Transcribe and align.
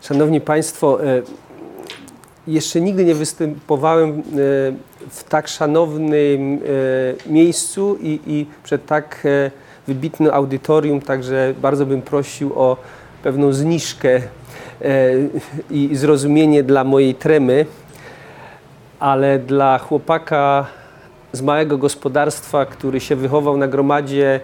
Szanowni 0.00 0.40
Państwo, 0.40 1.04
e, 1.04 1.22
jeszcze 2.46 2.80
nigdy 2.80 3.04
nie 3.04 3.14
występowałem 3.14 4.10
e, 4.10 4.22
w 5.10 5.24
tak 5.28 5.48
szanownym 5.48 6.60
e, 7.28 7.30
miejscu 7.32 7.98
i, 8.02 8.20
i 8.26 8.46
przed 8.62 8.86
tak 8.86 9.26
wybitnym 9.86 10.34
audytorium, 10.34 11.00
także 11.00 11.54
bardzo 11.62 11.86
bym 11.86 12.02
prosił 12.02 12.52
o 12.58 12.76
pewną 13.22 13.52
zniżkę 13.52 14.20
i 15.70 15.90
zrozumienie 15.92 16.62
dla 16.62 16.84
mojej 16.84 17.14
tremy, 17.14 17.66
ale 19.00 19.38
dla 19.38 19.78
chłopaka 19.78 20.66
z 21.32 21.42
małego 21.42 21.78
gospodarstwa, 21.78 22.66
który 22.66 23.00
się 23.00 23.16
wychował 23.16 23.56
na 23.56 23.68
gromadzie 23.68 24.40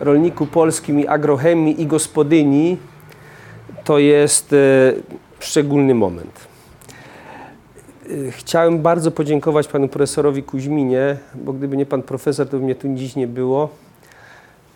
rolniku 0.00 0.46
polskim 0.46 1.00
i 1.00 1.06
agrochemii 1.06 1.82
i 1.82 1.86
gospodyni, 1.86 2.76
to 3.84 3.98
jest 3.98 4.52
e, 4.52 4.56
szczególny 5.40 5.94
moment. 5.94 6.46
E, 8.28 8.30
chciałem 8.30 8.82
bardzo 8.82 9.10
podziękować 9.10 9.68
panu 9.68 9.88
profesorowi 9.88 10.42
Kuźminie, 10.42 11.16
bo 11.34 11.52
gdyby 11.52 11.76
nie 11.76 11.86
pan 11.86 12.02
profesor, 12.02 12.48
to 12.48 12.56
by 12.56 12.64
mnie 12.64 12.74
tu 12.74 12.88
dziś 12.94 13.16
nie 13.16 13.26
było. 13.26 13.68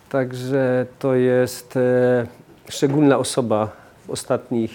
Także 0.09 0.87
to 0.99 1.15
jest 1.15 1.77
e, 1.77 2.27
szczególna 2.69 3.19
osoba 3.19 3.69
w 4.07 4.11
ostatnich 4.11 4.71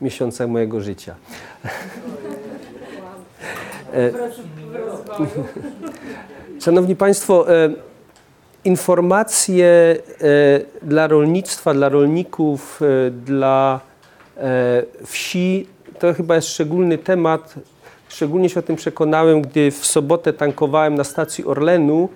miesiącach 0.00 0.48
mojego 0.48 0.80
życia. 0.80 1.14
Szanowni 6.64 6.96
Państwo, 6.96 7.46
informacje 8.64 9.66
e, 9.66 9.96
dla 10.82 11.06
rolnictwa, 11.06 11.74
dla 11.74 11.88
rolników, 11.88 12.80
e, 12.82 13.10
dla 13.10 13.80
e, 14.36 14.82
wsi 15.04 15.66
to 15.98 16.14
chyba 16.14 16.34
jest 16.34 16.48
szczególny 16.48 16.98
temat. 16.98 17.54
Szczególnie 18.08 18.48
się 18.48 18.60
o 18.60 18.62
tym 18.62 18.76
przekonałem, 18.76 19.42
gdy 19.42 19.70
w 19.70 19.86
sobotę 19.86 20.32
tankowałem 20.32 20.94
na 20.94 21.04
stacji 21.04 21.44
Orlenu, 21.44 22.08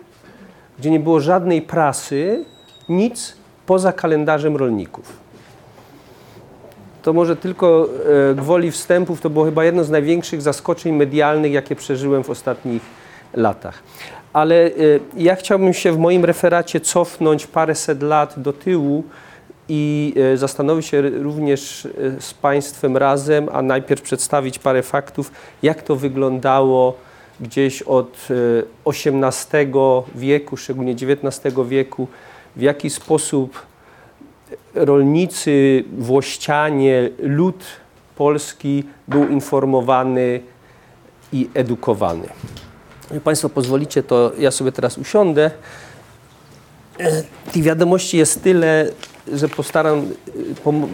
gdzie 0.78 0.90
nie 0.90 1.00
było 1.00 1.20
żadnej 1.20 1.62
prasy, 1.62 2.44
nic 2.88 3.36
poza 3.66 3.92
kalendarzem 3.92 4.56
rolników. 4.56 5.25
To 7.06 7.12
może 7.12 7.36
tylko 7.36 7.88
gwoli 8.36 8.70
wstępów, 8.70 9.20
to 9.20 9.30
było 9.30 9.44
chyba 9.44 9.64
jedno 9.64 9.84
z 9.84 9.90
największych 9.90 10.42
zaskoczeń 10.42 10.92
medialnych, 10.92 11.52
jakie 11.52 11.76
przeżyłem 11.76 12.24
w 12.24 12.30
ostatnich 12.30 12.82
latach. 13.34 13.82
Ale 14.32 14.54
y, 14.66 15.00
ja 15.16 15.36
chciałbym 15.36 15.74
się 15.74 15.92
w 15.92 15.98
moim 15.98 16.24
referacie 16.24 16.80
cofnąć 16.80 17.46
paręset 17.46 18.02
lat 18.02 18.34
do 18.36 18.52
tyłu 18.52 19.04
i 19.68 20.14
y, 20.34 20.36
zastanowić 20.36 20.86
się 20.86 21.02
również 21.02 21.88
z 22.20 22.34
Państwem 22.34 22.96
razem, 22.96 23.48
a 23.52 23.62
najpierw 23.62 24.02
przedstawić 24.02 24.58
parę 24.58 24.82
faktów, 24.82 25.30
jak 25.62 25.82
to 25.82 25.96
wyglądało 25.96 26.94
gdzieś 27.40 27.82
od 27.82 28.28
XVIII 28.86 29.72
wieku, 30.14 30.56
szczególnie 30.56 30.92
XIX 30.92 31.56
wieku, 31.68 32.08
w 32.56 32.60
jaki 32.60 32.90
sposób 32.90 33.66
rolnicy, 34.74 35.84
włościanie, 35.98 37.10
lud 37.18 37.64
polski 38.16 38.84
był 39.08 39.28
informowany 39.28 40.40
i 41.32 41.48
edukowany. 41.54 42.28
Jak 43.10 43.22
Państwo 43.22 43.48
pozwolicie, 43.48 44.02
to 44.02 44.32
ja 44.38 44.50
sobie 44.50 44.72
teraz 44.72 44.98
usiądę. 44.98 45.50
Tych 47.52 47.62
wiadomości 47.62 48.16
jest 48.16 48.42
tyle, 48.42 48.90
że 49.32 49.48
postaram, 49.48 50.06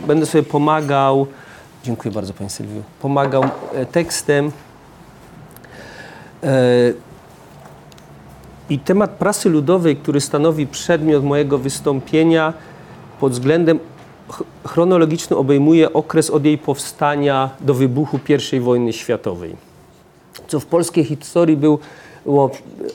będę 0.07 0.27
sobie 0.27 0.43
pomagał, 0.43 1.27
dziękuję 1.85 2.15
bardzo 2.15 2.35
Pani 2.35 2.51
Sylwiu, 2.51 2.83
pomagał 3.01 3.45
e, 3.75 3.87
tekstem. 3.87 4.53
E, 6.43 6.93
I 8.71 8.79
temat 8.79 9.11
prasy 9.11 9.49
ludowej, 9.49 9.97
który 9.97 10.21
stanowi 10.21 10.67
przedmiot 10.67 11.25
mojego 11.25 11.59
wystąpienia 11.59 12.53
pod 13.23 13.33
względem 13.33 13.79
chronologicznym 14.67 15.39
obejmuje 15.39 15.93
okres 15.93 16.31
od 16.31 16.45
jej 16.45 16.59
powstania 16.59 17.51
do 17.61 17.75
wybuchu 17.75 18.21
I 18.53 18.61
wojny 18.61 18.93
światowej 18.93 19.57
co 20.49 20.61
w 20.61 20.67
polskiej 20.67 21.05
historii 21.05 21.57
był, 21.57 21.79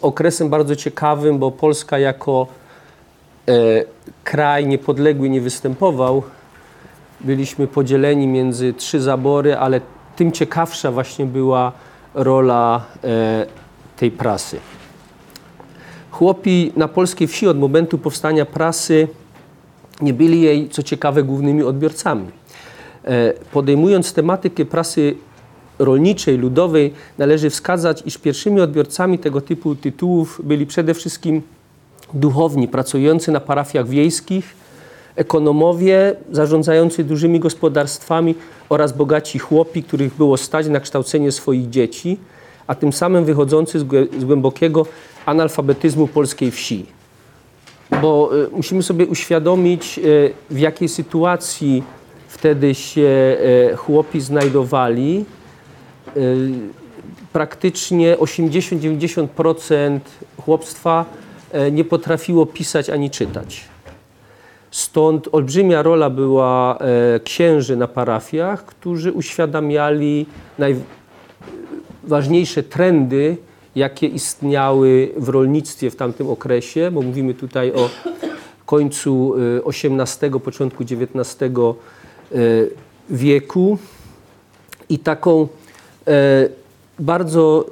okresem 0.01 0.49
bardzo 0.49 0.75
ciekawym, 0.75 1.39
bo 1.39 1.51
Polska 1.51 1.99
jako 1.99 2.47
e, 3.47 3.53
kraj 4.23 4.67
niepodległy 4.67 5.29
nie 5.29 5.41
występował. 5.41 6.23
Byliśmy 7.21 7.67
podzieleni 7.67 8.27
między 8.27 8.73
trzy 8.73 9.01
zabory, 9.01 9.57
ale 9.57 9.81
tym 10.15 10.31
ciekawsza 10.31 10.91
właśnie 10.91 11.25
była 11.25 11.71
rola 12.13 12.85
e, 13.03 13.45
tej 13.97 14.11
prasy. 14.11 14.59
Chłopi 16.11 16.71
na 16.75 16.87
polskiej 16.87 17.27
wsi 17.27 17.47
od 17.47 17.59
momentu 17.59 17.97
powstania 17.97 18.45
prasy 18.45 19.07
nie 20.01 20.13
byli 20.13 20.41
jej, 20.41 20.69
co 20.69 20.83
ciekawe, 20.83 21.23
głównymi 21.23 21.63
odbiorcami. 21.63 22.25
E, 23.03 23.33
podejmując 23.51 24.13
tematykę 24.13 24.65
prasy 24.65 25.15
rolniczej, 25.79 26.37
ludowej 26.37 26.93
należy 27.17 27.49
wskazać, 27.49 28.03
iż 28.05 28.17
pierwszymi 28.17 28.61
odbiorcami 28.61 29.19
tego 29.19 29.41
typu 29.41 29.75
tytułów 29.75 30.41
byli 30.43 30.65
przede 30.65 30.93
wszystkim 30.93 31.41
duchowni 32.13 32.67
pracujący 32.67 33.31
na 33.31 33.39
parafiach 33.39 33.87
wiejskich, 33.87 34.55
ekonomowie 35.15 36.15
zarządzający 36.31 37.03
dużymi 37.03 37.39
gospodarstwami 37.39 38.35
oraz 38.69 38.93
bogaci 38.93 39.39
chłopi, 39.39 39.83
których 39.83 40.13
było 40.13 40.37
stać 40.37 40.67
na 40.67 40.79
kształcenie 40.79 41.31
swoich 41.31 41.69
dzieci, 41.69 42.17
a 42.67 42.75
tym 42.75 42.93
samym 42.93 43.25
wychodzący 43.25 43.79
z 44.19 44.23
głębokiego 44.23 44.85
analfabetyzmu 45.25 46.07
polskiej 46.07 46.51
wsi. 46.51 46.96
Bo 47.91 48.29
y, 48.35 48.49
musimy 48.51 48.83
sobie 48.83 49.05
uświadomić, 49.05 49.99
y, 49.99 50.33
w 50.49 50.59
jakiej 50.59 50.89
sytuacji 50.89 51.83
wtedy 52.27 52.75
się 52.75 53.37
y, 53.71 53.75
chłopi 53.75 54.21
znajdowali 54.21 55.25
praktycznie 57.33 58.17
80-90% 58.17 59.99
chłopstwa 60.41 61.05
nie 61.71 61.83
potrafiło 61.83 62.45
pisać 62.45 62.89
ani 62.89 63.09
czytać. 63.09 63.65
Stąd 64.71 65.29
olbrzymia 65.31 65.81
rola 65.81 66.09
była 66.09 66.79
księży 67.23 67.75
na 67.75 67.87
parafiach, 67.87 68.65
którzy 68.65 69.11
uświadamiali 69.11 70.25
najważniejsze 72.03 72.63
trendy, 72.63 73.37
jakie 73.77 74.07
istniały 74.07 75.11
w 75.17 75.29
rolnictwie 75.29 75.89
w 75.89 75.95
tamtym 75.95 76.29
okresie, 76.29 76.91
bo 76.91 77.01
mówimy 77.01 77.33
tutaj 77.33 77.73
o 77.73 77.89
końcu 78.65 79.33
XVIII, 79.65 80.35
e, 80.35 80.39
początku 80.39 80.83
XIX 80.83 81.51
wieku. 83.09 83.77
I 84.89 84.99
taką 84.99 85.47
E, 86.07 86.49
bardzo 86.99 87.65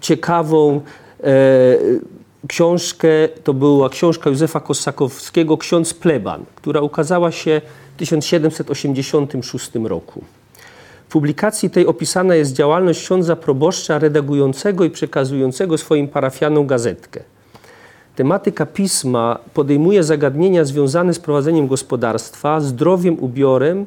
ciekawą 0.00 0.80
książkę, 2.48 3.08
to 3.44 3.54
była 3.54 3.88
książka 3.88 4.30
Józefa 4.30 4.60
Kosakowskiego 4.60 5.56
Ksiądz 5.56 5.94
Pleban, 5.94 6.44
która 6.54 6.80
ukazała 6.80 7.32
się 7.32 7.60
w 7.94 7.98
1786 7.98 9.70
roku. 9.84 10.24
Publikacji 11.12 11.70
tej 11.70 11.86
opisana 11.86 12.34
jest 12.34 12.52
działalność 12.52 13.04
księdza 13.04 13.36
proboszcza 13.36 13.98
redagującego 13.98 14.84
i 14.84 14.90
przekazującego 14.90 15.78
swoim 15.78 16.08
parafianom 16.08 16.66
gazetkę. 16.66 17.20
Tematyka 18.16 18.66
pisma 18.66 19.38
podejmuje 19.54 20.04
zagadnienia 20.04 20.64
związane 20.64 21.14
z 21.14 21.18
prowadzeniem 21.18 21.66
gospodarstwa, 21.66 22.60
zdrowiem, 22.60 23.18
ubiorem, 23.20 23.86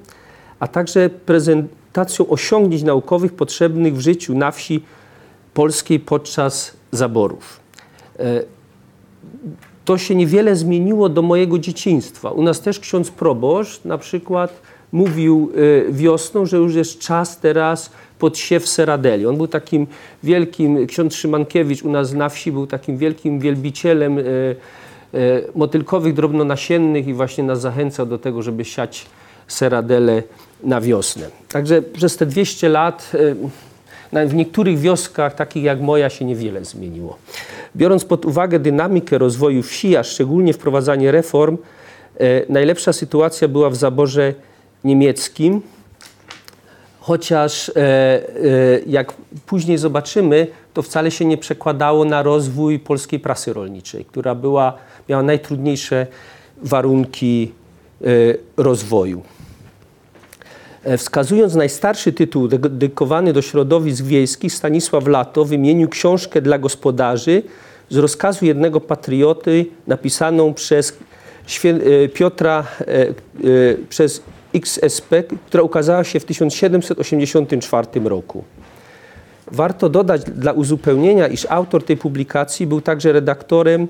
a 0.59 0.67
także 0.67 1.09
prezentacją 1.09 2.27
osiągnięć 2.27 2.83
naukowych 2.83 3.33
potrzebnych 3.33 3.95
w 3.95 3.99
życiu 3.99 4.35
na 4.35 4.51
wsi 4.51 4.83
polskiej 5.53 5.99
podczas 5.99 6.77
zaborów. 6.91 7.59
E, 8.19 8.43
to 9.85 9.97
się 9.97 10.15
niewiele 10.15 10.55
zmieniło 10.55 11.09
do 11.09 11.21
mojego 11.21 11.59
dzieciństwa. 11.59 12.29
U 12.29 12.43
nas 12.43 12.61
też 12.61 12.79
ksiądz 12.79 13.11
proboszcz 13.11 13.83
na 13.85 13.97
przykład 13.97 14.61
mówił 14.95 15.51
e, 15.87 15.91
wiosną, 15.91 16.45
że 16.45 16.57
już 16.57 16.75
jest 16.75 16.99
czas 16.99 17.39
teraz 17.39 17.89
pod 18.19 18.37
siew 18.37 18.67
seradeli. 18.69 19.25
On 19.25 19.37
był 19.37 19.47
takim 19.47 19.87
wielkim, 20.23 20.87
ksiądz 20.87 21.15
Szymankiewicz 21.15 21.83
u 21.83 21.91
nas 21.91 22.13
na 22.13 22.29
wsi 22.29 22.51
był 22.51 22.67
takim 22.67 22.97
wielkim 22.97 23.39
wielbicielem 23.39 24.19
e, 24.19 24.23
motylkowych 25.55 26.13
drobnonasiennych 26.13 27.07
i 27.07 27.13
właśnie 27.13 27.43
nas 27.43 27.61
zachęcał 27.61 28.05
do 28.05 28.17
tego, 28.17 28.41
żeby 28.41 28.65
siać 28.65 29.05
seradele 29.47 30.23
na 30.63 30.81
wiosnę. 30.81 31.27
Także 31.49 31.81
przez 31.81 32.17
te 32.17 32.25
200 32.25 32.69
lat 32.69 33.11
w 34.13 34.33
niektórych 34.33 34.79
wioskach, 34.79 35.35
takich 35.35 35.63
jak 35.63 35.81
moja, 35.81 36.09
się 36.09 36.25
niewiele 36.25 36.65
zmieniło. 36.65 37.17
Biorąc 37.75 38.05
pod 38.05 38.25
uwagę 38.25 38.59
dynamikę 38.59 39.17
rozwoju 39.17 39.63
wsi, 39.63 39.97
a 39.97 40.03
szczególnie 40.03 40.53
wprowadzanie 40.53 41.11
reform, 41.11 41.57
e, 42.19 42.41
najlepsza 42.49 42.93
sytuacja 42.93 43.47
była 43.47 43.69
w 43.69 43.75
zaborze 43.75 44.33
niemieckim, 44.85 45.61
chociaż 46.99 47.69
e, 47.69 47.73
e, 47.75 48.21
jak 48.87 49.13
później 49.45 49.77
zobaczymy, 49.77 50.47
to 50.73 50.81
wcale 50.81 51.11
się 51.11 51.25
nie 51.25 51.37
przekładało 51.37 52.05
na 52.05 52.23
rozwój 52.23 52.79
polskiej 52.79 53.19
prasy 53.19 53.53
rolniczej, 53.53 54.05
która 54.05 54.35
była, 54.35 54.73
miała 55.09 55.23
najtrudniejsze 55.23 56.07
warunki 56.57 57.51
e, 58.01 58.05
rozwoju. 58.57 59.21
Wskazując 60.97 61.55
najstarszy 61.55 62.13
tytuł 62.13 62.47
dedykowany 62.47 63.33
do 63.33 63.41
środowisk 63.41 64.03
wiejskich, 64.05 64.53
Stanisław 64.53 65.07
Lato 65.07 65.45
wymienił 65.45 65.89
książkę 65.89 66.41
dla 66.41 66.59
gospodarzy 66.59 67.43
z 67.89 67.97
rozkazu 67.97 68.45
jednego 68.45 68.81
patrioty 68.81 69.65
napisaną 69.87 70.53
przez 70.53 70.97
Piotra, 72.13 72.67
przez 73.89 74.21
XSP, 74.55 75.23
która 75.47 75.63
ukazała 75.63 76.03
się 76.03 76.19
w 76.19 76.25
1784 76.25 77.87
roku. 78.03 78.43
Warto 79.51 79.89
dodać 79.89 80.23
dla 80.23 80.51
uzupełnienia, 80.51 81.27
iż 81.27 81.47
autor 81.49 81.83
tej 81.83 81.97
publikacji 81.97 82.67
był 82.67 82.81
także 82.81 83.11
redaktorem 83.11 83.87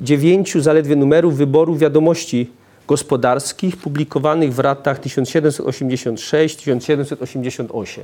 dziewięciu 0.00 0.60
zaledwie 0.60 0.96
numerów 0.96 1.36
wyboru 1.36 1.76
wiadomości 1.76 2.50
gospodarskich 2.88 3.76
publikowanych 3.76 4.54
w 4.54 4.58
latach 4.58 5.00
1786-1788. 5.00 8.00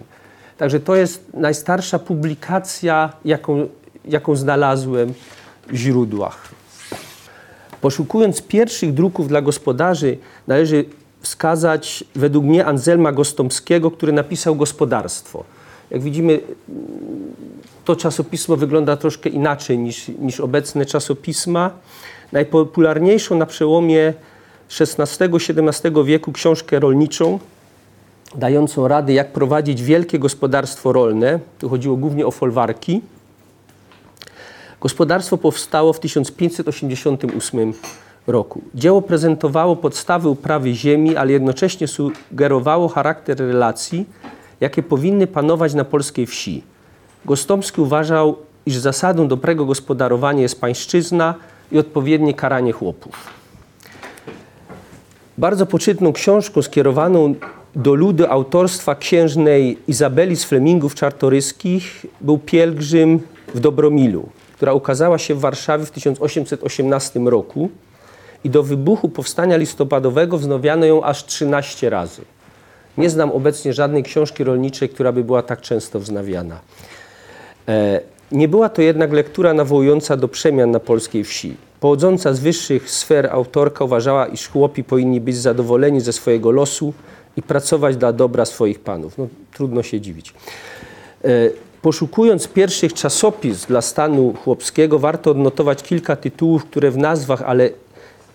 Także 0.59 0.81
to 0.81 0.97
jest 0.97 1.25
najstarsza 1.35 1.99
publikacja, 1.99 3.13
jaką, 3.25 3.69
jaką 4.05 4.37
znalazłem 4.37 5.15
w 5.69 5.75
źródłach. 5.75 6.49
Poszukując 7.81 8.43
pierwszych 8.43 8.95
druków 8.95 9.29
dla 9.29 9.43
gospodarzy, 9.43 10.19
należy 10.47 10.85
wskazać 11.23 12.05
według 12.15 12.45
mnie 12.45 12.67
Anselma 12.67 13.13
Gostomskiego, 13.13 13.91
który 13.91 14.13
napisał 14.13 14.57
Gospodarstwo. 14.57 15.45
Jak 15.91 16.03
widzimy, 16.03 16.41
to 17.85 17.97
czasopismo 17.97 18.57
wygląda 18.57 18.97
troszkę 18.97 19.31
inaczej 19.31 19.79
niż, 19.79 20.09
niż 20.09 20.41
obecne 20.41 20.87
czasopisma. 20.87 21.71
Najpopularniejszą 22.33 23.37
na 23.37 23.47
przełomie 23.47 24.15
XVI-XVII 24.81 26.05
wieku 26.05 26.33
książkę 26.33 26.81
rolniczą, 26.81 27.39
dającą 28.35 28.89
rady, 28.89 29.13
jak 29.13 29.33
prowadzić 29.33 29.83
wielkie 29.83 30.19
gospodarstwo 30.19 30.93
rolne. 30.93 31.39
Tu 31.59 31.69
chodziło 31.69 31.97
głównie 31.97 32.27
o 32.27 32.31
folwarki. 32.31 33.01
Gospodarstwo 34.81 35.39
powstało 35.39 35.93
w 35.93 36.01
1588 36.01 37.75
roku. 38.27 38.63
Dzieło 38.75 39.03
prezentowało 39.03 39.77
podstawy 39.77 40.29
uprawy 40.29 40.75
ziemi, 40.75 41.17
ale 41.17 41.33
jednocześnie 41.33 41.89
sugerowało 41.89 42.89
charakter 42.89 43.39
relacji, 43.39 44.07
jakie 44.61 44.83
powinny 44.83 45.27
panować 45.27 45.75
na 45.75 45.85
polskiej 45.85 46.27
wsi. 46.27 46.63
Gostomski 47.25 47.81
uważał, 47.81 48.37
iż 48.67 48.77
zasadą 48.77 49.29
dobrego 49.29 49.67
gospodarowania 49.67 50.43
jest 50.43 50.61
pańszczyzna 50.61 51.35
i 51.73 51.79
odpowiednie 51.79 52.35
karanie 52.35 52.73
chłopów. 52.73 53.43
Bardzo 55.39 55.67
poczytną 55.67 56.13
książką 56.13 56.63
skierowaną 56.63 57.35
do 57.77 57.95
ludu 57.95 58.25
autorstwa 58.29 58.95
księżnej 58.95 59.79
Izabeli 59.89 60.37
z 60.37 60.45
Flemingów 60.45 60.95
Czartoryskich 60.95 62.07
był 62.21 62.39
Pielgrzym 62.39 63.21
w 63.55 63.61
Dobromilu, 63.61 64.29
która 64.57 64.73
ukazała 64.73 65.19
się 65.19 65.35
w 65.35 65.41
Warszawie 65.41 65.87
w 65.87 65.91
1818 65.91 67.21
roku 67.21 67.71
i 68.45 68.51
do 68.51 68.63
wybuchu 68.63 69.09
powstania 69.09 69.57
listopadowego 69.57 70.39
wznowiano 70.39 70.87
ją 70.87 71.05
aż 71.05 71.27
13 71.27 71.91
razy. 71.91 72.23
Nie 72.99 73.11
znam 73.11 73.31
obecnie 73.31 73.73
żadnej 73.73 74.03
książki 74.03 74.45
rolniczej, 74.45 74.89
która 74.89 75.13
by 75.13 75.25
była 75.25 75.43
tak 75.43 75.61
często 75.61 76.01
wznawiana. 76.01 76.61
E, 77.69 78.01
nie 78.33 78.49
była 78.49 78.69
to 78.69 78.83
jednak 78.83 79.13
lektura 79.13 79.55
nawołująca 79.55 80.17
do 80.17 80.29
przemian 80.29 80.71
na 80.71 80.81
polskiej 80.81 81.25
wsi. 81.25 81.57
Pochodząca 81.81 82.35
z 82.35 82.41
wyższych 82.41 82.91
sfer 82.91 83.29
autorka 83.33 83.85
uważała, 83.85 84.27
iż 84.27 84.49
chłopi 84.49 84.85
powinni 84.85 85.21
być 85.21 85.37
zadowoleni 85.37 86.01
ze 86.01 86.13
swojego 86.13 86.51
losu 86.51 86.95
i 87.37 87.43
pracować 87.43 87.97
dla 87.97 88.13
dobra 88.13 88.45
swoich 88.45 88.81
panów. 88.81 89.19
No, 89.19 89.29
trudno 89.55 89.83
się 89.83 90.01
dziwić. 90.01 90.35
E, 91.25 91.29
poszukując 91.83 92.49
pierwszych 92.49 92.95
czasopism 92.95 93.67
dla 93.69 93.83
stanu 93.83 94.35
chłopskiego, 94.45 94.99
warto 94.99 95.31
odnotować 95.31 95.83
kilka 95.83 96.17
tytułów, 96.17 96.65
które 96.65 96.91
w 96.91 96.99
nazwach, 96.99 97.43
ale 97.43 97.71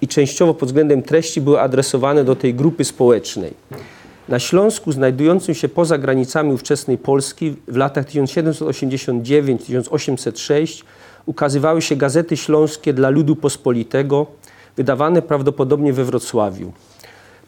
i 0.01 0.07
częściowo 0.07 0.53
pod 0.53 0.69
względem 0.69 1.01
treści 1.01 1.41
były 1.41 1.61
adresowane 1.61 2.23
do 2.23 2.35
tej 2.35 2.53
grupy 2.53 2.83
społecznej. 2.83 3.53
Na 4.29 4.39
Śląsku, 4.39 4.91
znajdującym 4.91 5.55
się 5.55 5.69
poza 5.69 5.97
granicami 5.97 6.53
ówczesnej 6.53 6.97
Polski, 6.97 7.55
w 7.67 7.75
latach 7.75 8.05
1789-1806 8.05 10.83
ukazywały 11.25 11.81
się 11.81 11.95
gazety 11.95 12.37
śląskie 12.37 12.93
dla 12.93 13.09
ludu 13.09 13.35
pospolitego, 13.35 14.27
wydawane 14.77 15.21
prawdopodobnie 15.21 15.93
we 15.93 16.03
Wrocławiu. 16.03 16.71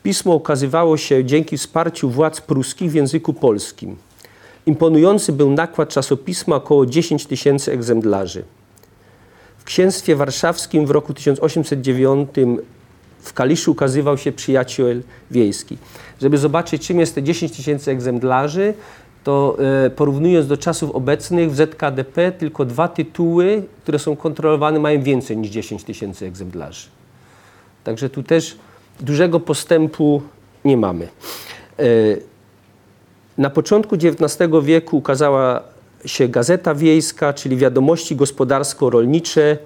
Pismo 0.04 0.36
ukazywało 0.36 0.98
się 0.98 1.26
dzięki 1.26 1.58
wsparciu 1.58 2.10
władz 2.10 2.42
pruskich 2.42 2.92
w 2.92 2.94
języku 2.94 3.34
polskim. 3.34 3.96
Imponujący 4.66 5.32
był 5.32 5.52
nakład 5.52 5.90
czasopisma 5.90 6.56
około 6.56 6.86
10 6.86 7.26
tysięcy 7.26 7.72
egzemplarzy. 7.72 8.44
Księstwie 9.70 10.16
warszawskim 10.16 10.86
w 10.86 10.92
roku 10.92 11.14
1809 11.14 12.30
w 13.20 13.34
Kaliszu 13.34 13.72
ukazywał 13.72 14.18
się 14.18 14.32
przyjaciel 14.32 15.02
wiejski. 15.32 15.78
Żeby 16.22 16.38
zobaczyć, 16.38 16.88
czym 16.88 17.00
jest 17.00 17.16
te 17.16 17.24
10 17.24 17.52
tysięcy 17.52 17.92
egzemplarzy, 17.92 18.74
to 19.24 19.58
e, 19.86 19.90
porównując 19.90 20.48
do 20.48 20.58
czasów 20.58 20.92
obecnych 20.92 21.52
w 21.52 21.56
ZKDP 21.56 22.32
tylko 22.32 22.66
dwa 22.66 22.88
tytuły, 22.88 23.64
które 23.84 24.00
są 24.00 24.16
kontrolowane, 24.16 24.80
mają 24.80 25.02
więcej 25.02 25.38
niż 25.38 25.50
10 25.50 25.84
tysięcy 25.84 26.26
egzemplarzy. 26.26 26.88
Także 27.84 28.10
tu 28.10 28.24
też 28.24 28.58
dużego 29.00 29.40
postępu 29.40 30.22
nie 30.66 30.78
mamy. 30.78 31.08
E, 31.80 31.84
na 33.38 33.50
początku 33.50 33.96
XIX 33.96 34.50
wieku 34.64 34.98
ukazała 34.98 35.64
się 36.06 36.28
Gazeta 36.28 36.76
Wiejska, 36.76 37.34
czyli 37.34 37.58
wiadomości 37.58 38.16
gospodarsko-rolnicze, 38.16 39.58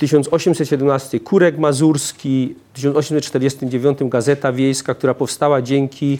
1817 0.00 1.20
Kurek 1.20 1.58
Mazurski, 1.58 2.54
w 2.72 2.76
1849 2.76 3.98
Gazeta 4.02 4.52
Wiejska, 4.52 4.94
która 4.94 5.14
powstała 5.14 5.62
dzięki 5.62 6.18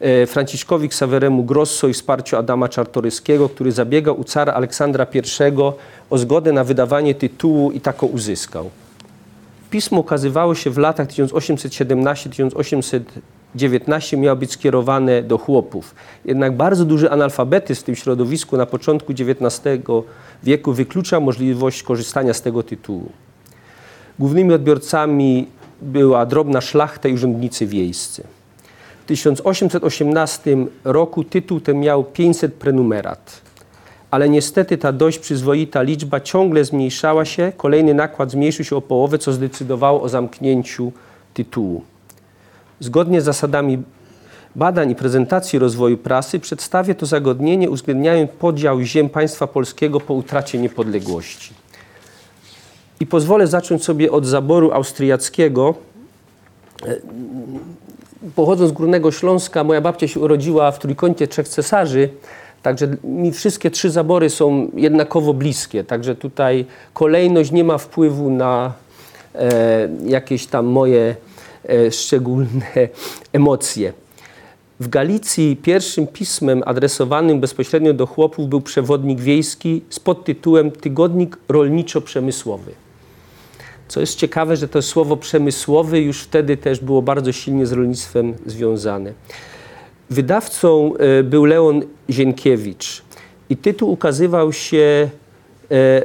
e, 0.00 0.26
Franciszkowi 0.26 0.88
Ksaweremu 0.88 1.44
Grosso 1.44 1.88
i 1.88 1.92
wsparciu 1.92 2.36
Adama 2.36 2.68
Czartoryskiego, 2.68 3.48
który 3.48 3.72
zabiegał 3.72 4.20
u 4.20 4.24
cara 4.24 4.52
Aleksandra 4.52 5.06
I 5.14 5.52
o 6.10 6.18
zgodę 6.18 6.52
na 6.52 6.64
wydawanie 6.64 7.14
tytułu 7.14 7.70
i 7.70 7.80
taką 7.80 8.06
uzyskał. 8.06 8.70
Pismo 9.70 10.00
ukazywało 10.00 10.54
się 10.54 10.70
w 10.70 10.78
latach 10.78 11.08
1817-1819, 13.56 14.18
miało 14.18 14.36
być 14.36 14.52
skierowane 14.52 15.22
do 15.22 15.38
chłopów. 15.38 15.94
Jednak 16.24 16.56
bardzo 16.56 16.84
duży 16.84 17.10
analfabetyzm 17.10 17.80
w 17.80 17.84
tym 17.84 17.96
środowisku 17.96 18.56
na 18.56 18.66
początku 18.66 19.12
XIX 19.12 19.60
wieku 20.42 20.72
wyklucza 20.72 21.20
możliwość 21.20 21.82
korzystania 21.82 22.34
z 22.34 22.42
tego 22.42 22.62
tytułu. 22.62 23.12
Głównymi 24.18 24.52
odbiorcami 24.52 25.48
była 25.82 26.26
drobna 26.26 26.60
szlachta 26.60 27.08
i 27.08 27.14
urzędnicy 27.14 27.66
wiejscy. 27.66 28.22
W 29.02 29.06
1818 29.06 30.56
roku 30.84 31.24
tytuł 31.24 31.60
ten 31.60 31.80
miał 31.80 32.04
500 32.04 32.54
prenumerat, 32.54 33.40
ale 34.10 34.28
niestety 34.28 34.78
ta 34.78 34.92
dość 34.92 35.18
przyzwoita 35.18 35.82
liczba 35.82 36.20
ciągle 36.20 36.64
zmniejszała 36.64 37.24
się. 37.24 37.52
Kolejny 37.56 37.94
nakład 37.94 38.30
zmniejszył 38.30 38.64
się 38.64 38.76
o 38.76 38.80
połowę, 38.80 39.18
co 39.18 39.32
zdecydowało 39.32 40.02
o 40.02 40.08
zamknięciu 40.08 40.92
tytułu. 41.34 41.82
Zgodnie 42.80 43.20
z 43.20 43.24
zasadami 43.24 43.82
badań 44.56 44.90
i 44.90 44.94
prezentacji 44.94 45.58
rozwoju 45.58 45.98
prasy 45.98 46.40
przedstawię 46.40 46.94
to 46.94 47.06
zagodnienie 47.06 47.70
uwzględniając 47.70 48.30
podział 48.30 48.80
ziem 48.80 49.08
państwa 49.08 49.46
polskiego 49.46 50.00
po 50.00 50.14
utracie 50.14 50.58
niepodległości. 50.58 51.54
I 53.00 53.06
pozwolę 53.06 53.46
zacząć 53.46 53.84
sobie 53.84 54.12
od 54.12 54.26
zaboru 54.26 54.72
austriackiego. 54.72 55.74
E, 56.86 56.96
pochodząc 58.34 58.70
z 58.70 58.72
Górnego 58.72 59.12
Śląska, 59.12 59.64
moja 59.64 59.80
babcia 59.80 60.08
się 60.08 60.20
urodziła 60.20 60.70
w 60.70 60.78
trójkącie 60.78 61.28
trzech 61.28 61.48
cesarzy, 61.48 62.08
także 62.62 62.88
mi 63.04 63.32
wszystkie 63.32 63.70
trzy 63.70 63.90
zabory 63.90 64.30
są 64.30 64.70
jednakowo 64.74 65.34
bliskie, 65.34 65.84
także 65.84 66.14
tutaj 66.14 66.66
kolejność 66.94 67.52
nie 67.52 67.64
ma 67.64 67.78
wpływu 67.78 68.30
na 68.30 68.72
e, 69.34 69.88
jakieś 70.04 70.46
tam 70.46 70.66
moje 70.66 71.16
szczególne 71.90 72.88
emocje. 73.32 73.92
W 74.80 74.88
Galicji 74.88 75.56
pierwszym 75.56 76.06
pismem 76.06 76.62
adresowanym 76.66 77.40
bezpośrednio 77.40 77.92
do 77.92 78.06
chłopów 78.06 78.48
był 78.48 78.60
przewodnik 78.60 79.20
wiejski 79.20 79.82
z 79.90 80.00
podtytułem 80.00 80.70
Tygodnik 80.70 81.38
Rolniczo-Przemysłowy. 81.48 82.70
Co 83.88 84.00
jest 84.00 84.18
ciekawe, 84.18 84.56
że 84.56 84.68
to 84.68 84.82
słowo 84.82 85.16
przemysłowy 85.16 86.00
już 86.00 86.22
wtedy 86.22 86.56
też 86.56 86.80
było 86.80 87.02
bardzo 87.02 87.32
silnie 87.32 87.66
z 87.66 87.72
rolnictwem 87.72 88.34
związane. 88.46 89.12
Wydawcą 90.10 90.94
e, 90.96 91.22
był 91.22 91.44
Leon 91.44 91.82
Zienkiewicz 92.10 93.02
i 93.50 93.56
tytuł 93.56 93.92
ukazywał 93.92 94.52
się 94.52 95.10
e, 95.70 96.02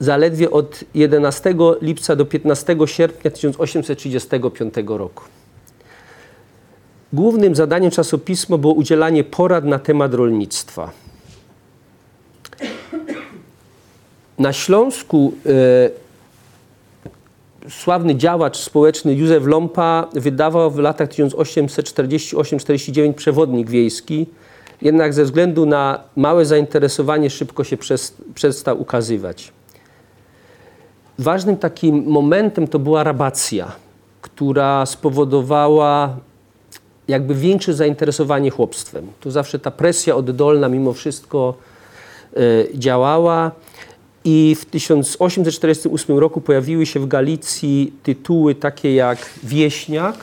zaledwie 0.00 0.50
od 0.50 0.80
11 0.94 1.54
lipca 1.82 2.16
do 2.16 2.24
15 2.24 2.76
sierpnia 2.86 3.30
1835 3.30 4.74
roku. 4.86 5.24
Głównym 7.12 7.54
zadaniem 7.54 7.90
czasopisma 7.90 8.58
było 8.58 8.72
udzielanie 8.72 9.24
porad 9.24 9.64
na 9.64 9.78
temat 9.78 10.14
rolnictwa. 10.14 10.90
Na 14.38 14.52
Śląsku 14.52 15.32
e, 15.46 15.90
sławny 17.70 18.16
działacz 18.16 18.56
społeczny 18.56 19.14
Józef 19.14 19.46
Lompa 19.46 20.08
wydawał 20.14 20.70
w 20.70 20.78
latach 20.78 21.08
1848-49 21.08 23.12
przewodnik 23.12 23.70
wiejski, 23.70 24.26
jednak 24.82 25.14
ze 25.14 25.24
względu 25.24 25.66
na 25.66 26.00
małe 26.16 26.46
zainteresowanie 26.46 27.30
szybko 27.30 27.64
się 27.64 27.76
przestał 28.34 28.80
ukazywać. 28.80 29.52
Ważnym 31.18 31.56
takim 31.56 32.04
momentem 32.06 32.68
to 32.68 32.78
była 32.78 33.04
rabacja, 33.04 33.72
która 34.22 34.86
spowodowała 34.86 36.16
jakby 37.08 37.34
większe 37.34 37.74
zainteresowanie 37.74 38.50
chłopstwem. 38.50 39.06
Tu 39.20 39.30
zawsze 39.30 39.58
ta 39.58 39.70
presja 39.70 40.16
oddolna 40.16 40.68
mimo 40.68 40.92
wszystko 40.92 41.54
y, 42.36 42.68
działała. 42.74 43.50
I 44.24 44.56
w 44.60 44.64
1848 44.64 46.18
roku 46.18 46.40
pojawiły 46.40 46.86
się 46.86 47.00
w 47.00 47.06
Galicji 47.06 47.92
tytuły 48.02 48.54
takie 48.54 48.94
jak 48.94 49.18
Wieśniak, 49.42 50.16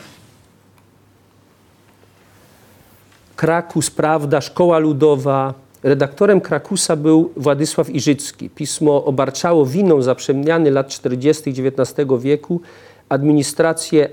Krakus, 3.36 3.90
Prawda, 3.90 4.42
Szkoła 4.42 4.80
Ludowa. 4.80 5.54
Redaktorem 5.84 6.42
Krakusa 6.42 6.96
był 6.96 7.32
Władysław 7.38 7.90
Iżycki. 7.90 8.50
Pismo 8.50 9.06
obarczało 9.06 9.66
winą 9.66 10.02
za 10.02 10.16
przemiany 10.16 10.72
lat 10.72 10.88
40. 10.88 11.50
XIX 11.50 12.08
wieku 12.20 12.62
administrację 13.10 14.10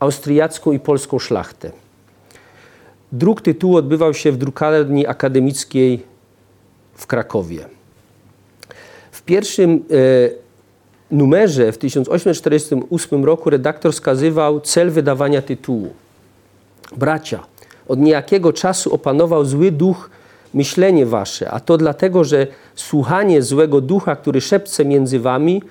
austriacką 0.00 0.72
i 0.72 0.78
polską 0.78 1.18
szlachtę. 1.18 1.70
Druk 3.12 3.40
tytułu 3.40 3.76
odbywał 3.76 4.14
się 4.14 4.32
w 4.32 4.36
drukarni 4.36 5.06
akademickiej 5.06 6.02
w 6.94 7.06
Krakowie. 7.06 7.64
W 9.10 9.22
pierwszym 9.22 9.70
e, 9.70 10.30
numerze 11.10 11.72
w 11.72 11.78
1848 11.78 13.24
roku 13.24 13.50
redaktor 13.50 13.92
wskazywał 13.92 14.60
cel 14.60 14.90
wydawania 14.90 15.42
tytułu. 15.42 15.92
Bracia, 16.96 17.46
od 17.88 17.98
niejakiego 17.98 18.52
czasu 18.52 18.94
opanował 18.94 19.44
zły 19.44 19.72
duch 19.72 20.10
myślenie 20.54 21.06
wasze, 21.06 21.50
a 21.50 21.60
to 21.60 21.76
dlatego, 21.76 22.24
że 22.24 22.46
słuchanie 22.74 23.42
złego 23.42 23.80
ducha, 23.80 24.16
który 24.16 24.40
szepce 24.40 24.84
między 24.84 25.20
wami, 25.20 25.62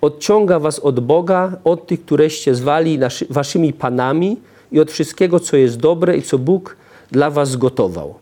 odciąga 0.00 0.58
was 0.58 0.78
od 0.78 1.00
Boga, 1.00 1.52
od 1.64 1.86
tych, 1.86 2.04
któreście 2.04 2.54
zwali 2.54 2.98
waszymi 3.30 3.72
panami, 3.72 4.36
i 4.72 4.80
od 4.80 4.90
wszystkiego, 4.90 5.40
co 5.40 5.56
jest 5.56 5.76
dobre 5.76 6.16
i 6.16 6.22
co 6.22 6.38
Bóg 6.38 6.76
dla 7.10 7.30
was 7.30 7.50
zgotował. 7.50 8.14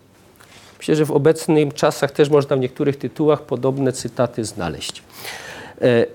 Myślę, 0.79 0.97
że 0.97 1.07
w 1.07 1.11
obecnych 1.11 1.75
czasach 1.75 2.11
też 2.11 2.31
można 2.31 2.57
w 2.57 2.61
niektórych 2.61 2.97
tytułach 2.97 3.43
podobne 3.43 3.93
cytaty 3.93 4.45
znaleźć. 4.45 5.03
E, 5.81 6.07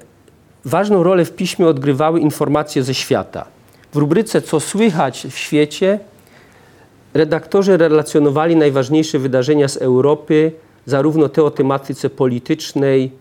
ważną 0.66 1.04
rolę 1.04 1.26
w 1.26 1.32
piśmie 1.32 1.68
odgrywały 1.68 2.20
informacje 2.20 2.84
ze 2.84 2.94
świata. 2.94 3.46
W 3.94 3.98
rubryce 3.98 4.42
Co 4.42 4.60
słychać 4.60 5.28
w 5.30 5.38
świecie 5.38 6.00
redaktorzy 7.14 7.78
relacjonowali 7.78 8.56
najważniejsze 8.56 9.20
wydarzenia 9.20 9.68
z 9.68 9.78
Europy, 9.78 10.52
zarówno 10.86 11.30
te 11.30 11.44
o 11.44 11.52
tematyce 11.52 12.10
politycznej, 12.10 13.12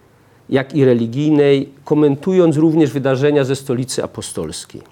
jak 0.49 0.75
i 0.75 0.85
religijnej, 0.85 1.69
komentując 1.85 2.57
również 2.57 2.91
wydarzenia 2.91 3.45
ze 3.45 3.57
stolicy 3.57 4.05
apostolskiej. 4.05 4.83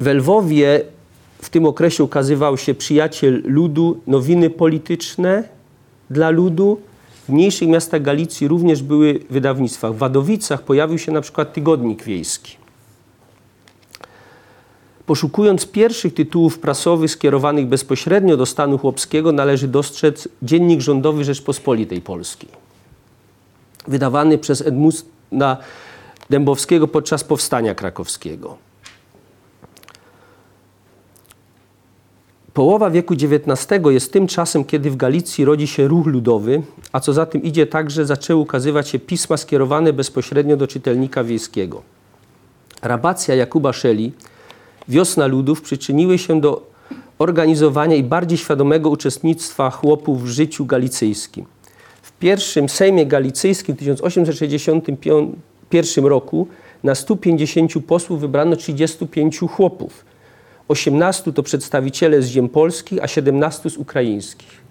W 0.00 0.06
Lwowie 0.06 0.80
w 1.38 1.50
tym 1.50 1.66
okresie 1.66 2.04
ukazywał 2.04 2.58
się 2.58 2.74
Przyjaciel 2.74 3.42
Ludu, 3.44 4.00
nowiny 4.06 4.50
polityczne 4.50 5.44
dla 6.10 6.30
ludu. 6.30 6.80
W 7.28 7.32
mniejszych 7.32 7.68
miastach 7.68 8.02
Galicji 8.02 8.48
również 8.48 8.82
były 8.82 9.20
wydawnictwa. 9.30 9.92
W 9.92 9.96
Wadowicach 9.96 10.62
pojawił 10.62 10.98
się 10.98 11.12
na 11.12 11.20
przykład 11.20 11.52
Tygodnik 11.52 12.04
Wiejski. 12.04 12.61
Poszukując 15.06 15.66
pierwszych 15.66 16.14
tytułów 16.14 16.58
prasowych 16.58 17.10
skierowanych 17.10 17.66
bezpośrednio 17.66 18.36
do 18.36 18.46
stanu 18.46 18.78
chłopskiego, 18.78 19.32
należy 19.32 19.68
dostrzec 19.68 20.28
Dziennik 20.42 20.80
Rządowy 20.80 21.24
Rzeczpospolitej 21.24 22.00
Polskiej, 22.00 22.48
wydawany 23.88 24.38
przez 24.38 24.60
Edmunda 24.60 25.56
Dębowskiego 26.30 26.88
podczas 26.88 27.24
Powstania 27.24 27.74
Krakowskiego. 27.74 28.56
Połowa 32.54 32.90
wieku 32.90 33.14
XIX 33.14 33.80
jest 33.90 34.12
tym 34.12 34.26
czasem, 34.26 34.64
kiedy 34.64 34.90
w 34.90 34.96
Galicji 34.96 35.44
rodzi 35.44 35.66
się 35.66 35.88
ruch 35.88 36.06
ludowy, 36.06 36.62
a 36.92 37.00
co 37.00 37.12
za 37.12 37.26
tym 37.26 37.42
idzie 37.42 37.66
także 37.66 38.06
zaczęły 38.06 38.40
ukazywać 38.40 38.88
się 38.88 38.98
pisma 38.98 39.36
skierowane 39.36 39.92
bezpośrednio 39.92 40.56
do 40.56 40.66
czytelnika 40.66 41.24
wiejskiego. 41.24 41.82
Rabacja 42.82 43.34
Jakuba 43.34 43.72
Szeli, 43.72 44.12
Wiosna 44.88 45.26
Ludów 45.26 45.62
przyczyniły 45.62 46.18
się 46.18 46.40
do 46.40 46.72
organizowania 47.18 47.96
i 47.96 48.02
bardziej 48.02 48.38
świadomego 48.38 48.90
uczestnictwa 48.90 49.70
chłopów 49.70 50.24
w 50.24 50.26
życiu 50.26 50.66
galicyjskim. 50.66 51.44
W 52.02 52.12
pierwszym 52.12 52.68
Sejmie 52.68 53.06
Galicyjskim 53.06 53.74
w 53.74 53.78
1861 53.78 56.04
roku 56.04 56.48
na 56.84 56.94
150 56.94 57.72
posłów 57.86 58.20
wybrano 58.20 58.56
35 58.56 59.38
chłopów– 59.38 60.04
18 60.68 61.32
to 61.32 61.42
przedstawiciele 61.42 62.22
z 62.22 62.26
ziem 62.26 62.48
polskich, 62.48 62.98
a 63.02 63.08
17 63.08 63.70
z 63.70 63.76
ukraińskich. 63.76 64.62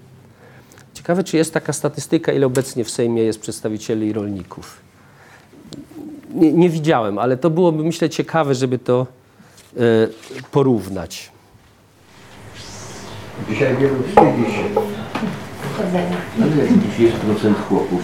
Ciekawe, 0.93 1.23
czy 1.23 1.37
jest 1.37 1.53
taka 1.53 1.73
statystyka, 1.73 2.33
ile 2.33 2.45
obecnie 2.45 2.83
w 2.83 2.91
Sejmie 2.91 3.23
jest 3.23 3.39
przedstawicieli 3.39 4.13
rolników. 4.13 4.77
Nie, 6.33 6.53
nie 6.53 6.69
widziałem, 6.69 7.17
ale 7.17 7.37
to 7.37 7.49
byłoby, 7.49 7.83
myślę, 7.83 8.09
ciekawe, 8.09 8.55
żeby 8.55 8.79
to 8.79 9.07
porównać. 10.51 11.31
Dzisiaj 13.49 13.77
wielu 13.77 13.95
wstydzi 13.95 14.51
się. 14.55 14.63
Ale 16.41 16.55
jest 16.99 17.15
procent 17.15 17.57
chłopów. 17.57 18.01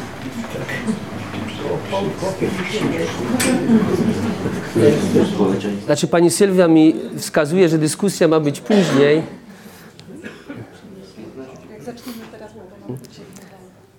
Znaczy 5.85 6.07
pani 6.07 6.31
Sylwia 6.31 6.67
mi 6.67 6.95
wskazuje, 7.17 7.69
że 7.69 7.77
dyskusja 7.77 8.27
ma 8.27 8.39
być 8.39 8.61
później. 8.61 9.23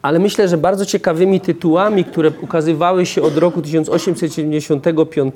Ale 0.03 0.19
myślę, 0.19 0.49
że 0.49 0.59
bardzo 0.59 0.87
ciekawymi 0.87 1.41
tytułami, 1.41 2.05
które 2.05 2.33
ukazywały 2.43 3.07
się 3.07 3.23
od 3.23 3.37
roku 3.37 3.63
1875, 3.63 5.35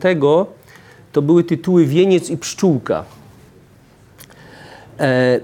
to 1.12 1.22
były 1.22 1.44
tytuły 1.44 1.86
Wieniec 1.86 2.30
i 2.30 2.36
Pszczółka. 2.36 3.04
E, 4.98 5.40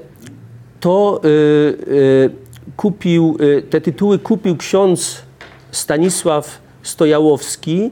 to 0.80 1.20
y, 1.24 1.28
y, 1.28 2.30
kupił, 2.76 3.36
te 3.70 3.80
tytuły 3.80 4.18
kupił 4.18 4.56
ksiądz 4.56 5.22
Stanisław 5.70 6.58
Stojałowski 6.82 7.90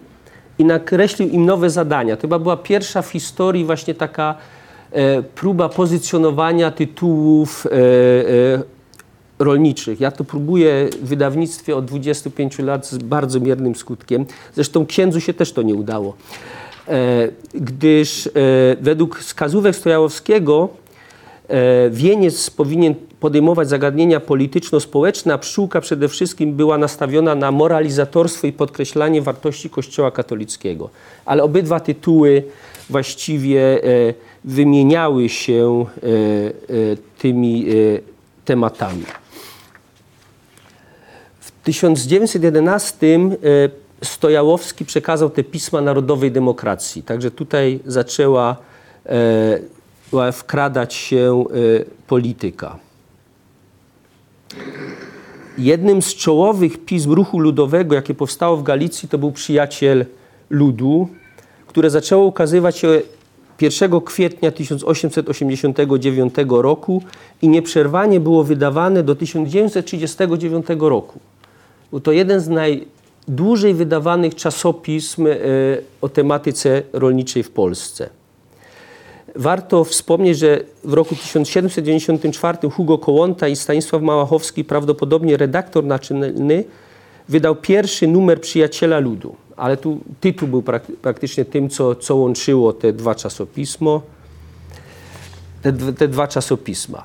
i 0.59 0.64
nakreślił 0.64 1.28
im 1.28 1.47
nowe 1.47 1.71
zadania. 1.71 2.16
To 2.16 2.23
chyba 2.23 2.38
była 2.38 2.56
pierwsza 2.56 3.02
w 3.02 3.11
historii 3.11 3.64
właśnie 3.64 3.95
taka 3.95 4.35
e, 4.92 5.23
próba 5.23 5.68
pozycjonowania 5.68 6.71
tytułów 6.71 7.66
e, 7.66 7.71
e, 7.71 8.62
rolniczych. 9.38 10.00
Ja 10.00 10.11
to 10.11 10.25
próbuję 10.25 10.88
w 11.02 11.09
wydawnictwie 11.09 11.76
od 11.76 11.85
25 11.85 12.59
lat 12.59 12.87
z 12.87 12.99
bardzo 12.99 13.40
miernym 13.40 13.75
skutkiem. 13.75 14.26
Zresztą 14.54 14.87
księdzu 14.87 15.21
się 15.21 15.35
też 15.35 15.52
to 15.52 15.62
nie 15.62 15.75
udało. 15.75 16.16
E, 16.88 17.28
gdyż 17.55 18.26
e, 18.26 18.31
według 18.81 19.19
wskazówek 19.19 19.76
Stojałowskiego 19.76 20.69
e, 21.49 21.90
wieniec 21.90 22.50
powinien 22.50 22.95
podejmować 23.21 23.69
zagadnienia 23.69 24.21
polityczno-społeczne, 24.21 25.35
a 25.35 25.38
pszczółka 25.38 25.81
przede 25.81 26.09
wszystkim 26.09 26.52
była 26.52 26.78
nastawiona 26.78 27.35
na 27.35 27.50
moralizatorstwo 27.50 28.47
i 28.47 28.52
podkreślanie 28.52 29.23
wartości 29.23 29.71
Kościoła 29.71 30.11
katolickiego. 30.11 30.90
Ale 31.25 31.43
obydwa 31.43 31.81
tytuły 31.81 32.43
właściwie 32.90 33.81
wymieniały 34.45 35.28
się 35.28 35.87
tymi 37.19 37.66
tematami. 38.45 39.05
W 41.40 41.50
1911 41.64 43.19
Stojałowski 44.08 44.84
przekazał 44.84 45.30
te 45.30 45.44
pisma 45.44 45.80
narodowej 45.80 46.32
demokracji. 46.32 47.02
Także 47.02 47.30
tutaj 47.30 47.80
zaczęła 47.86 48.56
wkradać 50.32 50.94
się 50.94 51.44
polityka. 52.06 52.78
Jednym 55.58 56.02
z 56.02 56.14
czołowych 56.14 56.84
pism 56.84 57.12
ruchu 57.12 57.38
ludowego, 57.40 57.94
jakie 57.94 58.14
powstało 58.14 58.56
w 58.56 58.62
Galicji, 58.62 59.08
to 59.08 59.18
był 59.18 59.32
Przyjaciel 59.32 60.06
Ludu, 60.50 61.08
które 61.66 61.90
zaczęło 61.90 62.26
ukazywać 62.26 62.78
się 62.78 63.02
1 63.60 64.00
kwietnia 64.00 64.50
1889 64.50 66.34
roku 66.48 67.02
i 67.42 67.48
nieprzerwanie 67.48 68.20
było 68.20 68.44
wydawane 68.44 69.02
do 69.02 69.14
1939 69.14 70.66
roku. 70.78 71.20
Był 71.90 72.00
to 72.00 72.12
jeden 72.12 72.40
z 72.40 72.48
najdłużej 73.28 73.75
wydawanych 73.75 74.35
czasopism 74.35 75.26
e, 75.26 75.30
o 76.00 76.09
tematyce 76.09 76.83
rolniczej 76.92 77.42
w 77.42 77.50
Polsce. 77.50 78.09
Warto 79.35 79.85
wspomnieć, 79.85 80.38
że 80.38 80.61
w 80.85 80.92
roku 80.92 81.16
1794 81.16 82.71
Hugo 82.71 82.99
Kołąta 82.99 83.49
i 83.49 83.56
Stanisław 83.56 84.02
Małachowski, 84.02 84.64
prawdopodobnie 84.64 85.37
redaktor 85.37 85.85
naczelny, 85.85 86.64
wydał 87.28 87.56
pierwszy 87.56 88.06
numer 88.06 88.40
Przyjaciela 88.40 88.99
Ludu. 88.99 89.37
Ale 89.56 89.76
tu 89.76 89.99
tytuł 90.21 90.49
był 90.49 90.62
prak 90.62 90.83
praktycznie 91.02 91.45
tym, 91.45 91.68
co, 91.68 91.95
co 91.95 92.16
łączyło 92.16 92.73
te 92.73 92.92
dwa 92.92 93.14
czasopismo, 93.14 94.02
te, 95.62 95.73
te 95.73 96.09
dwa 96.09 96.28
czasopisma. 96.28 97.04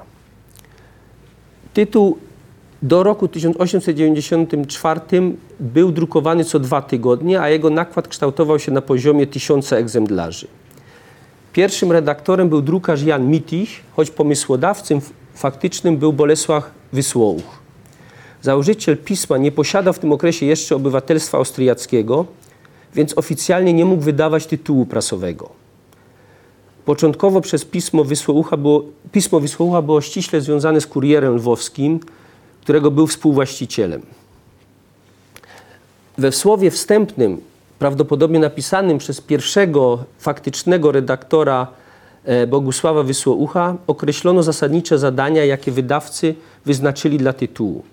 Tytuł 1.73 2.17
do 2.81 3.03
roku 3.03 3.27
1894 3.27 5.01
był 5.59 5.91
drukowany 5.91 6.45
co 6.45 6.59
dwa 6.59 6.81
tygodnie, 6.81 7.41
a 7.41 7.49
jego 7.49 7.69
nakład 7.69 8.07
kształtował 8.07 8.59
się 8.59 8.71
na 8.71 8.81
poziomie 8.81 9.27
tysiąca 9.27 9.75
egzemplarzy. 9.75 10.47
Pierwszym 11.53 11.91
redaktorem 11.91 12.49
był 12.49 12.61
drukarz 12.61 13.03
Jan 13.03 13.27
Mitich, 13.27 13.83
choć 13.95 14.11
pomysłodawcą 14.11 15.01
faktycznym 15.35 15.97
był 15.97 16.13
Bolesław 16.13 16.71
Wysłołuch. 16.93 17.61
Założyciel 18.41 18.97
pisma 18.97 19.37
nie 19.37 19.51
posiadał 19.51 19.93
w 19.93 19.99
tym 19.99 20.11
okresie 20.11 20.45
jeszcze 20.45 20.75
obywatelstwa 20.75 21.37
austriackiego, 21.37 22.25
więc 22.95 23.17
oficjalnie 23.17 23.73
nie 23.73 23.85
mógł 23.85 24.03
wydawać 24.03 24.45
tytułu 24.45 24.85
prasowego. 24.85 25.49
Początkowo 26.85 27.41
przez 27.41 27.65
pismo 27.65 28.03
Wysłołucha 28.03 28.57
było, 28.57 28.83
pismo 29.11 29.39
Wysłołucha 29.39 29.81
było 29.81 30.01
ściśle 30.01 30.41
związane 30.41 30.81
z 30.81 30.87
kurierem 30.87 31.35
lwowskim, 31.35 31.99
którego 32.61 32.91
był 32.91 33.07
współwłaścicielem. 33.07 34.01
We 36.17 36.31
słowie 36.31 36.71
wstępnym 36.71 37.41
prawdopodobnie 37.79 38.39
napisanym 38.39 38.97
przez 38.97 39.21
pierwszego 39.21 40.03
faktycznego 40.19 40.91
redaktora 40.91 41.67
e, 42.25 42.47
Bogusława 42.47 43.03
Wysłoucha 43.03 43.75
określono 43.87 44.43
zasadnicze 44.43 44.97
zadania, 44.97 45.45
jakie 45.45 45.71
wydawcy 45.71 46.35
wyznaczyli 46.65 47.17
dla 47.17 47.33
tytułu. 47.33 47.83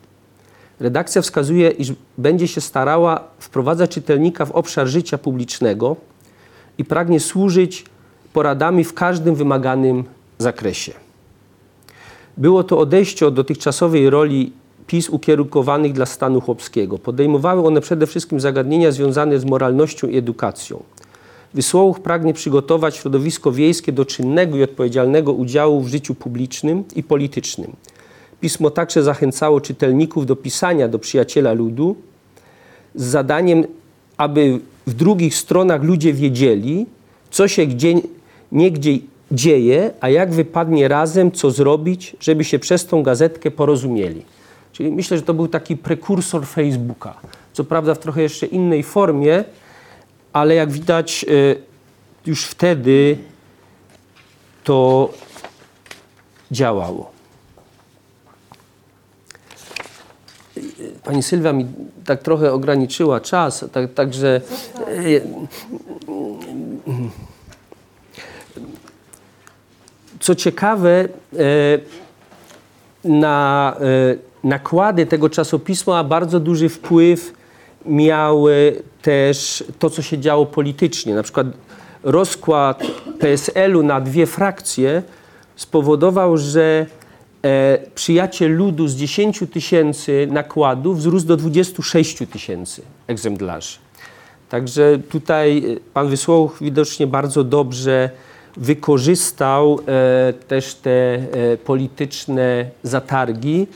Redakcja 0.80 1.22
wskazuje, 1.22 1.70
iż 1.70 1.92
będzie 2.18 2.48
się 2.48 2.60
starała 2.60 3.24
wprowadzać 3.38 3.90
czytelnika 3.90 4.44
w 4.44 4.50
obszar 4.50 4.86
życia 4.86 5.18
publicznego 5.18 5.96
i 6.78 6.84
pragnie 6.84 7.20
służyć 7.20 7.84
poradami 8.32 8.84
w 8.84 8.94
każdym 8.94 9.34
wymaganym 9.34 10.04
zakresie. 10.38 11.07
Było 12.38 12.64
to 12.64 12.78
odejście 12.78 13.26
od 13.26 13.34
dotychczasowej 13.34 14.10
roli 14.10 14.52
PiS 14.86 15.08
ukierunkowanych 15.08 15.92
dla 15.92 16.06
stanu 16.06 16.40
chłopskiego. 16.40 16.98
Podejmowały 16.98 17.66
one 17.66 17.80
przede 17.80 18.06
wszystkim 18.06 18.40
zagadnienia 18.40 18.92
związane 18.92 19.38
z 19.38 19.44
moralnością 19.44 20.08
i 20.08 20.16
edukacją. 20.16 20.82
Wysłołuch 21.54 22.00
pragnie 22.00 22.34
przygotować 22.34 22.96
środowisko 22.96 23.52
wiejskie 23.52 23.92
do 23.92 24.04
czynnego 24.04 24.56
i 24.56 24.62
odpowiedzialnego 24.62 25.32
udziału 25.32 25.80
w 25.80 25.88
życiu 25.88 26.14
publicznym 26.14 26.84
i 26.96 27.02
politycznym. 27.02 27.72
Pismo 28.40 28.70
także 28.70 29.02
zachęcało 29.02 29.60
czytelników 29.60 30.26
do 30.26 30.36
pisania 30.36 30.88
do 30.88 30.98
przyjaciela 30.98 31.52
ludu 31.52 31.96
z 32.94 33.04
zadaniem, 33.04 33.64
aby 34.16 34.60
w 34.86 34.94
drugich 34.94 35.34
stronach 35.34 35.82
ludzie 35.82 36.12
wiedzieli, 36.12 36.86
co 37.30 37.48
się 37.48 37.66
gdzie, 37.66 37.94
niegdzie 38.52 38.98
dzieje, 39.32 39.90
a 40.00 40.08
jak 40.08 40.32
wypadnie 40.32 40.88
razem, 40.88 41.32
co 41.32 41.50
zrobić, 41.50 42.16
żeby 42.20 42.44
się 42.44 42.58
przez 42.58 42.86
tą 42.86 43.02
gazetkę 43.02 43.50
porozumieli. 43.50 44.22
Czyli 44.72 44.92
myślę, 44.92 45.16
że 45.16 45.22
to 45.22 45.34
był 45.34 45.48
taki 45.48 45.76
prekursor 45.76 46.46
Facebooka. 46.46 47.14
Co 47.52 47.64
prawda 47.64 47.94
w 47.94 47.98
trochę 47.98 48.22
jeszcze 48.22 48.46
innej 48.46 48.82
formie, 48.82 49.44
ale 50.32 50.54
jak 50.54 50.70
widać 50.70 51.24
e, 51.28 51.56
już 52.26 52.44
wtedy 52.44 53.18
to 54.64 55.10
działało. 56.50 57.10
Pani 61.04 61.22
Sylwia 61.22 61.52
mi 61.52 61.66
tak 62.04 62.22
trochę 62.22 62.52
ograniczyła 62.52 63.20
czas, 63.20 63.64
tak, 63.72 63.94
także 63.94 64.40
e, 64.86 65.20
co 70.20 70.34
ciekawe, 70.34 71.08
e, 71.38 71.78
na 73.04 73.76
nakłady 74.44 75.06
tego 75.06 75.30
czasopisma 75.30 76.04
bardzo 76.04 76.40
duży 76.40 76.68
wpływ 76.68 77.32
miały 77.86 78.82
też 79.02 79.64
to, 79.78 79.90
co 79.90 80.02
się 80.02 80.18
działo 80.18 80.46
politycznie. 80.46 81.14
Na 81.14 81.22
przykład 81.22 81.46
rozkład 82.02 82.82
PSL-u 83.18 83.82
na 83.82 84.00
dwie 84.00 84.26
frakcje 84.26 85.02
spowodował, 85.56 86.36
że 86.36 86.86
e, 87.42 87.78
przyjaciel 87.94 88.56
ludu 88.56 88.88
z 88.88 88.94
10 88.94 89.44
tysięcy 89.52 90.28
nakładów 90.30 90.98
wzrósł 90.98 91.26
do 91.26 91.36
26 91.36 92.18
tysięcy 92.32 92.82
egzemplarzy. 93.06 93.78
Także 94.48 94.98
tutaj 95.10 95.58
e, 95.58 95.80
pan 95.94 96.08
Wysłołuch 96.08 96.58
widocznie 96.60 97.06
bardzo 97.06 97.44
dobrze 97.44 98.10
wykorzystał 98.58 99.80
e, 99.86 100.32
też 100.32 100.74
te 100.74 100.90
e, 100.90 101.56
polityczne 101.56 102.70
zatargi. 102.82 103.66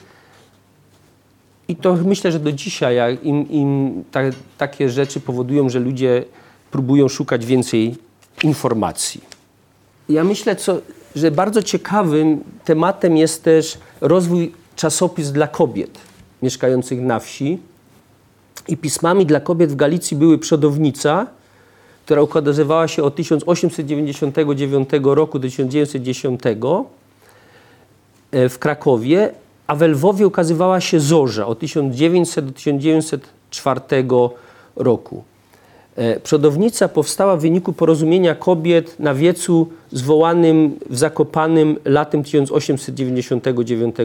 I 1.68 1.76
to 1.76 1.94
myślę, 1.94 2.32
że 2.32 2.40
do 2.40 2.52
dzisiaj 2.52 3.18
im, 3.22 3.50
im 3.50 4.04
ta, 4.10 4.20
takie 4.58 4.90
rzeczy 4.90 5.20
powodują, 5.20 5.68
że 5.68 5.78
ludzie 5.78 6.24
próbują 6.70 7.08
szukać 7.08 7.46
więcej 7.46 7.96
informacji. 8.44 9.20
Ja 10.08 10.24
myślę, 10.24 10.56
co, 10.56 10.80
że 11.16 11.30
bardzo 11.30 11.62
ciekawym 11.62 12.44
tematem 12.64 13.16
jest 13.16 13.44
też 13.44 13.78
rozwój 14.00 14.52
czasopis 14.76 15.32
dla 15.32 15.48
kobiet 15.48 15.98
mieszkających 16.42 17.00
na 17.00 17.18
wsi. 17.18 17.58
I 18.68 18.76
pismami 18.76 19.26
dla 19.26 19.40
kobiet 19.40 19.72
w 19.72 19.76
Galicji 19.76 20.16
były 20.16 20.38
Przodownica, 20.38 21.26
która 22.04 22.22
ukazywała 22.22 22.88
się 22.88 23.02
od 23.02 23.16
1899 23.16 24.88
roku 25.02 25.38
do 25.38 25.48
1910 25.48 26.40
e, 28.32 28.48
w 28.48 28.58
Krakowie, 28.58 29.30
a 29.66 29.74
we 29.74 29.88
Lwowie 29.88 30.26
ukazywała 30.26 30.80
się 30.80 31.00
Zorza 31.00 31.46
od 31.46 31.58
1900 31.58 32.44
do 32.44 32.52
1904 32.52 33.80
roku. 34.76 35.24
E, 35.96 36.20
przodownica 36.20 36.88
powstała 36.88 37.36
w 37.36 37.40
wyniku 37.40 37.72
porozumienia 37.72 38.34
kobiet 38.34 39.00
na 39.00 39.14
wiecu 39.14 39.68
zwołanym 39.92 40.78
w 40.90 40.98
Zakopanym 40.98 41.76
latem 41.84 42.24
1899 42.24 43.96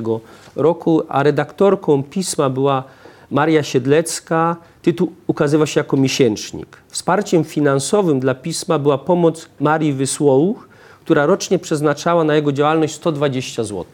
roku, 0.55 1.01
a 1.07 1.23
redaktorką 1.23 2.03
pisma 2.03 2.49
była 2.49 2.83
Maria 3.32 3.63
Siedlecka. 3.63 4.56
Tytuł 4.82 5.12
ukazywał 5.28 5.68
się 5.68 5.80
jako 5.80 5.98
miesięcznik. 5.98 6.78
Wsparciem 6.88 7.44
finansowym 7.44 8.20
dla 8.20 8.36
pisma 8.36 8.80
była 8.80 8.98
pomoc 8.98 9.50
Marii 9.60 9.94
Wysłołuch, 9.94 10.68
która 11.04 11.26
rocznie 11.26 11.60
przeznaczała 11.60 12.24
na 12.24 12.36
jego 12.36 12.52
działalność 12.52 12.96
120 12.96 13.63
zł. 13.63 13.86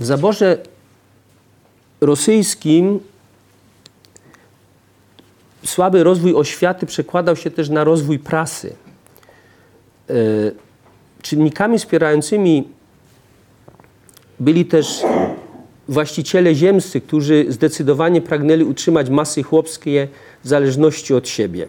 W 0.00 0.04
zaborze 0.04 0.58
rosyjskim 2.00 3.00
słaby 5.64 6.04
rozwój 6.04 6.34
oświaty 6.34 6.86
przekładał 6.86 7.36
się 7.36 7.50
też 7.50 7.68
na 7.68 7.84
rozwój 7.84 8.18
prasy. 8.18 8.74
E, 10.10 10.14
czynnikami 11.22 11.78
wspierającymi 11.78 12.68
byli 14.40 14.64
też 14.64 15.02
właściciele 15.88 16.54
ziemscy, 16.54 17.00
którzy 17.00 17.46
zdecydowanie 17.48 18.20
pragnęli 18.20 18.64
utrzymać 18.64 19.10
masy 19.10 19.42
chłopskie 19.42 20.08
w 20.44 20.48
zależności 20.48 21.14
od 21.14 21.28
siebie. 21.28 21.68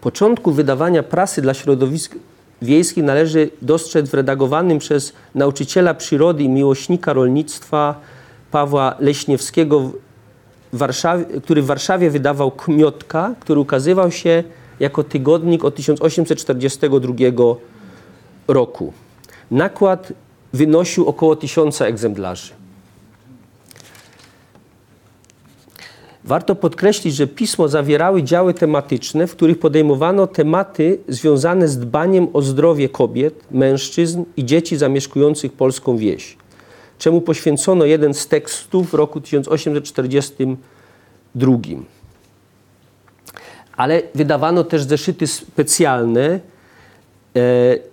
Początku 0.00 0.52
wydawania 0.52 1.02
prasy 1.02 1.42
dla 1.42 1.54
środowisk 1.54 2.16
wiejskich 2.62 3.04
należy 3.04 3.50
dostrzec 3.62 4.10
w 4.10 4.14
redagowanym 4.14 4.78
przez 4.78 5.12
nauczyciela 5.34 5.94
przyrody 5.94 6.42
i 6.42 6.48
miłośnika 6.48 7.12
rolnictwa 7.12 8.00
Pawła 8.50 8.96
Leśniewskiego, 9.00 9.90
w 10.72 10.78
Warszawie, 10.78 11.24
który 11.42 11.62
w 11.62 11.66
Warszawie 11.66 12.10
wydawał 12.10 12.50
Kmiotka, 12.50 13.34
który 13.40 13.60
ukazywał 13.60 14.10
się 14.10 14.44
jako 14.80 15.04
tygodnik 15.04 15.64
od 15.64 15.74
1842 15.74 17.14
roku. 18.48 18.92
Nakład 19.50 20.12
wynosił 20.52 21.08
około 21.08 21.36
tysiąca 21.36 21.86
egzemplarzy. 21.86 22.52
Warto 26.24 26.54
podkreślić, 26.54 27.14
że 27.14 27.26
pismo 27.26 27.68
zawierały 27.68 28.22
działy 28.22 28.54
tematyczne, 28.54 29.26
w 29.26 29.36
których 29.36 29.58
podejmowano 29.58 30.26
tematy 30.26 30.98
związane 31.08 31.68
z 31.68 31.78
dbaniem 31.78 32.28
o 32.32 32.42
zdrowie 32.42 32.88
kobiet, 32.88 33.44
mężczyzn 33.50 34.24
i 34.36 34.44
dzieci 34.44 34.76
zamieszkujących 34.76 35.52
polską 35.52 35.96
wieś, 35.96 36.36
czemu 36.98 37.20
poświęcono 37.20 37.84
jeden 37.84 38.14
z 38.14 38.26
tekstów 38.26 38.90
w 38.90 38.94
roku 38.94 39.20
1842. 39.20 41.58
Ale 43.76 44.02
wydawano 44.14 44.64
też 44.64 44.82
zeszyty 44.82 45.26
specjalne, 45.26 46.40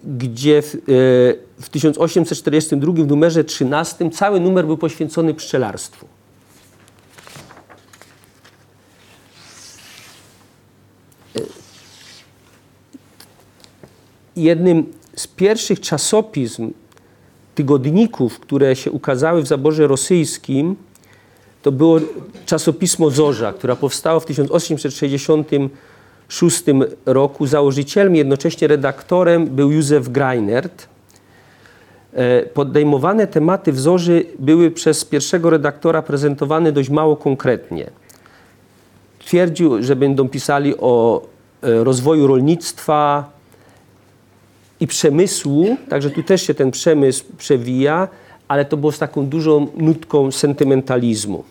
gdzie 0.04 0.62
w, 0.62 0.76
e, 0.76 0.80
w 1.62 1.70
1842 1.72 2.94
w 2.94 3.08
numerze 3.08 3.44
13 3.44 4.10
cały 4.10 4.40
numer 4.40 4.66
był 4.66 4.78
poświęcony 4.78 5.34
pszczelarstwu. 5.34 6.08
jednym 14.36 14.94
z 15.16 15.28
pierwszych 15.28 15.80
czasopism, 15.80 16.72
tygodników, 17.56 18.40
które 18.40 18.76
się 18.76 18.92
ukazały 18.92 19.42
w 19.42 19.48
zaborze 19.48 19.88
rosyjskim, 19.88 20.76
to 21.62 21.72
było 21.72 22.00
czasopismo 22.46 23.10
Zorza, 23.10 23.54
która 23.54 23.76
powstała 23.76 24.20
w 24.20 24.26
1866 24.26 25.30
roku. 25.30 25.76
Założycielem, 27.46 28.16
jednocześnie 28.16 28.68
redaktorem 28.68 29.46
był 29.46 29.72
Józef 29.72 30.10
Greinert. 30.10 30.88
E, 32.14 32.44
podejmowane 32.44 33.28
tematy 33.28 33.72
w 33.72 33.80
Zorzy 33.80 34.26
były 34.40 34.72
przez 34.72 35.06
pierwszego 35.06 35.50
redaktora 35.50 36.02
prezentowane 36.02 36.72
dość 36.72 36.90
mało 36.90 37.16
konkretnie. 37.16 37.90
Twierdził, 39.20 39.84
że 39.84 39.96
będą 39.96 40.30
pisali 40.30 40.78
o 40.78 41.22
e, 41.64 41.84
rozwoju 41.84 42.28
rolnictwa, 42.28 43.30
i 44.80 44.88
przemysłu, 44.88 45.78
także 45.90 46.10
tu 46.10 46.24
też 46.24 46.42
się 46.42 46.54
ten 46.54 46.72
przemysł 46.72 47.24
przewija, 47.38 48.08
ale 48.48 48.66
to 48.66 48.78
było 48.78 48.92
z 48.92 49.00
taką 49.00 49.26
dużą 49.26 49.68
nutką 49.78 50.32
sentymentalizmu. 50.32 51.44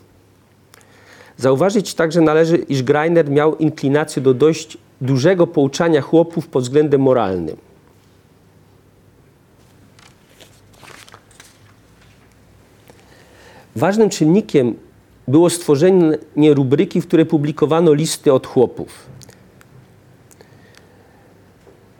Zauważyć 1.38 1.94
także 1.94 2.20
należy, 2.20 2.56
iż 2.56 2.82
Greiner 2.82 3.30
miał 3.30 3.56
inklinację 3.56 4.22
do 4.22 4.34
dość 4.34 4.78
dużego 5.00 5.46
pouczania 5.46 6.00
chłopów 6.00 6.48
pod 6.48 6.62
względem 6.62 7.00
moralnym. 7.00 7.56
Ważnym 13.76 14.10
czynnikiem 14.10 14.74
było 15.28 15.50
stworzenie 15.50 16.54
rubryki, 16.54 17.00
w 17.00 17.06
której 17.06 17.26
publikowano 17.26 17.92
listy 17.92 18.32
od 18.32 18.46
chłopów. 18.46 19.06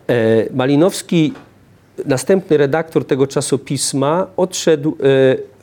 E, 0.08 0.54
Malinowski, 0.54 1.32
następny 2.04 2.56
redaktor 2.56 3.04
tego 3.04 3.26
czasopisma, 3.26 4.26
odszedł 4.36 4.90
e, 4.90 4.96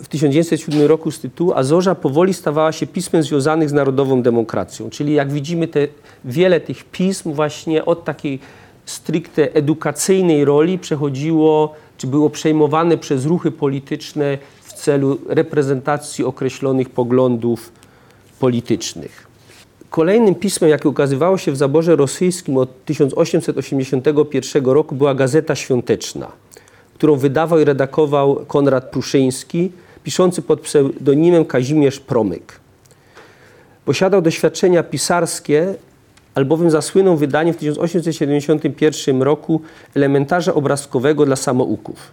w 0.04 0.08
1907 0.10 0.82
roku 0.88 1.12
z 1.12 1.20
tytułu, 1.20 1.54
a 1.56 1.64
Zorza 1.64 1.96
powoli 1.96 2.34
stawała 2.34 2.72
się 2.72 2.88
pismem 2.88 3.24
związanych 3.24 3.70
z 3.70 3.74
narodową 3.74 4.22
demokracją. 4.22 4.90
Czyli 4.90 5.14
jak 5.14 5.32
widzimy, 5.32 5.68
te, 5.68 5.88
wiele 6.26 6.60
tych 6.60 6.84
pism 6.84 7.34
właśnie 7.34 7.86
od 7.86 8.04
takiej 8.04 8.40
stricte 8.86 9.54
edukacyjnej 9.54 10.46
roli 10.46 10.80
przechodziło, 10.80 11.76
czy 11.98 12.08
było 12.08 12.30
przejmowane 12.30 12.98
przez 12.98 13.26
ruchy 13.26 13.52
polityczne 13.52 14.38
w 14.62 14.74
celu 14.74 15.20
reprezentacji 15.28 16.26
określonych 16.26 16.90
poglądów 16.90 17.72
politycznych. 18.40 19.25
Kolejnym 19.96 20.36
pismem, 20.36 20.70
jakie 20.70 20.90
ukazywało 20.90 21.38
się 21.38 21.52
w 21.52 21.58
zaborze 21.58 21.96
rosyjskim 21.96 22.58
od 22.58 22.86
1881 22.86 24.66
roku, 24.66 24.96
była 24.96 25.16
Gazeta 25.16 25.56
Świąteczna, 25.56 26.32
którą 26.94 27.16
wydawał 27.16 27.60
i 27.60 27.64
redakował 27.64 28.36
Konrad 28.36 28.92
Pruszyński, 28.92 29.72
piszący 30.04 30.42
pod 30.42 30.62
pseudonimem 30.62 31.46
Kazimierz 31.46 32.00
Promyk. 32.00 32.60
Posiadał 33.86 34.22
doświadczenia 34.22 34.84
pisarskie, 34.84 35.76
albowiem 36.34 36.72
zasłynął 36.72 37.18
wydaniem 37.18 37.54
w 37.54 37.58
1871 37.58 39.22
roku 39.22 39.62
elementarza 39.94 40.54
obrazkowego 40.54 41.26
dla 41.26 41.36
samouków. 41.36 42.12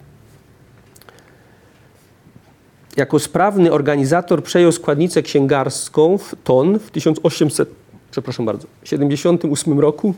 Jako 2.97 3.19
sprawny 3.19 3.73
organizator 3.73 4.43
przejął 4.43 4.73
składnicę 4.73 5.23
księgarską 5.23 6.19
w 6.19 6.35
TON 6.45 6.79
w 6.79 6.91
1878 6.91 9.81
roku 9.81 10.15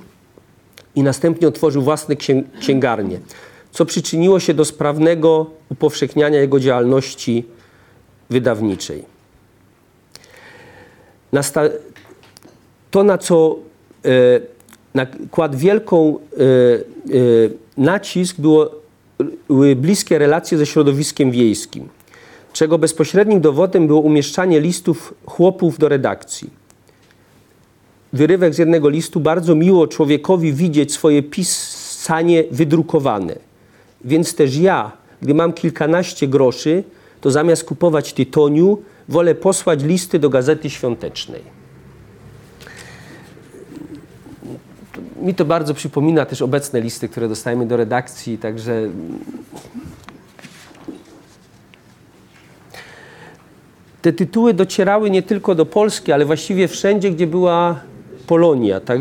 i 0.95 1.03
następnie 1.03 1.49
otworzył 1.49 1.83
własne 1.83 2.17
księgarnie, 2.61 3.21
co 3.71 3.85
przyczyniło 3.85 4.41
się 4.41 4.55
do 4.55 4.65
sprawnego 4.65 5.47
upowszechniania 5.71 6.41
jego 6.41 6.61
działalności 6.61 7.45
wydawniczej. 8.31 9.05
To, 12.91 13.05
na 13.05 13.19
co 13.19 13.57
e, 14.05 14.41
nakładł 14.95 15.59
wielką 15.59 16.19
e, 16.19 16.21
e, 16.21 16.21
nacisk, 17.77 18.41
było, 18.41 18.71
były 19.49 19.77
bliskie 19.77 20.19
relacje 20.19 20.59
ze 20.59 20.67
środowiskiem 20.67 21.31
wiejskim 21.31 21.89
czego 22.55 22.79
bezpośrednim 22.79 23.41
dowodem 23.41 23.87
było 23.87 24.01
umieszczanie 24.01 24.61
listów 24.61 25.15
chłopów 25.27 25.79
do 25.79 25.89
redakcji. 25.89 26.51
Wyrywek 28.13 28.55
z 28.55 28.59
jednego 28.59 28.89
listu 28.89 29.21
bardzo 29.21 29.55
miło 29.55 29.87
człowiekowi 29.87 30.53
widzieć 30.53 30.93
swoje 30.93 31.23
pisanie 31.23 32.45
wydrukowane. 32.51 33.37
Więc 34.05 34.35
też 34.35 34.57
ja, 34.57 34.93
gdy 35.23 35.35
mam 35.35 35.53
kilkanaście 35.53 36.29
groszy, 36.29 36.85
to 37.21 37.31
zamiast 37.31 37.65
kupować 37.65 38.13
tytoniu, 38.13 38.79
wolę 39.09 39.35
posłać 39.35 39.83
listy 39.83 40.19
do 40.19 40.31
gazety 40.31 40.71
świątecznej. 40.71 41.43
Mi 45.23 45.35
to 45.35 45.45
bardzo 45.45 45.75
przypomina 45.75 46.27
też 46.27 46.43
obecne 46.43 46.81
listy, 46.81 47.09
które 47.09 47.29
dostajemy 47.29 47.67
do 47.67 47.77
redakcji, 47.77 48.39
także 48.39 48.91
te 54.05 54.13
tytuły 54.13 54.55
docierały 54.55 55.11
nie 55.11 55.23
tylko 55.23 55.55
do 55.55 55.67
Polski, 55.67 56.13
ale 56.13 56.25
właściwie 56.25 56.69
wszędzie, 56.69 57.11
gdzie 57.11 57.27
była 57.27 57.81
Polonia. 58.27 58.81
Tak, 58.81 59.01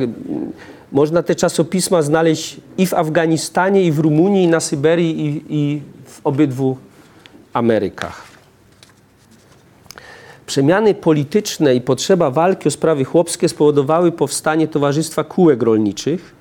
można 0.92 1.24
te 1.24 1.36
czasopisma 1.36 2.02
znaleźć 2.02 2.58
i 2.78 2.88
w 2.88 2.94
Afganistanie, 2.94 3.84
i 3.84 3.92
w 3.92 4.00
Rumunii, 4.00 4.44
i 4.44 4.48
na 4.48 4.60
Syberii, 4.60 5.26
i, 5.26 5.44
i 5.50 5.82
w 6.06 6.22
obydwu 6.24 6.78
Amerykach. 7.54 8.24
Przemiany 10.46 10.94
polityczne 10.94 11.76
i 11.76 11.82
potrzeba 11.82 12.32
walki 12.32 12.68
o 12.68 12.72
sprawy 12.72 13.06
chłopskie 13.06 13.50
spowodowały 13.50 14.12
powstanie 14.12 14.68
Towarzystwa 14.68 15.24
Kółek 15.24 15.64
Rolniczych 15.64 16.36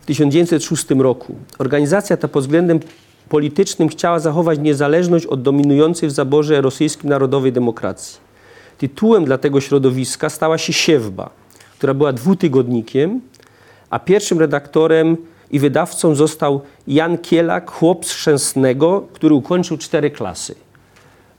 w 0.00 0.06
1906 0.06 0.86
roku. 0.90 1.34
Organizacja 1.58 2.16
ta 2.16 2.28
pod 2.28 2.44
względem 2.44 2.80
politycznym 3.32 3.88
chciała 3.88 4.18
zachować 4.18 4.58
niezależność 4.58 5.26
od 5.26 5.42
dominującej 5.42 6.08
w 6.08 6.12
zaborze 6.12 6.60
rosyjskim 6.60 7.10
narodowej 7.10 7.52
demokracji. 7.52 8.20
Tytułem 8.78 9.24
dla 9.24 9.38
tego 9.38 9.60
środowiska 9.60 10.30
stała 10.30 10.58
się 10.58 10.72
Siewba, 10.72 11.30
która 11.78 11.94
była 11.94 12.12
dwutygodnikiem, 12.12 13.20
a 13.90 13.98
pierwszym 13.98 14.38
redaktorem 14.38 15.16
i 15.50 15.58
wydawcą 15.58 16.14
został 16.14 16.60
Jan 16.86 17.18
Kielak, 17.18 17.70
chłop 17.70 18.06
z 18.06 18.12
Chrzęsnego, 18.12 19.06
który 19.12 19.34
ukończył 19.34 19.78
cztery 19.78 20.10
klasy. 20.10 20.54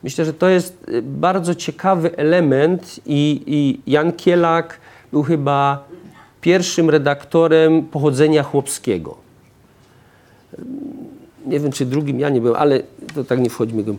Myślę, 0.03 0.25
że 0.25 0.33
to 0.33 0.49
jest 0.49 0.85
y, 0.89 1.01
bardzo 1.01 1.55
ciekawy 1.55 2.17
element 2.17 2.99
i, 3.05 3.43
i 3.45 3.91
Jan 3.91 4.13
Kielak 4.13 4.79
był 5.11 5.23
chyba 5.23 5.83
pierwszym 6.41 6.89
redaktorem 6.89 7.83
pochodzenia 7.83 8.43
chłopskiego 8.43 9.17
nie 11.45 11.59
wiem 11.59 11.71
czy 11.71 11.85
drugim 11.85 12.19
ja 12.19 12.29
nie 12.29 12.41
byłem, 12.41 12.55
ale 12.55 12.79
to 13.15 13.23
tak 13.23 13.39
nie 13.39 13.49
wchodźmy. 13.49 13.83
E, 13.83 13.95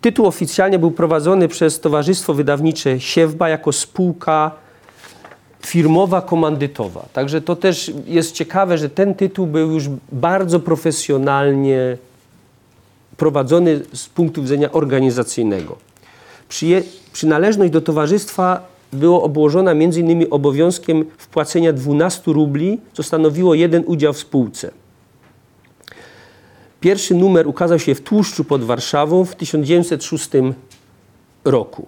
tytuł 0.00 0.26
oficjalnie 0.26 0.78
był 0.78 0.90
prowadzony 0.90 1.48
przez 1.48 1.80
Towarzystwo 1.80 2.34
Wydawnicze 2.34 3.00
Siewba 3.00 3.48
jako 3.48 3.72
spółka 3.72 4.50
firmowa, 5.66 6.22
komandytowa. 6.22 7.06
Także 7.12 7.40
to 7.40 7.56
też 7.56 7.92
jest 8.06 8.32
ciekawe, 8.32 8.78
że 8.78 8.90
ten 8.90 9.14
tytuł 9.14 9.46
był 9.46 9.70
już 9.70 9.84
bardzo 10.12 10.60
profesjonalnie 10.60 11.96
prowadzony 13.16 13.80
z 13.92 14.08
punktu 14.08 14.42
widzenia 14.42 14.72
organizacyjnego. 14.72 15.76
Przyje 16.48 16.82
przynależność 17.12 17.72
do 17.72 17.80
towarzystwa 17.80 18.60
była 18.92 19.22
obłożona 19.22 19.70
m.in. 19.70 20.26
obowiązkiem 20.30 21.04
wpłacenia 21.18 21.72
12 21.72 22.32
rubli, 22.32 22.80
co 22.92 23.02
stanowiło 23.02 23.54
jeden 23.54 23.82
udział 23.86 24.12
w 24.12 24.18
spółce. 24.18 24.70
Pierwszy 26.86 27.14
numer 27.14 27.48
ukazał 27.48 27.78
się 27.78 27.94
w 27.94 28.00
Tłuszczu 28.00 28.44
pod 28.44 28.64
Warszawą 28.64 29.24
w 29.24 29.34
1906 29.34 30.30
roku. 31.44 31.86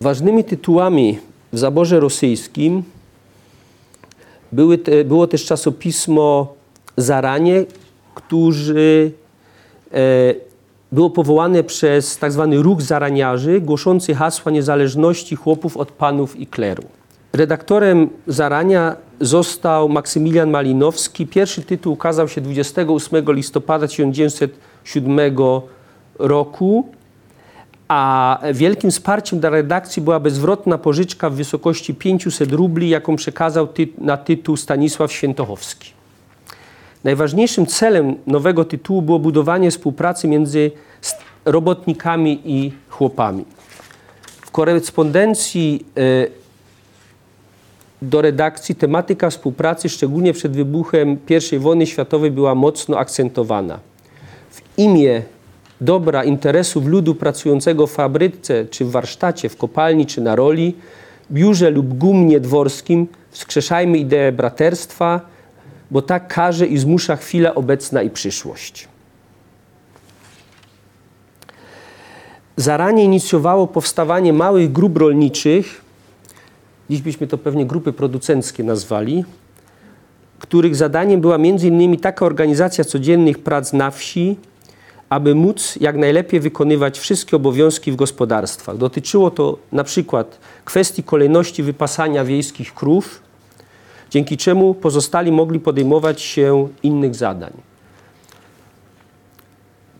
Ważnymi 0.00 0.44
tytułami 0.44 1.18
w 1.52 1.58
zaborze 1.58 2.00
rosyjskim 2.00 2.82
były 4.52 4.78
te, 4.78 5.04
było 5.04 5.26
też 5.26 5.44
czasopismo 5.44 6.54
Zaranie, 6.96 7.64
którzy 8.14 9.10
e, 9.92 9.98
było 10.92 11.10
powołane 11.10 11.64
przez 11.64 12.18
tak 12.18 12.32
zwany 12.32 12.62
ruch 12.62 12.82
zaraniarzy, 12.82 13.60
głoszący 13.60 14.14
hasła 14.14 14.52
niezależności 14.52 15.36
chłopów 15.36 15.76
od 15.76 15.92
panów 15.92 16.36
i 16.36 16.46
kleru. 16.46 16.82
Redaktorem 17.32 18.08
Zarania 18.26 18.96
został 19.20 19.88
Maksymilian 19.88 20.50
Malinowski. 20.50 21.26
Pierwszy 21.26 21.62
tytuł 21.62 21.92
ukazał 21.92 22.28
się 22.28 22.40
28 22.40 23.32
listopada 23.32 23.88
1907 23.88 25.20
roku, 26.18 26.88
a 27.88 28.38
wielkim 28.52 28.90
wsparciem 28.90 29.40
dla 29.40 29.50
redakcji 29.50 30.02
była 30.02 30.20
bezwrotna 30.20 30.78
pożyczka 30.78 31.30
w 31.30 31.34
wysokości 31.34 31.94
500 31.94 32.52
rubli, 32.52 32.88
jaką 32.88 33.16
przekazał 33.16 33.66
ty 33.66 33.88
na 33.98 34.16
tytuł 34.16 34.56
Stanisław 34.56 35.12
Świętochowski. 35.12 35.92
Najważniejszym 37.04 37.66
celem 37.66 38.14
nowego 38.26 38.64
tytułu 38.64 39.02
było 39.02 39.18
budowanie 39.18 39.70
współpracy 39.70 40.28
między 40.28 40.70
robotnikami 41.44 42.40
i 42.44 42.72
chłopami. 42.88 43.44
W 44.40 44.50
korespondencji 44.50 45.84
y, 45.98 46.45
do 48.02 48.22
redakcji 48.22 48.74
tematyka 48.74 49.30
współpracy, 49.30 49.88
szczególnie 49.88 50.32
przed 50.32 50.52
wybuchem 50.52 51.18
I 51.52 51.58
wojny 51.58 51.86
światowej, 51.86 52.30
była 52.30 52.54
mocno 52.54 52.98
akcentowana. 52.98 53.78
W 54.50 54.78
imię 54.78 55.22
dobra 55.80 56.24
interesów 56.24 56.86
ludu 56.86 57.14
pracującego 57.14 57.86
w 57.86 57.92
fabryce, 57.92 58.66
czy 58.66 58.84
w 58.84 58.90
warsztacie, 58.90 59.48
w 59.48 59.56
kopalni, 59.56 60.06
czy 60.06 60.20
na 60.20 60.36
roli, 60.36 60.74
biurze 61.30 61.70
lub 61.70 61.98
gumnie 61.98 62.40
dworskim 62.40 63.08
wskrzeszajmy 63.30 63.98
ideę 63.98 64.32
braterstwa, 64.32 65.20
bo 65.90 66.02
tak 66.02 66.28
każe 66.28 66.66
i 66.66 66.78
zmusza 66.78 67.16
chwila 67.16 67.54
obecna 67.54 68.02
i 68.02 68.10
przyszłość. 68.10 68.88
Zaranie 72.56 73.04
inicjowało 73.04 73.66
powstawanie 73.66 74.32
małych 74.32 74.72
grup 74.72 74.96
rolniczych, 74.96 75.85
dziś 76.90 77.02
byśmy 77.02 77.26
to 77.26 77.38
pewnie 77.38 77.66
grupy 77.66 77.92
producenckie 77.92 78.64
nazwali, 78.64 79.24
których 80.38 80.76
zadaniem 80.76 81.20
była 81.20 81.34
m.in. 81.34 81.98
taka 81.98 82.26
organizacja 82.26 82.84
codziennych 82.84 83.38
prac 83.38 83.72
na 83.72 83.90
wsi, 83.90 84.36
aby 85.10 85.34
móc 85.34 85.76
jak 85.80 85.96
najlepiej 85.96 86.40
wykonywać 86.40 86.98
wszystkie 86.98 87.36
obowiązki 87.36 87.92
w 87.92 87.96
gospodarstwach. 87.96 88.76
Dotyczyło 88.76 89.30
to 89.30 89.58
na 89.72 89.84
przykład 89.84 90.38
kwestii 90.64 91.02
kolejności 91.02 91.62
wypasania 91.62 92.24
wiejskich 92.24 92.74
krów, 92.74 93.22
dzięki 94.10 94.36
czemu 94.36 94.74
pozostali 94.74 95.32
mogli 95.32 95.60
podejmować 95.60 96.22
się 96.22 96.68
innych 96.82 97.14
zadań. 97.14 97.52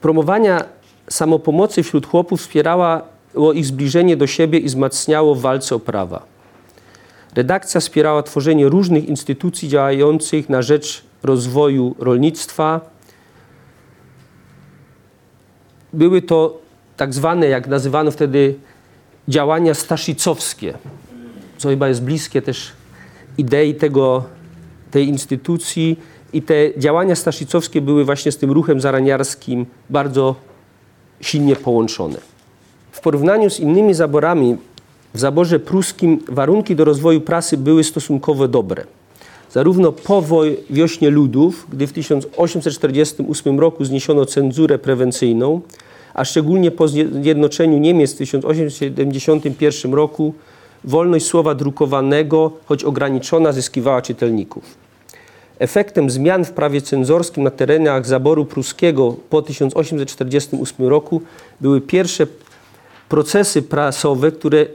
Promowania 0.00 0.64
samopomocy 1.10 1.82
wśród 1.82 2.06
chłopów 2.06 2.40
wspierało 2.40 3.52
ich 3.54 3.66
zbliżenie 3.66 4.16
do 4.16 4.26
siebie 4.26 4.58
i 4.58 4.66
wzmacniało 4.66 5.34
w 5.34 5.40
walce 5.40 5.74
o 5.74 5.78
prawa. 5.78 6.35
Redakcja 7.36 7.80
wspierała 7.80 8.22
tworzenie 8.22 8.68
różnych 8.68 9.08
instytucji 9.08 9.68
działających 9.68 10.48
na 10.48 10.62
rzecz 10.62 11.04
rozwoju 11.22 11.94
rolnictwa. 11.98 12.80
Były 15.92 16.22
to 16.22 16.58
tak 16.96 17.14
zwane, 17.14 17.46
jak 17.46 17.68
nazywano 17.68 18.10
wtedy, 18.10 18.54
działania 19.28 19.74
staszicowskie, 19.74 20.74
co 21.58 21.68
chyba 21.68 21.88
jest 21.88 22.02
bliskie 22.02 22.42
też 22.42 22.72
idei 23.38 23.74
tego, 23.74 24.24
tej 24.90 25.08
instytucji 25.08 26.00
i 26.32 26.42
te 26.42 26.78
działania 26.78 27.14
staszicowskie 27.14 27.80
były 27.80 28.04
właśnie 28.04 28.32
z 28.32 28.36
tym 28.36 28.50
ruchem 28.50 28.80
zaraniarskim 28.80 29.66
bardzo 29.90 30.34
silnie 31.20 31.56
połączone. 31.56 32.18
W 32.92 33.00
porównaniu 33.00 33.50
z 33.50 33.60
innymi 33.60 33.94
zaborami, 33.94 34.56
w 35.16 35.20
zaborze 35.20 35.58
pruskim 35.58 36.18
warunki 36.28 36.76
do 36.76 36.84
rozwoju 36.84 37.20
prasy 37.20 37.56
były 37.56 37.84
stosunkowo 37.84 38.48
dobre. 38.48 38.84
Zarówno 39.50 39.92
po 39.92 40.22
wiośnie 40.70 41.10
ludów, 41.10 41.66
gdy 41.72 41.86
w 41.86 41.92
1848 41.92 43.60
roku 43.60 43.84
zniesiono 43.84 44.26
cenzurę 44.26 44.78
prewencyjną, 44.78 45.60
a 46.14 46.24
szczególnie 46.24 46.70
po 46.70 46.88
zjednoczeniu 46.88 47.78
Niemiec 47.78 48.14
w 48.14 48.16
1871 48.16 49.94
roku, 49.94 50.34
wolność 50.84 51.26
słowa 51.26 51.54
drukowanego, 51.54 52.52
choć 52.64 52.84
ograniczona, 52.84 53.52
zyskiwała 53.52 54.02
czytelników. 54.02 54.64
Efektem 55.58 56.10
zmian 56.10 56.44
w 56.44 56.52
prawie 56.52 56.82
cenzorskim 56.82 57.44
na 57.44 57.50
terenach 57.50 58.06
zaboru 58.06 58.44
pruskiego 58.44 59.16
po 59.30 59.42
1848 59.42 60.86
roku 60.86 61.22
były 61.60 61.80
pierwsze 61.80 62.26
procesy 63.08 63.62
prasowe, 63.62 64.32
które 64.32 64.66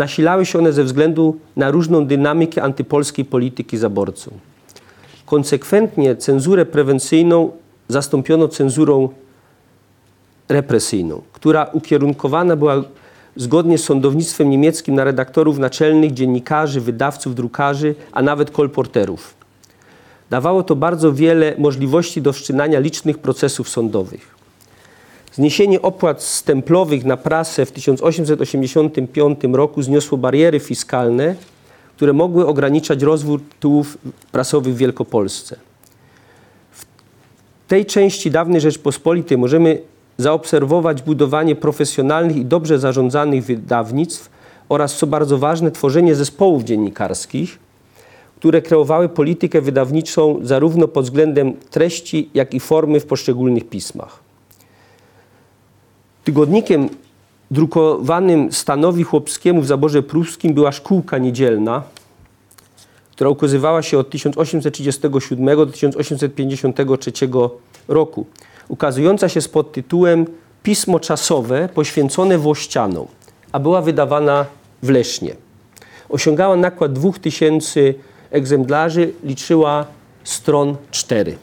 nasilały 0.00 0.46
się 0.46 0.58
one 0.58 0.72
ze 0.72 0.84
względu 0.84 1.36
na 1.56 1.70
różną 1.70 2.06
dynamikę 2.06 2.62
antypolskiej 2.62 3.24
polityki 3.24 3.76
zaborców. 3.76 4.32
Konsekwentnie 5.26 6.16
cenzurę 6.16 6.66
prewencyjną 6.66 7.50
zastąpiono 7.88 8.48
cenzurą 8.48 9.08
represyjną, 10.48 11.22
która 11.32 11.64
ukierunkowana 11.72 12.56
była 12.56 12.84
zgodnie 13.36 13.78
z 13.78 13.84
sądownictwem 13.84 14.50
niemieckim 14.50 14.94
na 14.94 15.04
redaktorów 15.04 15.58
naczelnych, 15.58 16.12
dziennikarzy, 16.12 16.80
wydawców, 16.80 17.34
drukarzy, 17.34 17.94
a 18.12 18.22
nawet 18.22 18.50
kolporterów. 18.50 19.34
Dawało 20.30 20.62
to 20.62 20.76
bardzo 20.76 21.12
wiele 21.12 21.54
możliwości 21.58 22.22
do 22.22 22.32
wszczynania 22.32 22.78
licznych 22.78 23.18
procesów 23.18 23.68
sądowych. 23.68 24.39
Zniesienie 25.32 25.82
opłat 25.82 26.22
stemplowych 26.22 27.04
na 27.04 27.16
prasę 27.16 27.66
w 27.66 27.72
1885 27.72 29.40
roku 29.52 29.82
zniosło 29.82 30.18
bariery 30.18 30.60
fiskalne, 30.60 31.34
które 31.96 32.12
mogły 32.12 32.46
ograniczać 32.46 33.02
rozwój 33.02 33.38
tytułów 33.38 33.98
prasowych 34.32 34.74
w 34.74 34.76
Wielkopolsce. 34.76 35.56
W 36.72 36.84
tej 37.68 37.86
części 37.86 38.30
dawnej 38.30 38.60
Rzeczpospolitej 38.60 39.38
możemy 39.38 39.78
zaobserwować 40.18 41.02
budowanie 41.02 41.56
profesjonalnych 41.56 42.36
i 42.36 42.44
dobrze 42.44 42.78
zarządzanych 42.78 43.44
wydawnictw 43.44 44.30
oraz, 44.68 44.96
co 44.96 45.06
bardzo 45.06 45.38
ważne, 45.38 45.70
tworzenie 45.70 46.14
zespołów 46.14 46.64
dziennikarskich, 46.64 47.58
które 48.36 48.62
kreowały 48.62 49.08
politykę 49.08 49.60
wydawniczą 49.60 50.38
zarówno 50.42 50.88
pod 50.88 51.04
względem 51.04 51.52
treści, 51.70 52.30
jak 52.34 52.54
i 52.54 52.60
formy 52.60 53.00
w 53.00 53.06
poszczególnych 53.06 53.68
pismach. 53.68 54.29
Tygodnikiem 56.24 56.88
drukowanym 57.50 58.52
stanowi 58.52 59.04
chłopskiemu 59.04 59.62
w 59.62 59.66
zaborze 59.66 60.02
pruskim 60.02 60.54
była 60.54 60.72
szkółka 60.72 61.18
niedzielna, 61.18 61.82
która 63.12 63.30
ukazywała 63.30 63.82
się 63.82 63.98
od 63.98 64.10
1837 64.10 65.56
do 65.56 65.66
1853 65.66 67.12
roku, 67.88 68.26
ukazująca 68.68 69.28
się 69.28 69.40
z 69.40 69.48
podtytułem 69.48 70.26
Pismo 70.62 71.00
czasowe 71.00 71.68
poświęcone 71.74 72.38
Włościanom, 72.38 73.06
a 73.52 73.58
była 73.58 73.82
wydawana 73.82 74.46
w 74.82 74.90
Lesznie. 74.90 75.34
Osiągała 76.08 76.56
nakład 76.56 76.92
2000 76.92 77.80
egzemplarzy, 78.30 79.12
liczyła 79.24 79.86
stron 80.24 80.76
4. 80.90 81.36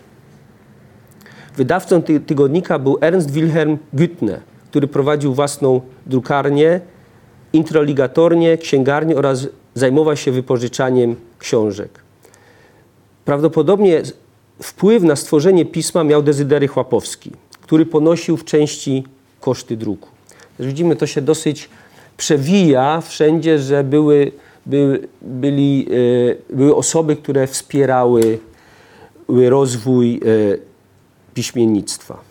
Wydawcą 1.55 2.01
ty 2.01 2.19
tygodnika 2.19 2.79
był 2.79 2.97
Ernst 3.01 3.31
Wilhelm 3.31 3.77
Güttner, 3.93 4.39
który 4.77 4.87
prowadził 4.87 5.33
własną 5.33 5.81
drukarnię, 6.05 6.81
introligatornię, 7.53 8.57
księgarnię 8.57 9.15
oraz 9.15 9.47
zajmował 9.75 10.15
się 10.15 10.31
wypożyczaniem 10.31 11.15
książek. 11.39 11.99
Prawdopodobnie 13.25 14.01
wpływ 14.61 15.03
na 15.03 15.15
stworzenie 15.15 15.65
pisma 15.65 16.03
miał 16.03 16.23
Dezydery 16.23 16.67
Chłapowski, 16.67 17.31
który 17.61 17.85
ponosił 17.85 18.37
w 18.37 18.45
części 18.45 19.03
koszty 19.41 19.77
druku. 19.77 20.09
widzimy, 20.59 20.95
to 20.95 21.07
się 21.07 21.21
dosyć 21.21 21.69
przewija 22.17 23.01
wszędzie, 23.01 23.59
że 23.59 23.83
były 23.83 24.31
by, 24.65 25.07
byli, 25.21 25.87
e, 26.49 26.55
były 26.55 26.75
osoby, 26.75 27.15
które 27.15 27.47
wspierały 27.47 28.39
rozwój 29.27 30.15
e, 30.15 30.57
piśmiennictwa. 31.33 32.26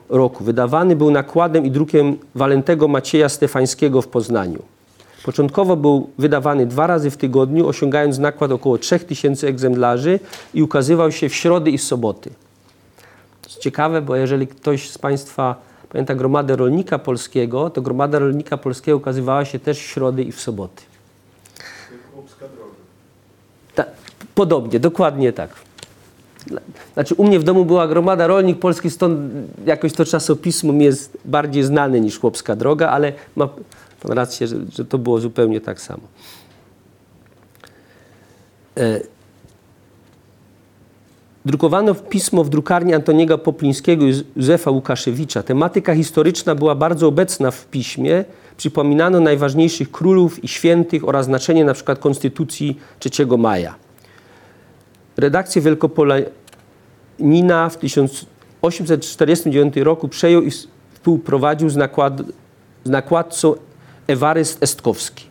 roku. 0.09 0.43
Wydawany 0.43 0.95
był 0.95 1.11
nakładem 1.11 1.65
i 1.65 1.71
drukiem 1.71 2.17
Walentego 2.35 2.87
Macieja 2.87 3.29
Stefańskiego 3.29 4.01
w 4.01 4.07
Poznaniu. 4.07 4.59
Początkowo 5.23 5.75
był 5.75 6.09
wydawany 6.17 6.65
dwa 6.65 6.87
razy 6.87 7.11
w 7.11 7.17
tygodniu, 7.17 7.67
osiągając 7.67 8.17
nakład 8.17 8.51
około 8.51 8.77
3000 8.77 9.47
egzemplarzy 9.47 10.19
i 10.53 10.63
ukazywał 10.63 11.11
się 11.11 11.29
w 11.29 11.35
środy 11.35 11.71
i 11.71 11.77
soboty. 11.77 12.29
Jest 13.49 13.61
ciekawe, 13.61 14.01
bo 14.01 14.15
jeżeli 14.15 14.47
ktoś 14.47 14.89
z 14.89 14.97
Państwa 14.97 15.55
pamięta 15.89 16.15
Gromadę 16.15 16.55
Rolnika 16.55 16.99
Polskiego, 16.99 17.69
to 17.69 17.81
Gromada 17.81 18.19
Rolnika 18.19 18.57
Polskiego 18.57 18.97
ukazywała 18.97 19.45
się 19.45 19.59
też 19.59 19.79
w 19.79 19.81
środy 19.81 20.23
i 20.23 20.31
w 20.31 20.41
soboty. 20.41 20.83
Ta, 23.75 23.85
podobnie, 24.35 24.79
dokładnie 24.79 25.33
tak. 25.33 25.49
Znaczy 26.93 27.15
u 27.15 27.23
mnie 27.23 27.39
w 27.39 27.43
domu 27.43 27.65
była 27.65 27.87
Gromada 27.87 28.27
Rolnik 28.27 28.59
Polski, 28.59 28.89
stąd 28.89 29.31
jakoś 29.65 29.93
to 29.93 30.05
czasopismo 30.05 30.73
mi 30.73 30.85
jest 30.85 31.17
bardziej 31.25 31.63
znane 31.63 31.99
niż 31.99 32.19
Chłopska 32.19 32.55
Droga, 32.55 32.89
ale 32.89 33.13
ma 33.35 33.47
pan 34.01 34.11
rację, 34.11 34.47
że, 34.47 34.55
że 34.71 34.85
to 34.85 34.97
było 34.97 35.19
zupełnie 35.19 35.61
tak 35.61 35.81
samo. 35.81 36.03
E, 38.77 38.99
Drukowano 41.45 41.95
pismo 41.95 42.43
w 42.43 42.49
drukarni 42.49 42.93
Antoniego 42.93 43.37
Poplińskiego 43.37 44.05
i 44.05 44.23
Józefa 44.35 44.71
Łukaszewicza. 44.71 45.43
Tematyka 45.43 45.95
historyczna 45.95 46.55
była 46.55 46.75
bardzo 46.75 47.07
obecna 47.07 47.51
w 47.51 47.65
piśmie. 47.65 48.25
Przypominano 48.57 49.19
najważniejszych 49.19 49.91
królów 49.91 50.43
i 50.43 50.47
świętych 50.47 51.07
oraz 51.07 51.25
znaczenie 51.25 51.61
np. 51.61 51.95
Konstytucji 51.95 52.79
3 52.99 53.09
maja. 53.37 53.75
Redakcję 55.17 55.61
Wielkopolanina 55.61 57.69
w 57.69 57.77
1849 57.77 59.77
roku 59.77 60.07
przejął 60.07 60.41
i 60.41 60.51
współprowadził 60.51 61.69
z, 61.69 61.75
nakład, 61.75 62.21
z 62.83 62.89
nakładcą 62.89 63.55
Ewaryst 64.07 64.63
Estkowski. 64.63 65.28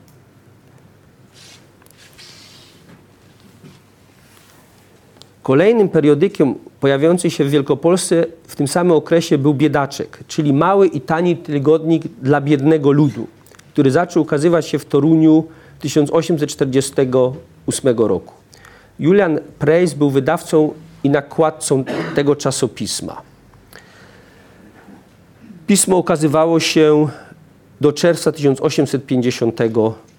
Kolejnym 5.48 5.88
periodykiem 5.88 6.54
pojawiającym 6.80 7.30
się 7.30 7.44
w 7.44 7.50
Wielkopolsce 7.50 8.26
w 8.46 8.56
tym 8.56 8.68
samym 8.68 8.92
okresie 8.92 9.38
był 9.38 9.54
Biedaczek, 9.54 10.18
czyli 10.26 10.52
mały 10.52 10.86
i 10.86 11.00
tani 11.00 11.36
tygodnik 11.36 12.02
dla 12.22 12.40
biednego 12.40 12.92
ludu, 12.92 13.26
który 13.72 13.90
zaczął 13.90 14.22
ukazywać 14.22 14.66
się 14.66 14.78
w 14.78 14.84
Toruniu 14.84 15.44
1848 15.80 17.98
roku. 17.98 18.34
Julian 18.98 19.40
Preis 19.58 19.94
był 19.94 20.10
wydawcą 20.10 20.72
i 21.04 21.10
nakładcą 21.10 21.84
tego 22.14 22.36
czasopisma. 22.36 23.22
Pismo 25.66 25.96
ukazywało 25.96 26.60
się 26.60 27.08
do 27.80 27.92
czerwca 27.92 28.32
1850 28.32 29.60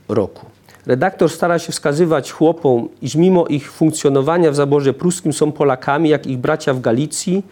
roku. 0.07 0.45
Redaktor 0.89 1.29
stara 1.29 1.59
się 1.59 1.71
wskazywać 1.71 2.31
chłopom, 2.31 2.89
iż 3.01 3.15
mimo 3.15 3.47
ich 3.47 3.71
funkcjonowania 3.71 4.51
w 4.51 4.55
zaborze 4.55 4.93
pruskim 4.93 5.33
są 5.33 5.51
Polakami, 5.51 6.09
jak 6.09 6.27
ich 6.27 6.37
bracia 6.37 6.73
w 6.73 6.81
Galicji 6.81 7.43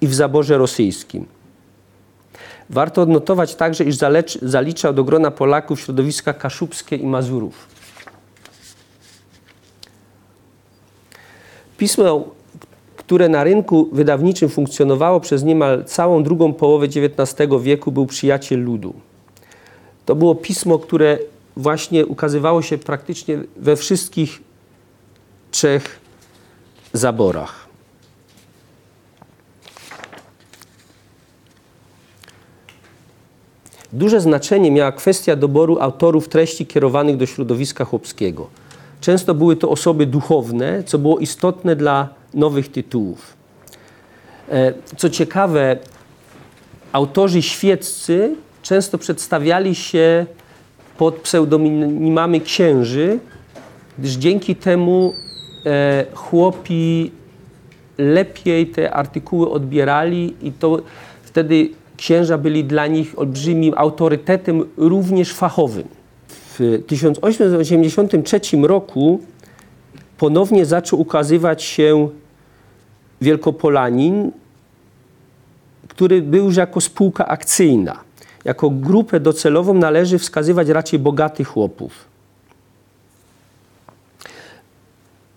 i 0.00 0.06
w 0.06 0.14
zaborze 0.14 0.58
rosyjskim. 0.58 1.26
Warto 2.70 3.02
odnotować 3.02 3.54
także, 3.54 3.84
iż 3.84 3.96
zaliczał 4.42 4.92
do 4.92 5.04
grona 5.04 5.30
Polaków 5.30 5.80
środowiska 5.80 6.32
kaszubskie 6.32 6.96
i 6.96 7.06
Mazurów. 7.06 7.66
Pismo, 11.78 12.24
które 12.96 13.28
na 13.28 13.44
rynku 13.44 13.88
wydawniczym 13.92 14.48
funkcjonowało 14.48 15.20
przez 15.20 15.44
niemal 15.44 15.84
całą 15.84 16.22
drugą 16.22 16.52
połowę 16.52 16.86
XIX 16.86 17.50
wieku, 17.62 17.92
był 17.92 18.06
Przyjaciel 18.06 18.64
Ludu. 18.64 18.94
To 20.06 20.14
było 20.14 20.34
pismo, 20.34 20.78
które 20.78 21.18
właśnie 21.56 22.06
ukazywało 22.06 22.62
się 22.62 22.78
praktycznie 22.78 23.38
we 23.56 23.76
wszystkich 23.76 24.40
trzech 25.50 26.00
zaborach. 26.92 27.66
Duże 33.92 34.20
znaczenie 34.20 34.70
miała 34.70 34.92
kwestia 34.92 35.36
doboru 35.36 35.78
autorów 35.80 36.28
treści 36.28 36.66
kierowanych 36.66 37.16
do 37.16 37.26
środowiska 37.26 37.84
chłopskiego. 37.84 38.46
Często 39.00 39.34
były 39.34 39.56
to 39.56 39.70
osoby 39.70 40.06
duchowne, 40.06 40.84
co 40.84 40.98
było 40.98 41.18
istotne 41.18 41.76
dla 41.76 42.08
nowych 42.34 42.72
tytułów. 42.72 43.36
E, 44.48 44.72
co 44.96 45.10
ciekawe, 45.10 45.78
autorzy 46.92 47.42
świeccy 47.42 48.36
często 48.62 48.98
przedstawiali 48.98 49.74
się 49.74 50.26
pod 50.98 51.14
pseudonimami 51.14 52.40
księży, 52.40 53.18
gdyż 53.98 54.12
dzięki 54.12 54.56
temu 54.56 55.14
e, 55.66 56.06
chłopi 56.14 57.10
lepiej 57.98 58.66
te 58.66 58.92
artykuły 58.94 59.50
odbierali 59.50 60.34
i 60.42 60.52
to 60.52 60.82
wtedy 61.22 61.70
księża 61.96 62.38
byli 62.38 62.64
dla 62.64 62.86
nich 62.86 63.18
olbrzymim 63.18 63.74
autorytetem, 63.76 64.64
również 64.76 65.32
fachowym. 65.32 65.88
W 66.28 66.82
1883 66.86 68.40
roku 68.62 69.20
ponownie 70.18 70.66
zaczął 70.66 71.00
ukazywać 71.00 71.62
się 71.62 72.08
Wielkopolanin, 73.20 74.32
który 75.88 76.22
był 76.22 76.44
już 76.44 76.56
jako 76.56 76.80
spółka 76.80 77.26
akcyjna 77.26 78.05
jako 78.46 78.70
grupę 78.70 79.20
docelową 79.20 79.74
należy 79.74 80.18
wskazywać 80.18 80.68
raczej 80.68 80.98
bogatych 80.98 81.48
chłopów. 81.48 81.92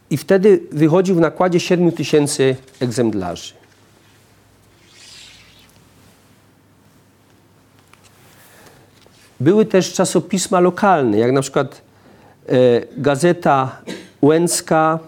I 0.09 0.17
wtedy 0.17 0.59
wychodził 0.71 1.15
w 1.15 1.19
nakładzie 1.19 1.59
7 1.59 1.91
tysięcy 1.91 2.55
egzemplarzy. 2.79 3.53
Były 9.39 9.65
też 9.65 9.93
czasopisma 9.93 10.59
lokalne, 10.59 11.17
jak 11.17 11.31
na 11.31 11.41
przykład 11.41 11.81
e, 12.47 12.51
Gazeta 12.97 13.81
Łęcka 14.21 14.99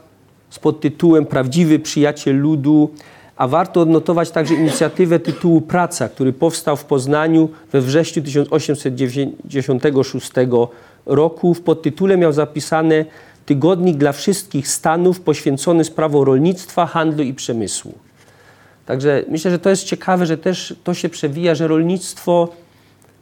z 0.50 0.60
podtytułem 0.60 1.26
Prawdziwy 1.26 1.80
Przyjaciel 1.80 2.40
Ludu, 2.40 2.94
a 3.42 3.48
warto 3.48 3.82
odnotować 3.82 4.32
także 4.32 4.56
inicjatywę 4.56 5.20
tytułu 5.20 5.62
Praca, 5.62 6.10
który 6.10 6.34
powstał 6.34 6.78
w 6.78 6.86
Poznaniu 6.86 7.50
we 7.72 7.82
wrześniu 7.82 8.24
1896 8.24 10.32
roku. 11.06 11.54
W 11.54 11.62
podtytule 11.62 12.18
miał 12.18 12.34
zapisane 12.34 13.06
Tygodnik 13.46 13.98
dla 13.98 14.12
wszystkich 14.12 14.68
stanów 14.68 15.22
poświęcony 15.22 15.84
sprawom 15.84 16.24
rolnictwa, 16.24 16.86
handlu 16.86 17.24
i 17.24 17.34
przemysłu. 17.34 17.94
Także 18.86 19.24
myślę, 19.30 19.52
że 19.52 19.60
to 19.60 19.70
jest 19.70 19.84
ciekawe, 19.84 20.26
że 20.26 20.38
też 20.38 20.76
to 20.84 20.94
się 20.94 21.10
przewija, 21.10 21.56
że 21.56 21.68
rolnictwo 21.68 22.50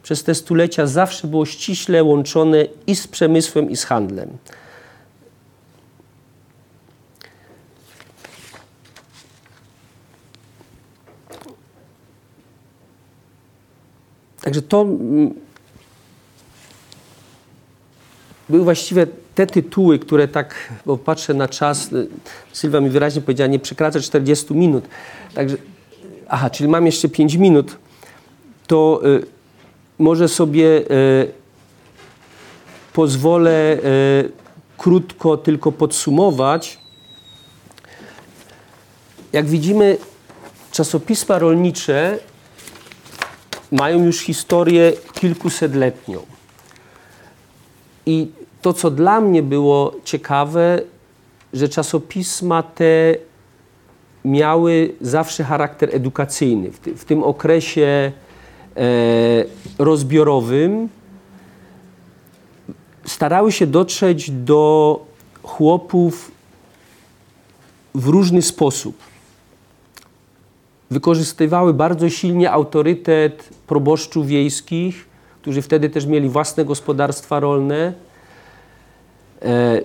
przez 0.02 0.24
te 0.24 0.34
stulecia 0.34 0.86
zawsze 0.86 1.28
było 1.28 1.46
ściśle 1.46 2.04
łączone 2.04 2.64
i 2.86 2.96
z 2.96 3.08
przemysłem, 3.08 3.70
i 3.70 3.76
z 3.76 3.84
handlem. 3.84 4.28
Także 14.42 14.62
to 14.62 14.82
mm, 14.82 15.34
były 18.48 18.64
właściwie 18.64 19.06
te 19.34 19.46
tytuły, 19.46 19.98
które 19.98 20.28
tak, 20.28 20.54
bo 20.86 20.96
patrzę 20.96 21.34
na 21.34 21.48
czas, 21.48 21.92
y, 21.92 22.08
Sylwia 22.52 22.80
mi 22.80 22.90
wyraźnie 22.90 23.22
powiedziała, 23.22 23.48
nie 23.48 23.58
przekracza 23.58 24.00
40 24.00 24.54
minut. 24.54 24.84
Także, 25.34 25.56
aha, 26.28 26.50
czyli 26.50 26.68
mam 26.68 26.86
jeszcze 26.86 27.08
5 27.08 27.34
minut, 27.34 27.76
to 28.66 29.00
y, 29.04 29.26
może 29.98 30.28
sobie 30.28 30.64
y, 30.64 31.32
pozwolę 32.92 33.76
y, 33.76 34.32
krótko 34.78 35.36
tylko 35.36 35.72
podsumować. 35.72 36.78
Jak 39.32 39.46
widzimy, 39.46 39.98
czasopisma 40.72 41.38
rolnicze 41.38 42.18
mają 43.72 44.04
już 44.04 44.20
historię 44.20 44.92
kilkusetletnią. 45.12 46.20
I 48.06 48.28
to, 48.62 48.72
co 48.72 48.90
dla 48.90 49.20
mnie 49.20 49.42
było 49.42 49.94
ciekawe, 50.04 50.82
że 51.52 51.68
czasopisma 51.68 52.62
te 52.62 53.14
miały 54.24 54.94
zawsze 55.00 55.44
charakter 55.44 55.96
edukacyjny. 55.96 56.70
W, 56.70 56.78
ty, 56.78 56.94
w 56.94 57.04
tym 57.04 57.22
okresie 57.22 58.12
e, 58.76 58.82
rozbiorowym 59.78 60.88
starały 63.04 63.52
się 63.52 63.66
dotrzeć 63.66 64.30
do 64.30 65.00
chłopów 65.42 66.30
w 67.94 68.08
różny 68.08 68.42
sposób. 68.42 69.09
Wykorzystywały 70.90 71.74
bardzo 71.74 72.10
silnie 72.10 72.50
autorytet 72.50 73.48
proboszczów 73.66 74.26
wiejskich, 74.26 75.08
którzy 75.42 75.62
wtedy 75.62 75.90
też 75.90 76.06
mieli 76.06 76.28
własne 76.28 76.64
gospodarstwa 76.64 77.40
rolne. 77.40 77.92
E, 79.42 79.80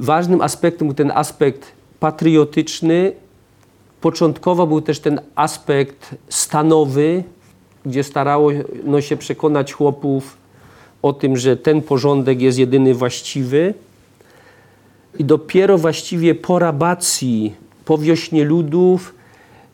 ważnym 0.00 0.40
aspektem 0.40 0.88
był 0.88 0.94
ten 0.94 1.10
aspekt 1.10 1.72
patriotyczny. 2.00 3.12
Początkowo 4.00 4.66
był 4.66 4.80
też 4.80 5.00
ten 5.00 5.20
aspekt 5.34 6.14
stanowy, 6.28 7.24
gdzie 7.86 8.04
starało 8.04 8.50
no, 8.84 9.00
się 9.00 9.16
przekonać 9.16 9.72
chłopów 9.72 10.36
o 11.02 11.12
tym, 11.12 11.36
że 11.36 11.56
ten 11.56 11.82
porządek 11.82 12.40
jest 12.40 12.58
jedyny 12.58 12.94
właściwy. 12.94 13.74
I 15.18 15.24
dopiero 15.24 15.78
właściwie 15.78 16.34
po 16.34 16.58
rabacji, 16.58 17.54
po 17.84 17.98
wiośnie 17.98 18.44
ludów 18.44 19.14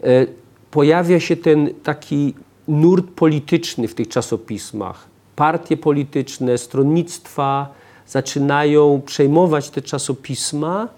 e, 0.02 0.39
pojawia 0.71 1.21
się 1.21 1.37
ten 1.37 1.75
taki 1.83 2.35
nurt 2.68 3.07
polityczny 3.07 3.89
w 3.89 3.95
tych 3.95 4.09
czasopismach. 4.09 5.09
Partie 5.37 5.77
polityczne, 5.77 6.59
stronnictwa 6.59 7.75
zaczynają 8.07 9.03
przejmować 9.07 9.71
te 9.71 9.83
czasopisma, 9.83 10.89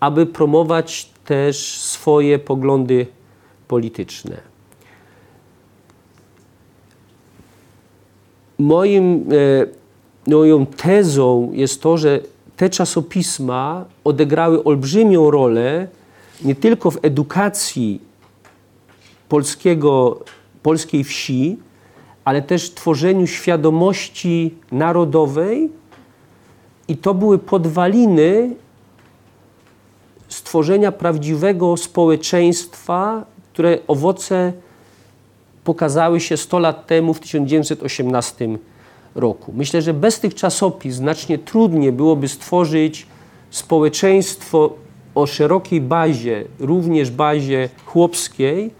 aby 0.00 0.26
promować 0.26 1.10
też 1.24 1.80
swoje 1.80 2.38
poglądy 2.38 3.06
polityczne. 3.68 4.36
Moim, 8.58 9.24
e, 10.26 10.30
moją 10.30 10.66
tezą 10.66 11.50
jest 11.52 11.82
to, 11.82 11.98
że 11.98 12.20
te 12.56 12.70
czasopisma 12.70 13.84
odegrały 14.04 14.64
olbrzymią 14.64 15.30
rolę 15.30 15.88
nie 16.44 16.54
tylko 16.54 16.90
w 16.90 16.98
edukacji 17.02 18.07
polskiego, 19.28 20.20
polskiej 20.62 21.04
wsi, 21.04 21.58
ale 22.24 22.42
też 22.42 22.70
tworzeniu 22.70 23.26
świadomości 23.26 24.54
narodowej 24.72 25.70
i 26.88 26.96
to 26.96 27.14
były 27.14 27.38
podwaliny 27.38 28.54
stworzenia 30.28 30.92
prawdziwego 30.92 31.76
społeczeństwa, 31.76 33.24
które 33.52 33.78
owoce 33.86 34.52
pokazały 35.64 36.20
się 36.20 36.36
100 36.36 36.58
lat 36.58 36.86
temu, 36.86 37.14
w 37.14 37.20
1918 37.20 38.58
roku. 39.14 39.52
Myślę, 39.56 39.82
że 39.82 39.94
bez 39.94 40.20
tych 40.20 40.34
czasopism 40.34 40.96
znacznie 40.96 41.38
trudniej 41.38 41.92
byłoby 41.92 42.28
stworzyć 42.28 43.06
społeczeństwo 43.50 44.72
o 45.14 45.26
szerokiej 45.26 45.80
bazie, 45.80 46.44
również 46.58 47.10
bazie 47.10 47.68
chłopskiej, 47.84 48.70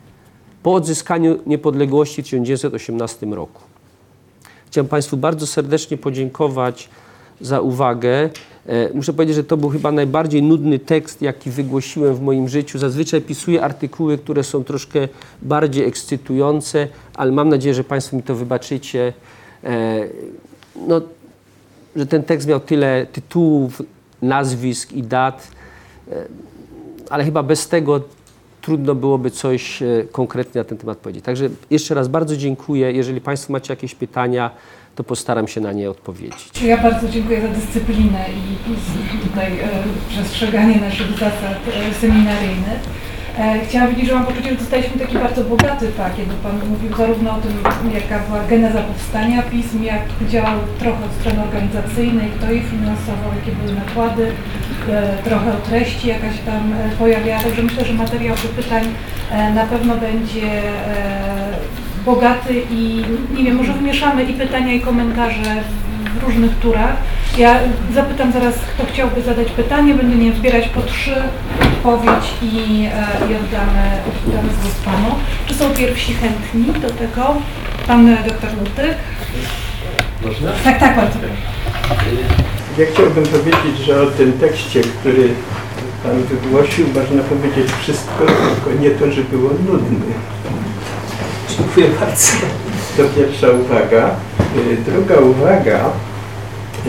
po 0.62 0.74
odzyskaniu 0.74 1.38
niepodległości 1.46 2.22
w 2.22 2.24
1918 2.24 3.26
roku. 3.26 3.62
Chciałem 4.66 4.88
Państwu 4.88 5.16
bardzo 5.16 5.46
serdecznie 5.46 5.96
podziękować 5.96 6.88
za 7.40 7.61
uwagę. 7.61 8.30
E, 8.66 8.94
muszę 8.94 9.12
powiedzieć, 9.12 9.36
że 9.36 9.44
to 9.44 9.56
był 9.56 9.70
chyba 9.70 9.92
najbardziej 9.92 10.42
nudny 10.42 10.78
tekst, 10.78 11.22
jaki 11.22 11.50
wygłosiłem 11.50 12.14
w 12.14 12.20
moim 12.20 12.48
życiu. 12.48 12.78
Zazwyczaj 12.78 13.20
pisuję 13.20 13.62
artykuły, 13.62 14.18
które 14.18 14.44
są 14.44 14.64
troszkę 14.64 15.09
bardziej 15.42 15.84
ekscytujące, 15.84 16.88
ale 17.14 17.32
mam 17.32 17.48
nadzieję, 17.48 17.74
że 17.74 17.84
Państwo 17.84 18.16
mi 18.16 18.22
to 18.22 18.34
wybaczycie. 18.34 19.12
E, 19.64 20.00
no, 20.88 21.00
że 21.96 22.06
ten 22.06 22.22
tekst 22.22 22.48
miał 22.48 22.61
tyle 22.61 23.06
tytułów, 23.12 23.82
nazwisk 24.22 24.92
i 24.92 25.02
dat, 25.02 25.48
e, 26.12 26.24
ale 27.11 27.24
chyba 27.24 27.42
bez 27.42 27.68
tego 27.68 28.00
trudno 28.61 28.94
byłoby 28.94 29.30
coś 29.30 29.82
konkretnie 30.12 30.59
na 30.61 30.64
ten 30.64 30.78
temat 30.78 30.98
powiedzieć. 30.98 31.24
Także 31.24 31.48
jeszcze 31.70 31.94
raz 31.94 32.09
bardzo 32.09 32.36
dziękuję. 32.36 32.92
Jeżeli 32.92 33.20
Państwo 33.20 33.52
macie 33.52 33.72
jakieś 33.72 33.94
pytania, 33.94 34.50
to 34.94 35.04
postaram 35.04 35.48
się 35.48 35.61
na 35.61 35.72
nie 35.72 35.90
odpowiedzieć. 35.90 36.62
Ja 36.62 36.82
bardzo 36.82 37.09
dziękuję 37.09 37.40
za 37.42 37.48
dyscyplinę 37.48 38.24
i 38.30 39.28
tutaj 39.28 39.52
e, 39.52 39.68
przestrzeganie 40.09 40.80
naszych 40.80 41.11
zasad 41.11 41.59
e, 41.90 41.94
seminaryjnych. 41.94 43.07
E, 43.39 43.61
chciałam 43.64 43.89
powiedzieć, 43.89 44.09
że 44.09 44.14
mam 44.14 44.26
poczucie, 44.26 44.51
że 44.51 44.57
dostaliśmy 44.57 45.01
taki 45.01 45.18
bardzo 45.18 45.45
bogaty 45.45 45.86
pakiet, 45.89 46.26
bo 46.28 46.49
Pan 46.49 46.68
mówił 46.68 46.97
zarówno 46.97 47.30
o 47.30 47.41
tym, 47.41 47.53
jaka 47.95 48.18
była 48.26 48.45
geneza 48.45 48.82
powstania 48.82 49.43
pism, 49.43 49.82
jak 49.82 50.03
działał 50.28 50.59
trochę 50.78 51.05
od 51.05 51.12
strony 51.12 51.43
organizacyjnej, 51.43 52.30
kto 52.30 52.53
je 52.53 52.62
finansował, 52.62 53.30
jakie 53.36 53.57
były 53.57 53.72
nakłady, 53.72 54.32
e, 54.91 55.16
trochę 55.24 55.53
o 55.53 55.57
treści 55.57 56.09
jakaś 56.09 56.39
tam 56.47 56.72
e, 56.72 56.97
pojawiała, 56.99 57.43
także 57.43 57.62
myślę, 57.62 57.84
że 57.84 57.95
materiał 57.95 58.36
do 58.36 58.62
pytań 58.62 58.84
na 59.55 59.66
pewno 59.66 59.97
będzie 59.97 60.62
bogaty 62.05 62.62
i 62.70 63.05
nie 63.36 63.45
wiem, 63.45 63.57
może 63.57 63.72
wmieszamy 63.72 64.24
i 64.24 64.32
pytania 64.32 64.72
i 64.72 64.80
komentarze 64.80 65.62
w 66.18 66.22
różnych 66.22 66.58
turach. 66.58 66.96
Ja 67.38 67.60
zapytam 67.94 68.32
zaraz, 68.32 68.54
kto 68.54 68.92
chciałby 68.92 69.22
zadać 69.22 69.50
pytanie, 69.50 69.94
będę 69.94 70.16
nie 70.16 70.32
zbierać 70.32 70.68
po 70.68 70.82
trzy, 70.82 71.14
odpowiedź 71.60 72.24
i, 72.42 72.88
e, 72.92 73.30
i 73.30 73.36
oddamy, 73.36 73.84
oddamy 74.26 74.48
głos 74.62 74.74
Panu. 74.84 75.14
Czy 75.46 75.54
są 75.54 75.70
pierwsi 75.70 76.14
chętni 76.14 76.80
do 76.80 76.90
tego? 76.90 77.36
Pan 77.86 78.16
doktor 78.28 78.50
Lutyk. 78.58 78.96
Można? 80.24 80.52
Tak, 80.64 80.80
tak, 80.80 80.96
bardzo. 80.96 81.18
Ja 82.78 82.86
chciałbym 82.92 83.24
powiedzieć, 83.24 83.86
że 83.86 84.02
o 84.02 84.06
tym 84.06 84.32
tekście, 84.32 84.80
który 84.80 85.28
Pan 86.02 86.22
wygłosił, 86.22 86.86
można 86.94 87.22
powiedzieć 87.22 87.72
wszystko, 87.82 88.26
tylko 88.26 88.80
nie 88.80 88.90
to, 88.90 89.12
że 89.12 89.22
było 89.22 89.50
nudny. 89.50 90.12
Dziękuję 91.56 91.86
bardzo. 92.00 92.67
To 92.99 93.05
pierwsza 93.05 93.46
uwaga. 93.51 94.11
Y, 94.57 94.76
Druga 94.90 95.14
uwaga, 95.20 95.90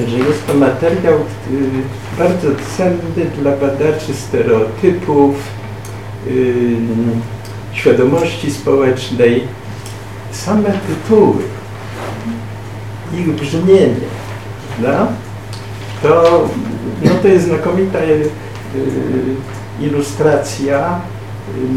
że 0.07 0.18
jest 0.18 0.47
to 0.47 0.53
materiał 0.53 1.14
y, 1.14 1.20
bardzo 2.18 2.47
cenny 2.78 3.26
dla 3.41 3.51
badaczy 3.51 4.14
stereotypów, 4.14 5.36
y, 6.28 6.76
świadomości 7.74 8.51
społecznej. 8.51 9.43
Same 10.32 10.70
tytuły, 10.88 11.43
ich 13.14 13.36
brzmienie, 13.36 13.95
prawda? 14.82 15.07
to, 16.03 16.47
no 17.03 17.12
to 17.22 17.28
jest 17.28 17.45
znakomita 17.45 17.99
ilustracja, 19.82 20.99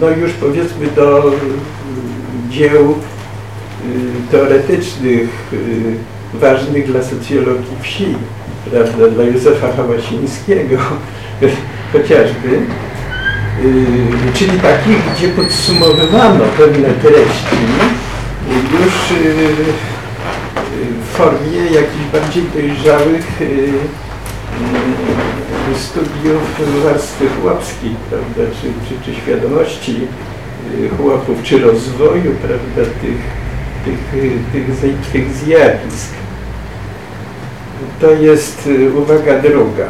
no 0.00 0.10
już 0.10 0.32
powiedzmy 0.32 0.86
do 0.86 1.32
dzieł 2.50 2.94
teoretycznych, 4.30 5.28
y, 5.52 6.38
ważnych 6.38 6.86
dla 6.86 7.02
socjologii 7.02 7.76
wsi, 7.82 8.06
prawda, 8.70 9.08
dla 9.08 9.24
Józefa 9.24 9.72
Hałasińskiego 9.76 10.76
chociażby, 11.92 12.48
y, 13.64 14.32
czyli 14.34 14.60
takich, 14.60 14.98
gdzie 15.16 15.28
podsumowywano 15.28 16.44
pewne 16.58 16.88
treści 16.88 17.56
już 18.50 19.10
y, 19.10 19.14
y, 19.14 19.72
w 21.02 21.16
formie 21.16 21.58
jakichś 21.58 22.04
bardziej 22.12 22.44
dojrzałych 22.54 23.40
y, 23.40 23.44
y, 25.74 25.78
studiów 25.78 26.42
warstwy 26.84 27.24
chłopskiej, 27.28 27.94
prawda, 28.10 28.42
czy, 28.60 28.66
czy, 28.88 29.04
czy 29.04 29.20
świadomości 29.20 29.96
y, 30.80 30.88
chłopów, 30.88 31.42
czy 31.42 31.58
rozwoju, 31.58 32.34
prawda, 32.42 32.90
tych, 33.00 33.41
tych, 33.84 33.98
tych, 34.52 35.12
tych 35.12 35.34
zjawisk. 35.34 36.12
To 38.00 38.10
jest 38.10 38.66
y, 38.66 38.92
uwaga 38.98 39.38
druga. 39.38 39.88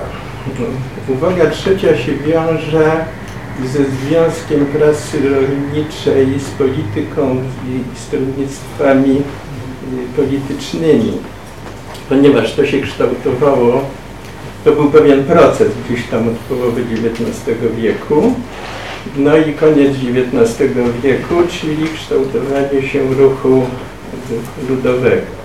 Uwaga 1.09 1.51
trzecia 1.51 1.99
się 1.99 2.13
wiąże 2.15 3.05
ze 3.65 3.85
Związkiem 3.85 4.67
Prasy 4.67 5.19
Rolniczej, 5.29 6.41
z 6.41 6.51
polityką 6.51 7.37
i 7.69 7.99
stronnictwami 7.99 9.17
y, 9.17 10.17
politycznymi, 10.17 11.13
ponieważ 12.09 12.55
to 12.55 12.67
się 12.67 12.81
kształtowało, 12.81 13.85
to 14.65 14.73
był 14.73 14.91
pewien 14.91 15.25
proces 15.25 15.69
gdzieś 15.89 16.07
tam 16.07 16.29
od 16.29 16.35
połowy 16.35 16.83
XIX 16.93 17.59
wieku 17.77 18.35
No 19.17 19.37
i 19.37 19.53
koniec 19.53 19.91
XIX 19.91 20.71
wieku, 21.03 21.35
czyli 21.51 21.89
kształtowanie 21.95 22.89
się 22.89 23.15
ruchu 23.15 23.67
ludowego. 24.69 25.43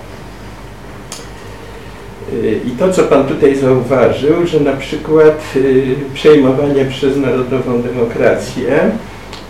Y, 2.32 2.60
I 2.66 2.70
to, 2.70 2.92
co 2.92 3.02
Pan 3.02 3.26
tutaj 3.26 3.56
zauważył, 3.56 4.46
że 4.46 4.60
na 4.60 4.72
przykład 4.72 5.42
y, 5.56 5.96
przejmowanie 6.14 6.84
przez 6.84 7.16
narodową 7.16 7.82
demokrację, 7.82 8.90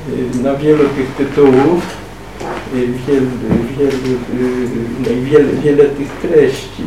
y, 0.08 0.42
no 0.42 0.56
wielu 0.56 0.84
tych 0.84 1.26
tytułów, 1.26 1.82
wiele, 2.74 3.20
no 5.00 5.08
wiele, 5.22 5.52
wiele 5.62 5.84
tych 5.84 6.08
treści. 6.08 6.82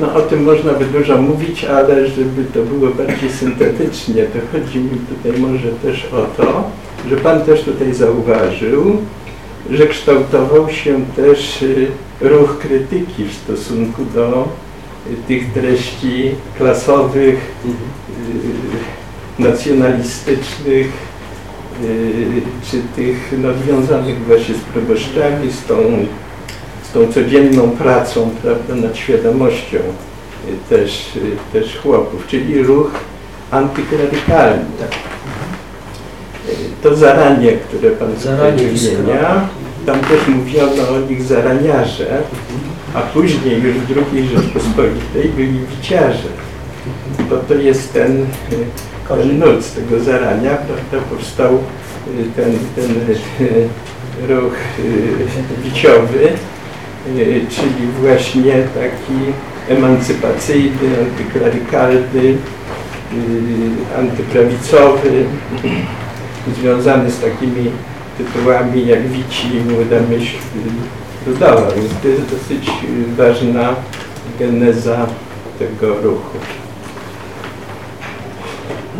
No 0.00 0.14
o 0.14 0.20
tym 0.20 0.42
można 0.42 0.72
by 0.72 0.84
dużo 0.84 1.22
mówić, 1.22 1.64
ale 1.64 2.08
żeby 2.08 2.44
to 2.54 2.62
było 2.62 2.90
bardziej 2.90 3.30
syntetycznie, 3.30 4.22
to 4.22 4.38
chodzi 4.52 4.78
mi 4.78 4.90
tutaj 4.90 5.40
może 5.40 5.68
też 5.68 6.06
o 6.12 6.42
to, 6.42 6.70
że 7.10 7.16
Pan 7.16 7.40
też 7.40 7.62
tutaj 7.62 7.94
zauważył, 7.94 8.96
że 9.70 9.86
kształtował 9.86 10.70
się 10.70 11.00
też 11.16 11.62
y, 11.62 11.86
ruch 12.20 12.58
krytyki 12.58 13.24
w 13.24 13.34
stosunku 13.34 14.04
do 14.14 14.48
y, 15.10 15.16
tych 15.28 15.52
treści 15.52 16.30
klasowych, 16.58 17.52
y, 19.38 19.42
nacjonalistycznych, 19.42 21.14
czy 22.70 22.82
tych 22.96 23.34
no, 23.38 23.48
związanych 23.64 24.24
właśnie 24.24 24.54
z 24.54 24.60
proboszczami, 24.60 25.50
z 25.50 25.64
tą, 25.64 25.74
tą 26.94 27.12
codzienną 27.12 27.70
pracą 27.70 28.30
prawda, 28.42 28.74
nad 28.74 28.96
świadomością 28.96 29.78
też, 30.68 31.18
też 31.52 31.78
chłopów, 31.78 32.26
czyli 32.26 32.62
ruch 32.62 32.90
antyklerykalny. 33.50 34.64
To 36.82 36.96
zaranie, 36.96 37.52
które 37.52 37.90
Pan 37.90 38.16
zaranie 38.16 38.66
wymienia, 38.66 39.48
tam 39.86 40.00
też 40.00 40.28
mówiono 40.28 40.88
o 40.88 41.00
nich 41.10 41.22
zaraniarze, 41.22 42.22
a 42.94 43.00
później 43.00 43.62
już 43.62 43.76
w 43.76 44.12
II 44.12 44.28
Rzeczpospolitej 44.28 45.28
byli 45.36 45.58
wiciarze. 45.76 46.28
Bo 47.30 47.36
to 47.36 47.54
jest 47.54 47.92
ten, 47.92 48.26
ten 49.08 49.38
nut 49.38 49.64
z 49.64 49.72
tego 49.72 50.00
zarania, 50.00 50.50
prawda, 50.50 51.08
powstał 51.10 51.58
ten, 52.36 52.58
ten 52.76 53.16
ruch 54.28 54.54
wiciowy, 55.64 56.32
czyli 57.48 57.86
właśnie 58.00 58.52
taki 58.52 59.18
emancypacyjny, 59.68 60.88
antyklerykalny, 61.02 62.36
antyprawicowy, 63.98 65.24
związany 66.60 67.10
z 67.10 67.20
takimi 67.20 67.70
tytułami 68.18 68.86
jak 68.86 69.08
Wici 69.08 69.56
i 69.56 69.60
Młoda 69.60 69.96
Myśl 70.10 70.36
Ludowa, 71.26 71.70
więc 71.76 71.92
to 72.02 72.08
jest 72.08 72.22
dosyć 72.22 72.70
ważna 73.16 73.74
geneza 74.38 75.06
tego 75.58 75.94
ruchu. 75.94 76.38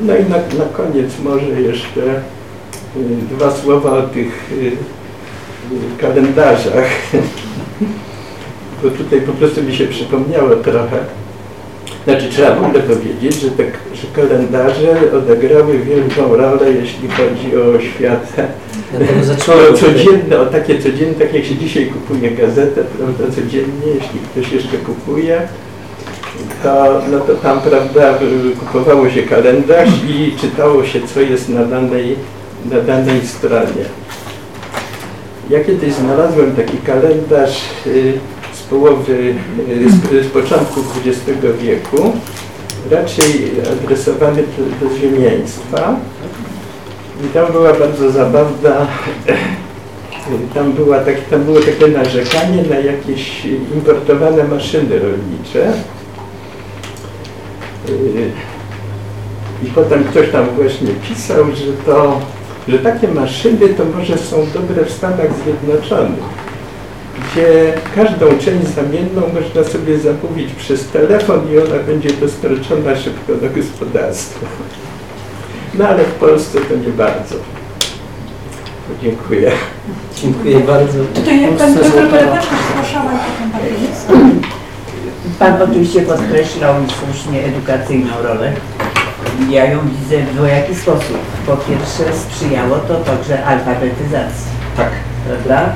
No 0.03 0.17
i 0.17 0.23
na, 0.23 0.37
na 0.37 0.71
koniec 0.73 1.13
może 1.25 1.61
jeszcze 1.61 2.01
y, 2.01 3.01
dwa 3.31 3.51
słowa 3.51 3.91
o 3.91 4.03
tych 4.03 4.53
y, 4.53 4.55
y, 4.55 4.77
kalendarzach, 6.01 6.89
bo 8.83 8.91
tutaj 8.91 9.21
po 9.21 9.33
prostu 9.33 9.63
mi 9.63 9.77
się 9.77 9.87
przypomniało 9.87 10.57
trochę. 10.57 10.99
Znaczy 12.05 12.29
trzeba 12.29 12.55
w 12.55 12.65
ogóle 12.65 12.83
powiedzieć, 12.83 13.41
że, 13.41 13.51
te, 13.51 13.65
że 13.95 14.07
kalendarze 14.15 15.13
odegrały 15.19 15.79
wielką 15.79 16.37
rolę, 16.37 16.73
jeśli 16.73 17.09
chodzi 17.09 17.57
o 17.57 17.77
oświatę 17.77 18.47
o 19.71 19.77
codzienne, 19.77 20.41
o 20.41 20.47
takie 20.47 20.79
codzienne, 20.79 21.15
tak 21.15 21.35
jak 21.35 21.45
się 21.45 21.57
dzisiaj 21.57 21.87
kupuje 21.87 22.31
gazetę, 22.31 22.85
prawda, 22.85 23.35
codziennie, 23.37 23.87
jeśli 23.95 24.21
ktoś 24.21 24.53
jeszcze 24.53 24.77
kupuje, 24.79 25.49
to, 26.63 27.03
no 27.11 27.21
to 27.21 27.35
tam, 27.35 27.61
prawda, 27.61 28.15
kupowało 28.61 29.11
się 29.11 29.23
kalendarz 29.23 29.89
i 30.09 30.37
czytało 30.41 30.85
się, 30.85 31.01
co 31.15 31.21
jest 31.21 31.49
na 31.49 31.65
danej, 31.65 32.17
na 32.71 32.81
danej 32.81 33.27
stronie. 33.27 33.85
Ja 35.51 35.65
kiedyś 35.65 35.95
znalazłem 35.95 36.57
taki 36.57 36.79
kalendarz 36.79 37.63
y, 37.87 38.13
z 38.53 38.63
połowy, 38.63 39.35
y, 39.69 39.91
z, 39.91 40.27
z 40.27 40.31
początku 40.31 40.81
XX 41.07 41.41
wieku, 41.61 42.13
raczej 42.91 43.51
adresowany 43.73 44.43
do, 44.43 44.89
do. 44.89 44.95
I 47.25 47.29
tam 47.35 47.53
była 47.53 47.73
bardzo 47.73 48.11
zabawna, 48.11 48.87
tam, 50.55 50.73
była 50.73 50.99
tak, 50.99 51.15
tam 51.31 51.45
było 51.45 51.61
takie 51.61 51.89
narzekanie 51.89 52.63
na 52.63 52.79
jakieś 52.79 53.45
importowane 53.75 54.45
maszyny 54.45 54.99
rolnicze. 54.99 55.73
I 59.63 59.67
potem 59.67 60.05
ktoś 60.05 60.31
tam 60.31 60.47
właśnie 60.57 60.89
pisał, 61.09 61.45
że 61.45 61.73
to, 61.87 62.21
że 62.69 62.79
takie 62.79 63.09
maszyny 63.09 63.69
to 63.69 63.85
może 63.85 64.19
są 64.19 64.47
dobre 64.55 64.85
w 64.85 64.93
Stanach 64.93 65.29
Zjednoczonych, 65.45 66.25
gdzie 67.25 67.73
każdą 67.95 68.27
część 68.27 68.69
zamienną 68.69 69.21
można 69.35 69.71
sobie 69.71 69.99
zamówić 69.99 70.53
przez 70.53 70.89
telefon 70.89 71.41
i 71.53 71.59
ona 71.59 71.83
będzie 71.87 72.11
dostarczona 72.11 72.97
szybko 72.97 73.35
do 73.35 73.51
gospodarstwa. 73.51 74.47
No 75.75 75.89
ale 75.89 76.05
w 76.05 76.13
Polsce 76.13 76.59
to 76.61 76.77
nie 76.77 76.93
bardzo. 76.93 77.35
Dziękuję. 79.03 79.51
Dziękuję 80.23 80.61
bardzo. 80.61 80.99
Tutaj 81.15 81.49
pani 81.59 81.75
Berenaczka 82.11 82.57
zgłaszała 82.71 83.11
Pan 85.39 85.63
oczywiście 85.63 86.03
podkreślał 86.03 86.75
słusznie 86.89 87.45
edukacyjną 87.45 88.13
rolę. 88.23 88.53
Ja 89.51 89.65
ją 89.65 89.79
widzę 89.89 90.23
w 90.23 90.35
dwojaki 90.35 90.75
sposób. 90.75 91.19
Po 91.47 91.57
pierwsze 91.57 92.05
sprzyjało 92.19 92.77
to 92.77 92.95
także 92.95 93.45
alfabetyzacji. 93.45 94.47
Tak. 94.77 94.91
Prawda? 95.27 95.73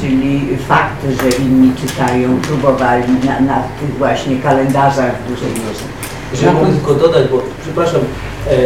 Czyli 0.00 0.56
fakt, 0.68 1.06
że 1.22 1.44
inni 1.44 1.72
czytają, 1.76 2.40
próbowali 2.40 3.12
na, 3.24 3.40
na 3.40 3.62
tych 3.80 3.98
właśnie 3.98 4.38
kalendarzach 4.38 5.12
w 5.22 5.28
dużej 5.28 5.50
mierze. 5.50 5.84
Jeżeli 6.32 6.52
mogę 6.52 6.72
tylko 6.72 6.94
dodać, 6.94 7.28
bo 7.28 7.42
przepraszam, 7.62 8.00
e, 8.50 8.56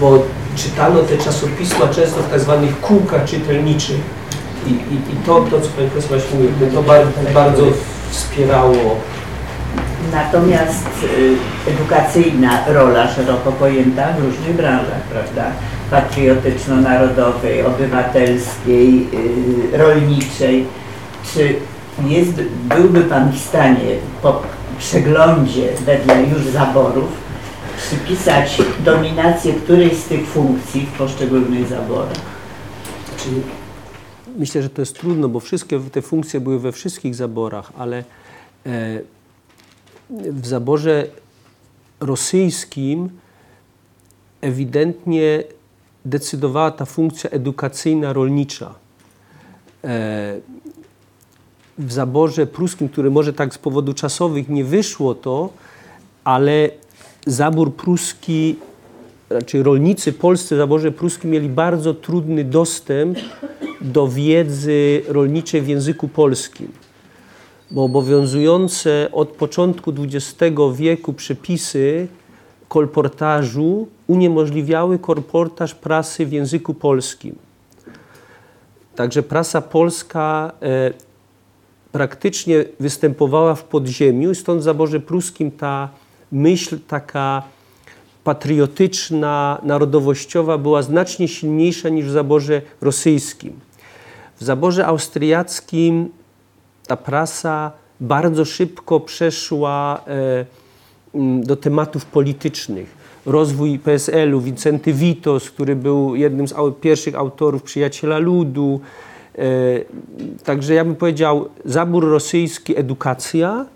bo 0.00 0.22
czytano 0.56 1.00
te 1.00 1.18
czasopisma 1.18 1.88
często 1.88 2.22
w 2.22 2.30
tak 2.30 2.40
zwanych 2.40 2.80
kółkach 2.80 3.24
czytelniczych 3.24 4.00
i, 4.66 4.70
i, 4.70 5.12
i 5.12 5.16
to, 5.26 5.40
to, 5.40 5.60
co 5.60 5.68
Pani 5.68 5.90
Profesor 5.90 6.18
właśnie 6.18 6.38
mówił, 6.38 6.70
to 6.74 6.82
bardzo, 6.82 7.10
bardzo 7.34 7.62
wspierało. 8.10 8.96
Natomiast 10.12 10.88
y, 11.04 11.36
edukacyjna 11.70 12.64
rola 12.68 13.14
szeroko 13.14 13.52
pojęta 13.52 14.12
w 14.12 14.24
różnych 14.24 14.56
branżach, 14.56 15.02
prawda? 15.02 15.50
Patriotyczno-narodowej, 15.90 17.62
obywatelskiej, 17.62 19.08
y, 19.74 19.78
rolniczej. 19.78 20.66
Czy 21.34 21.54
jest, 22.06 22.32
byłby 22.64 23.00
Pan 23.00 23.32
w 23.32 23.38
stanie 23.38 23.96
po 24.22 24.42
przeglądzie 24.78 25.68
wedle 25.86 26.22
już 26.22 26.42
zaborów 26.42 27.08
przypisać 27.76 28.62
dominację 28.84 29.54
którejś 29.54 29.96
z 29.96 30.04
tych 30.04 30.26
funkcji 30.26 30.86
w 30.94 30.98
poszczególnych 30.98 31.68
zaborach? 31.68 32.12
Myślę, 34.36 34.62
że 34.62 34.70
to 34.70 34.82
jest 34.82 34.98
trudno, 34.98 35.28
bo 35.28 35.40
wszystkie 35.40 35.80
te 35.80 36.02
funkcje 36.02 36.40
były 36.40 36.58
we 36.58 36.72
wszystkich 36.72 37.14
zaborach, 37.14 37.72
ale 37.78 38.04
e, 38.66 39.00
w 40.10 40.46
zaborze 40.46 41.06
rosyjskim 42.00 43.10
ewidentnie 44.40 45.44
decydowała 46.04 46.70
ta 46.70 46.84
funkcja 46.84 47.30
edukacyjna 47.30 48.12
rolnicza. 48.12 48.74
E, 49.84 50.40
w 51.78 51.92
zaborze 51.92 52.46
pruskim, 52.46 52.88
który 52.88 53.10
może 53.10 53.32
tak 53.32 53.54
z 53.54 53.58
powodów 53.58 53.94
czasowych 53.94 54.48
nie 54.48 54.64
wyszło 54.64 55.14
to, 55.14 55.50
ale 56.24 56.70
zabór 57.26 57.74
pruski, 57.74 58.56
raczej 59.30 59.62
rolnicy 59.62 60.12
polscy 60.12 60.54
w 60.54 60.58
zaborze 60.58 60.92
pruskim 60.92 61.30
mieli 61.30 61.48
bardzo 61.48 61.94
trudny 61.94 62.44
dostęp 62.44 63.18
do 63.80 64.08
wiedzy 64.08 65.02
rolniczej 65.08 65.62
w 65.62 65.68
języku 65.68 66.08
polskim. 66.08 66.72
Bo 67.70 67.84
obowiązujące 67.84 69.08
od 69.12 69.28
początku 69.28 69.92
XX 69.98 70.56
wieku 70.74 71.12
przepisy 71.12 72.08
kolportażu 72.68 73.88
uniemożliwiały 74.06 74.98
kolportaż 74.98 75.74
prasy 75.74 76.26
w 76.26 76.32
języku 76.32 76.74
polskim. 76.74 77.36
Także 78.96 79.22
prasa 79.22 79.60
polska 79.60 80.52
e, 80.62 80.92
praktycznie 81.92 82.64
występowała 82.80 83.54
w 83.54 83.64
podziemiu, 83.64 84.34
stąd 84.34 84.60
w 84.60 84.64
zaborze 84.64 85.00
pruskim 85.00 85.50
ta 85.50 85.88
myśl 86.32 86.78
taka 86.88 87.42
patriotyczna, 88.24 89.60
narodowościowa 89.62 90.58
była 90.58 90.82
znacznie 90.82 91.28
silniejsza 91.28 91.88
niż 91.88 92.06
w 92.06 92.10
zaborze 92.10 92.62
rosyjskim. 92.80 93.52
W 94.40 94.44
zaborze 94.44 94.86
austriackim 94.86 96.08
ta 96.90 96.96
prasa 96.96 97.72
bardzo 98.00 98.44
szybko 98.44 99.00
przeszła 99.00 100.00
e, 100.06 100.44
m, 101.14 101.42
do 101.42 101.56
tematów 101.56 102.04
politycznych. 102.04 102.96
Rozwój 103.26 103.78
PSL-u, 103.78 104.40
Wincenty 104.40 104.92
Witos, 104.92 105.50
który 105.50 105.76
był 105.76 106.16
jednym 106.16 106.48
z 106.48 106.54
pierwszych 106.80 107.14
autorów 107.14 107.62
Przyjaciela 107.62 108.18
Ludu. 108.18 108.80
E, 109.38 109.42
także 110.44 110.74
ja 110.74 110.84
bym 110.84 110.96
powiedział, 110.96 111.48
zabór 111.64 112.10
rosyjski, 112.10 112.78
edukacja. 112.78 113.66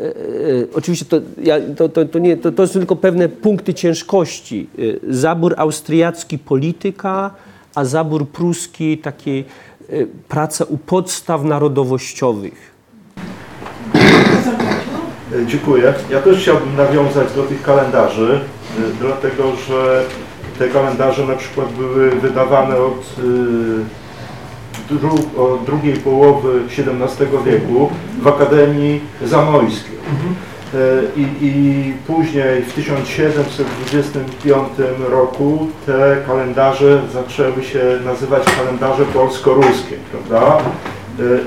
E, 0.00 0.04
oczywiście 0.74 1.04
to, 1.04 1.16
ja, 1.42 1.56
to, 1.76 1.88
to, 1.88 2.04
to, 2.04 2.18
nie, 2.18 2.36
to, 2.36 2.52
to 2.52 2.66
są 2.66 2.72
tylko 2.72 2.96
pewne 2.96 3.28
punkty 3.28 3.74
ciężkości. 3.74 4.68
Zabór 5.08 5.54
austriacki, 5.56 6.38
polityka, 6.38 7.30
a 7.74 7.84
zabór 7.84 8.28
pruski, 8.28 8.98
takie 8.98 9.44
e, 9.90 10.06
praca 10.28 10.64
u 10.64 10.78
podstaw 10.78 11.44
narodowościowych. 11.44 12.70
E, 15.32 15.46
Dziękuję. 15.46 15.94
Ja 16.10 16.20
też 16.20 16.38
chciałbym 16.38 16.76
nawiązać 16.76 17.32
do 17.32 17.42
tych 17.42 17.62
kalendarzy, 17.62 18.40
e, 18.78 18.82
dlatego 19.00 19.56
że 19.68 20.04
te 20.58 20.68
kalendarze 20.68 21.26
na 21.26 21.34
przykład 21.34 21.72
były 21.72 22.10
wydawane 22.10 22.76
od, 22.76 23.16
e, 24.90 24.94
dru, 24.94 25.14
od 25.36 25.64
drugiej 25.64 25.96
połowy 25.96 26.60
XVII 26.66 27.26
wieku 27.44 27.90
w 28.22 28.28
Akademii 28.28 29.00
Zamojskiej. 29.24 29.96
E, 30.74 30.78
I, 31.16 31.26
I 31.46 31.94
później 32.06 32.62
w 32.62 32.72
1725 32.72 34.68
roku 35.10 35.68
te 35.86 36.16
kalendarze 36.26 37.02
zaczęły 37.12 37.64
się 37.64 37.80
nazywać 38.04 38.44
kalendarze 38.44 39.04
polsko-ruskie, 39.04 39.96
prawda? 40.10 40.56
E, 40.56 40.62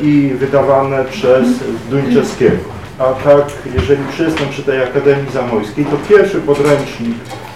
I 0.01 0.30
wydawane 0.30 1.05
przez 1.05 1.47
Duńczewskiego. 1.89 2.57
A 2.99 3.03
tak, 3.03 3.45
jeżeli 3.76 4.03
przystąp 4.11 4.49
przy 4.49 4.63
tej 4.63 4.84
Akademii 4.84 5.32
Zamojskiej, 5.32 5.86
to 5.86 5.97
pierwszy 6.09 6.41
podręcznik 6.41 7.15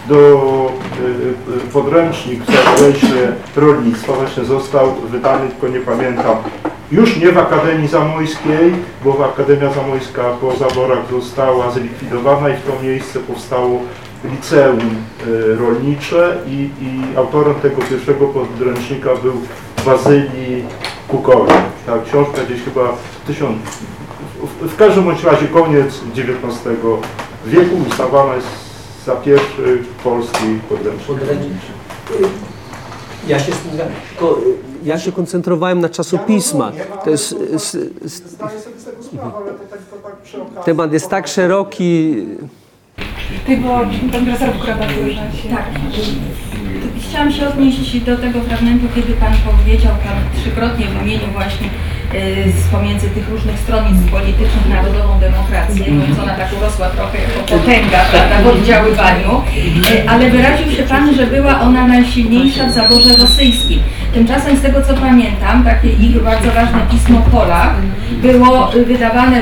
do 0.09 0.71
y, 1.67 1.67
podręcznik 1.73 2.43
w 2.43 2.51
zakresie 2.51 3.33
rolnictwa 3.55 4.13
właśnie 4.13 4.45
został 4.45 4.95
wydany, 4.95 5.49
tylko 5.49 5.67
nie 5.67 5.79
pamiętam, 5.79 6.35
już 6.91 7.17
nie 7.17 7.31
w 7.31 7.37
Akademii 7.37 7.87
Zamojskiej, 7.87 8.73
bo 9.03 9.25
Akademia 9.25 9.73
Zamojska 9.73 10.23
po 10.23 10.55
zaborach 10.55 11.11
została 11.11 11.71
zlikwidowana 11.71 12.49
i 12.49 12.53
w 12.53 12.63
to 12.63 12.83
miejsce 12.83 13.19
powstało 13.19 13.79
liceum 14.31 14.79
y, 15.27 15.55
rolnicze 15.55 16.37
i, 16.47 16.69
i 16.81 17.17
autorem 17.17 17.55
tego 17.55 17.81
pierwszego 17.81 18.27
podręcznika 18.27 19.15
był 19.15 19.33
Bazylii 19.85 20.63
Kukowi. 21.07 21.53
Ta 21.85 21.99
książka 22.09 22.43
gdzieś 22.45 22.63
chyba 22.63 22.93
tysiąc, 23.27 23.57
w, 24.61 24.67
w 24.67 24.75
każdym 24.75 25.03
bądź 25.03 25.23
razie 25.23 25.47
koniec 25.47 26.01
XIX 26.15 26.77
wieku 27.45 27.75
ustawana 27.89 28.35
jest 28.35 28.47
za 29.05 29.15
pierwszy 29.15 29.83
polski 30.03 30.59
podręcznik. 30.69 31.19
Ja 33.27 33.39
się, 33.39 33.51
tylko, 34.09 34.39
y, 34.39 34.67
ja 34.87 34.99
się 34.99 35.11
koncentrowałem 35.11 35.81
na 35.81 35.89
czasopismach. 35.89 36.73
To 37.03 37.09
jest, 37.09 37.35
s- 37.53 37.77
s- 38.05 38.21
Zdaję 38.25 38.59
sobie 38.59 38.79
z 38.79 38.83
tego 38.85 39.03
sprawę, 39.03 39.31
ale 39.37 39.51
to 39.51 39.59
tak, 39.69 39.79
to 39.91 39.97
tak 39.97 40.17
przy 40.17 40.41
okazji. 40.41 40.61
temat 40.65 40.93
jest 40.93 41.09
tak 41.09 41.27
szeroki. 41.27 42.15
Ty, 43.45 43.57
bo 43.57 43.67
pan 44.11 44.25
profesor 44.25 44.49
Grabaturza 44.65 45.31
się... 45.31 45.49
Tak. 45.49 45.65
Chciałam 47.09 47.31
się 47.31 47.47
odnieść 47.47 47.99
do 47.99 48.17
tego 48.17 48.41
fragmentu, 48.41 48.85
kiedy 48.95 49.13
Pan 49.13 49.33
powiedział, 49.51 49.91
Pan 50.03 50.41
trzykrotnie 50.41 50.85
wymienił 50.85 51.27
właśnie 51.33 51.67
y, 51.67 51.69
z 52.61 52.67
pomiędzy 52.71 53.09
tych 53.09 53.29
różnych 53.29 53.59
stronnictw 53.59 54.11
politycznych 54.11 54.69
narodową 54.69 55.19
demokrację, 55.19 55.85
bądź 55.85 56.19
ona 56.23 56.33
tak 56.33 56.47
urosła 56.57 56.87
trochę 56.89 57.17
jako 57.17 57.39
potęga 57.39 57.99
prawda, 58.11 58.41
w 58.43 58.47
oddziaływaniu, 58.47 59.41
y, 59.91 60.09
ale 60.09 60.29
wyraził 60.29 60.71
się 60.71 60.83
Pan, 60.83 61.13
że 61.15 61.27
była 61.27 61.61
ona 61.61 61.87
najsilniejsza 61.87 62.65
w 62.65 62.73
zaborze 62.73 63.17
rosyjskim. 63.17 63.79
Tymczasem 64.13 64.57
z 64.57 64.61
tego 64.61 64.81
co 64.81 64.93
pamiętam, 64.93 65.63
takie 65.63 65.89
ich 65.89 66.23
bardzo 66.23 66.51
ważne 66.51 66.79
pismo 66.91 67.21
Polak 67.31 67.73
było 68.21 68.75
y, 68.75 68.85
wydawane 68.85 69.41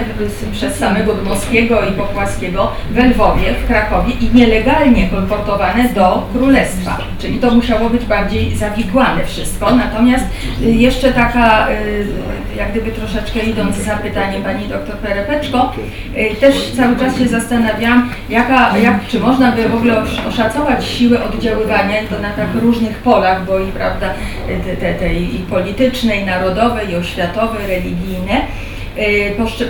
przez 0.51 0.75
samego 0.75 1.13
Dmowskiego 1.13 1.81
i 1.85 1.91
Popłaskiego 1.91 2.71
w 2.91 2.97
Lwowie, 2.97 3.53
w 3.63 3.67
Krakowie 3.67 4.13
i 4.13 4.29
nielegalnie 4.33 5.09
kolportowane 5.09 5.89
do 5.89 6.27
Królestwa. 6.33 6.97
Czyli 7.19 7.39
to 7.39 7.51
musiało 7.51 7.89
być 7.89 8.05
bardziej 8.05 8.55
zawikłane 8.55 9.25
wszystko. 9.25 9.75
Natomiast 9.75 10.25
y, 10.61 10.71
jeszcze 10.71 11.11
taka, 11.13 11.67
y, 11.69 12.54
jak 12.57 12.71
gdyby 12.71 12.91
troszeczkę 12.91 13.39
idąc 13.39 13.75
za 13.77 13.95
pytaniem 13.97 14.43
pani 14.43 14.67
doktor 14.67 14.95
Perepeczko, 14.95 15.73
y, 16.17 16.35
też 16.35 16.71
cały 16.77 16.95
czas 16.95 17.17
się 17.17 17.27
zastanawiałam, 17.27 18.09
jaka, 18.29 18.77
jak, 18.77 19.07
czy 19.07 19.19
można 19.19 19.51
by 19.51 19.69
w 19.69 19.75
ogóle 19.75 19.93
osz- 20.01 20.27
oszacować 20.27 20.85
siłę 20.85 21.23
oddziaływania 21.23 21.95
to 22.09 22.19
na 22.19 22.29
tak 22.29 22.47
różnych 22.61 22.97
polach, 22.97 23.45
bo 23.45 23.59
i 23.59 23.67
prawda, 23.71 24.07
y, 24.49 24.59
te, 24.65 24.77
te, 24.77 24.93
tej 24.93 25.35
i 25.35 25.39
politycznej, 25.39 26.21
i 26.21 26.25
narodowej, 26.25 26.89
i 26.91 26.95
oświatowej, 26.95 27.67
religijne. 27.67 28.33
poszczy- 28.41 28.64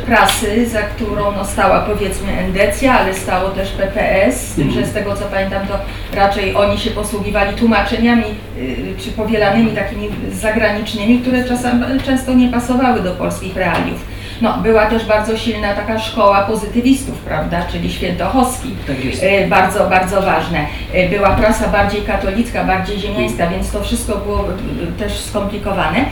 prasy, 0.06 0.70
za 0.70 0.82
którą 0.82 1.32
no, 1.32 1.46
stała 1.46 1.80
powiedzmy 1.80 2.32
Endecja, 2.32 3.00
ale 3.00 3.14
stało 3.14 3.50
też 3.50 3.72
PPS, 3.72 4.48
z 4.48 4.56
tym, 4.56 4.72
że 4.72 4.86
z 4.86 4.94
tego 4.94 5.16
co 5.16 5.26
pamiętam 5.26 5.68
to 5.68 5.80
raczej 6.16 6.56
oni 6.56 6.78
się 6.78 6.92
posługiwali 6.92 7.56
tłumaczeniami 7.56 8.26
y, 8.58 8.94
czy 9.00 9.12
powielanymi 9.12 9.72
takimi 9.72 10.10
zagranicznymi, 10.32 11.20
które 11.20 11.44
czasem, 11.44 11.86
często 12.06 12.34
nie 12.34 12.50
pasowały 12.50 13.02
do 13.02 13.12
polskich 13.12 13.56
realiów. 13.56 14.16
No, 14.42 14.58
była 14.58 14.86
też 14.86 15.06
bardzo 15.06 15.38
silna 15.38 15.74
taka 15.74 16.00
szkoła 16.00 16.42
pozytywistów, 16.42 17.18
prawda, 17.18 17.66
czyli 17.72 17.92
Świętochowski, 17.92 18.76
E, 19.22 19.48
bardzo, 19.48 19.90
bardzo 19.90 20.22
ważne. 20.22 20.66
E, 20.94 21.10
Była 21.10 21.30
prasa 21.30 21.68
bardziej 21.68 22.02
katolicka, 22.02 22.64
bardziej 22.64 23.00
ziemiańska, 23.00 23.48
więc 23.48 23.72
to 23.72 23.84
wszystko 23.84 24.18
było 24.18 24.40
e, 24.40 25.00
też 25.00 25.20
skomplikowane. 25.20 26.06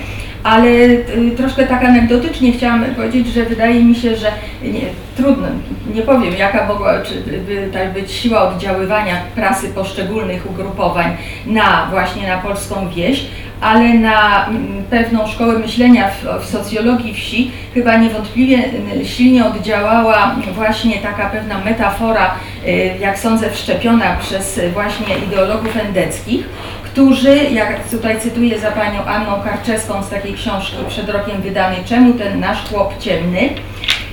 Ale 0.43 0.69
e, 0.69 1.01
troszkę 1.37 1.67
tak 1.67 1.83
anegdotycznie 1.83 2.51
chciałam 2.51 2.85
powiedzieć, 2.85 3.27
że 3.27 3.45
wydaje 3.45 3.83
mi 3.83 3.95
się, 3.95 4.15
że 4.15 4.31
nie, 4.63 4.81
trudno, 5.17 5.47
nie 5.93 6.01
powiem 6.01 6.33
jaka 6.33 6.67
mogła 6.67 7.01
czy 7.01 7.15
by 7.21 7.69
tak 7.73 7.93
być 7.93 8.11
siła 8.11 8.49
oddziaływania 8.49 9.15
prasy 9.35 9.69
poszczególnych 9.69 10.49
ugrupowań 10.49 11.17
na 11.45 11.87
właśnie 11.91 12.27
na 12.27 12.37
polską 12.37 12.89
wieś, 12.89 13.25
ale 13.61 13.93
na 13.93 14.47
mm, 14.47 14.83
pewną 14.89 15.27
szkołę 15.27 15.59
myślenia 15.59 16.09
w, 16.09 16.43
w 16.43 16.49
socjologii 16.49 17.13
wsi 17.13 17.51
chyba 17.73 17.97
niewątpliwie 17.97 18.57
mm, 18.57 19.05
silnie 19.05 19.45
oddziałała 19.45 20.35
właśnie 20.55 20.97
taka 20.97 21.29
pewna 21.29 21.59
metafora, 21.59 22.35
y, 22.67 22.91
jak 22.99 23.19
sądzę, 23.19 23.49
wszczepiona 23.51 24.15
przez 24.15 24.57
y, 24.57 24.71
właśnie 24.71 25.17
ideologów 25.27 25.77
endeckich, 25.77 26.45
którzy, 26.93 27.35
jak 27.35 27.89
tutaj 27.89 28.21
cytuję 28.21 28.59
za 28.59 28.71
panią 28.71 29.05
Anną 29.05 29.41
Karczewską 29.43 30.03
z 30.03 30.09
takiej 30.09 30.33
książki 30.33 30.77
przed 30.87 31.09
rokiem 31.09 31.41
wydanej, 31.41 31.83
Czemu 31.85 32.13
ten 32.13 32.39
nasz 32.39 32.69
chłop 32.69 32.99
ciemny? 32.99 33.49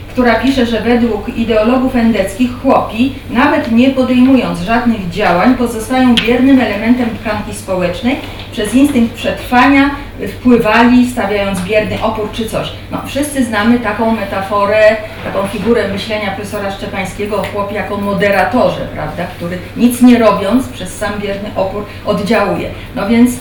która 0.08 0.34
pisze, 0.34 0.66
że 0.66 0.80
według 0.80 1.36
ideologów 1.36 1.96
endeckich 1.96 2.50
chłopi, 2.62 3.14
nawet 3.30 3.72
nie 3.72 3.90
podejmując 3.90 4.60
żadnych 4.60 5.10
działań, 5.10 5.54
pozostają 5.54 6.14
biernym 6.14 6.60
elementem 6.60 7.08
tkanki 7.20 7.54
społecznej, 7.54 8.16
przez 8.52 8.74
instynkt 8.74 9.14
przetrwania 9.14 9.90
wpływali, 10.28 11.10
stawiając 11.10 11.60
bierny 11.60 12.02
opór 12.02 12.28
czy 12.32 12.48
coś. 12.48 12.72
No, 12.92 13.02
wszyscy 13.06 13.44
znamy 13.44 13.78
taką 13.78 14.16
metaforę, 14.16 14.96
taką 15.24 15.46
figurę 15.46 15.88
myślenia 15.88 16.30
profesora 16.30 16.70
Szczepańskiego 16.70 17.36
o 17.36 17.42
chłopie 17.42 17.74
jako 17.74 17.96
moderatorze, 17.96 18.88
prawda, 18.94 19.26
który 19.36 19.58
nic 19.76 20.02
nie 20.02 20.18
robiąc 20.18 20.68
przez 20.68 20.96
sam 20.96 21.12
bierny 21.20 21.50
opór 21.56 21.84
oddziałuje. 22.06 22.70
No 22.96 23.08
więc 23.08 23.30
y, 23.32 23.38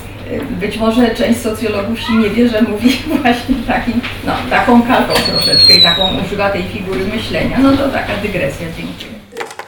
być 0.59 0.77
może 0.77 1.15
część 1.15 1.39
socjologów 1.39 1.99
się 1.99 2.13
nie 2.13 2.29
wie, 2.29 2.49
że 2.49 2.61
mówi 2.61 2.89
właśnie 3.21 3.55
takim, 3.67 4.01
no, 4.25 4.33
taką 4.49 4.81
kalką 4.81 5.13
troszeczkę 5.13 5.77
i 5.77 5.81
taką 5.81 6.01
używa 6.25 6.49
tej 6.49 6.63
figury 6.63 7.05
myślenia. 7.15 7.57
No 7.59 7.77
to 7.77 7.89
taka 7.89 8.17
dygresja, 8.21 8.67
dziękuję. 8.77 9.19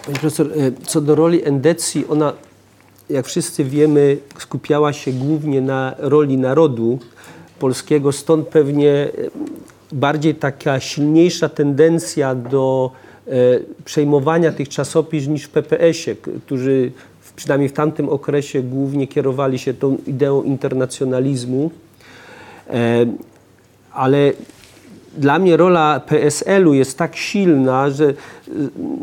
Pani 0.05 0.17
profesor, 0.19 0.47
e, 0.47 0.85
co 0.85 1.01
do 1.01 1.15
roli 1.15 1.47
endecji, 1.47 2.05
ona, 2.09 2.33
jak 3.11 3.25
wszyscy 3.25 3.63
wiemy, 3.63 4.17
skupiała 4.39 4.93
się 4.93 5.11
głównie 5.11 5.61
na 5.61 5.95
roli 5.97 6.37
narodu 6.37 6.99
polskiego, 7.59 8.11
stąd 8.11 8.47
pewnie 8.47 8.91
e, 8.91 9.09
bardziej 9.91 10.35
taka 10.35 10.79
silniejsza 10.79 11.49
tendencja 11.49 12.35
do 12.35 12.91
e, 13.27 13.31
przejmowania 13.85 14.51
tych 14.51 14.69
czasopism 14.69 15.33
niż 15.33 15.43
w 15.43 15.49
PPS-ie, 15.49 16.15
którzy 16.45 16.91
przynajmniej 17.35 17.69
w 17.69 17.73
tamtym 17.73 18.09
okresie 18.09 18.63
głównie 18.63 19.07
kierowali 19.07 19.59
się 19.59 19.73
tą 19.73 19.97
ideą 20.07 20.43
internacjonalizmu. 20.43 21.71
E, 22.69 23.05
ale 23.93 24.33
dla 25.17 25.39
mnie 25.39 25.57
rola 25.57 25.99
PSL-u 25.99 26.73
jest 26.73 26.97
tak 26.97 27.15
silna, 27.15 27.89
że 27.89 28.13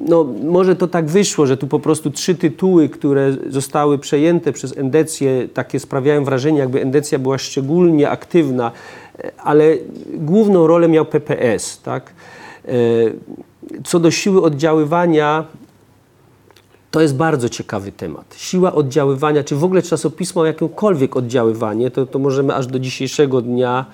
no, 0.09 0.25
może 0.45 0.77
to 0.77 0.87
tak 0.87 1.07
wyszło, 1.07 1.47
że 1.47 1.57
tu 1.57 1.67
po 1.67 1.81
prostu 1.81 2.11
trzy 2.11 2.35
tytuły, 2.35 2.89
które 2.89 3.37
zostały 3.49 3.99
przejęte 3.99 4.53
przez 4.53 4.77
Endecję, 4.77 5.49
takie 5.55 5.81
sprawiają 5.81 6.25
wrażenie, 6.25 6.59
jakby 6.59 6.83
Endecja 6.83 7.19
była 7.19 7.39
szczególnie 7.39 8.11
aktywna, 8.11 8.73
ale 9.39 9.77
główną 10.15 10.67
rolę 10.67 10.89
miał 10.89 11.05
PPS. 11.05 11.81
Tak? 11.83 12.13
E, 12.65 12.73
co 13.85 14.01
do 14.01 14.11
siły 14.11 14.43
oddziaływania, 14.43 15.45
to 16.91 17.01
jest 17.01 17.17
bardzo 17.17 17.49
ciekawy 17.49 17.93
temat. 17.93 18.35
Siła 18.39 18.73
oddziaływania, 18.73 19.45
czy 19.45 19.57
w 19.57 19.65
ogóle 19.65 19.83
czasopismo 19.83 20.45
jakiekolwiek 20.45 21.17
oddziaływanie, 21.17 21.91
to, 21.91 22.07
to 22.07 22.19
możemy 22.19 22.55
aż 22.55 22.67
do 22.67 22.79
dzisiejszego 22.79 23.43
dnia 23.43 23.87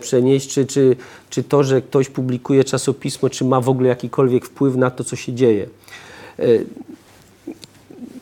przenieść, 0.00 0.54
czy, 0.54 0.66
czy, 0.66 0.96
czy 1.30 1.42
to, 1.42 1.64
że 1.64 1.82
ktoś 1.82 2.08
publikuje 2.08 2.64
czasopismo, 2.64 3.30
czy 3.30 3.44
ma 3.44 3.60
w 3.60 3.68
ogóle 3.68 3.88
jakikolwiek 3.88 4.46
wpływ 4.46 4.76
na 4.76 4.90
to, 4.90 5.04
co 5.04 5.16
się 5.16 5.32
dzieje. 5.32 5.66
E, 6.38 6.44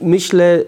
myślę, 0.00 0.64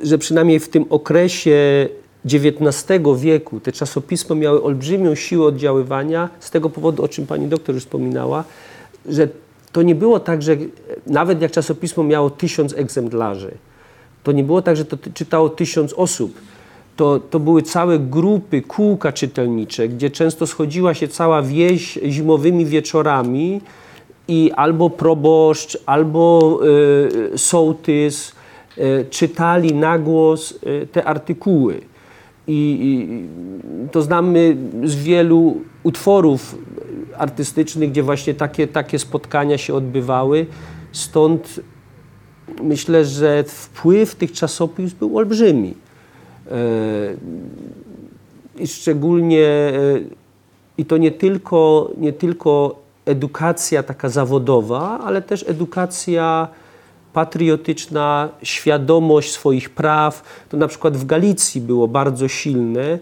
że 0.00 0.18
przynajmniej 0.18 0.60
w 0.60 0.68
tym 0.68 0.84
okresie 0.90 1.88
XIX 2.24 3.02
wieku 3.16 3.60
te 3.60 3.72
czasopisma 3.72 4.36
miały 4.36 4.62
olbrzymią 4.62 5.14
siłę 5.14 5.46
oddziaływania 5.46 6.28
z 6.40 6.50
tego 6.50 6.70
powodu, 6.70 7.02
o 7.02 7.08
czym 7.08 7.26
pani 7.26 7.46
doktor 7.46 7.74
już 7.74 7.84
wspominała, 7.84 8.44
że 9.06 9.28
to 9.72 9.82
nie 9.82 9.94
było 9.94 10.20
tak, 10.20 10.42
że 10.42 10.56
nawet 11.06 11.42
jak 11.42 11.50
czasopismo 11.50 12.04
miało 12.04 12.30
tysiąc 12.30 12.72
egzemplarzy, 12.72 13.50
to 14.22 14.32
nie 14.32 14.44
było 14.44 14.62
tak, 14.62 14.76
że 14.76 14.84
to 14.84 14.96
czytało 15.14 15.48
tysiąc 15.48 15.92
osób. 15.92 16.40
To, 16.96 17.20
to 17.20 17.40
były 17.40 17.62
całe 17.62 17.98
grupy, 17.98 18.62
kółka 18.62 19.12
czytelnicze, 19.12 19.88
gdzie 19.88 20.10
często 20.10 20.46
schodziła 20.46 20.94
się 20.94 21.08
cała 21.08 21.42
wieś 21.42 21.98
zimowymi 22.08 22.66
wieczorami 22.66 23.60
i 24.28 24.52
albo 24.56 24.90
proboszcz, 24.90 25.78
albo 25.86 26.58
y, 27.34 27.38
sołtys 27.38 28.32
y, 28.78 29.06
czytali 29.10 29.74
na 29.74 29.98
głos 29.98 30.54
y, 30.66 30.86
te 30.92 31.04
artykuły. 31.04 31.80
I, 32.46 32.78
I, 32.80 33.88
to 33.92 34.02
znamy 34.02 34.56
z 34.84 34.94
wielu 34.94 35.60
utworów 35.82 36.58
artystycznych, 37.18 37.90
gdzie 37.90 38.02
właśnie 38.02 38.34
takie, 38.34 38.66
takie 38.66 38.98
spotkania 38.98 39.58
się 39.58 39.74
odbywały. 39.74 40.46
Stąd 40.92 41.60
myślę, 42.62 43.04
że 43.04 43.44
wpływ 43.44 44.14
tych 44.14 44.32
czasopism 44.32 44.96
był 44.98 45.18
olbrzymi. 45.18 45.74
E, 46.50 46.56
I 48.58 48.66
szczególnie, 48.66 49.46
e, 49.46 49.72
i 50.78 50.84
to 50.84 50.96
nie 50.96 51.10
tylko, 51.10 51.90
nie 51.96 52.12
tylko 52.12 52.78
edukacja 53.06 53.82
taka 53.82 54.08
zawodowa, 54.08 55.00
ale 55.04 55.22
też 55.22 55.44
edukacja 55.48 56.48
patriotyczna, 57.12 58.28
świadomość 58.42 59.32
swoich 59.32 59.70
praw. 59.70 60.22
To 60.48 60.56
na 60.56 60.68
przykład 60.68 60.96
w 60.96 61.06
Galicji 61.06 61.60
było 61.60 61.88
bardzo 61.88 62.28
silne. 62.28 62.80
E, 62.80 62.98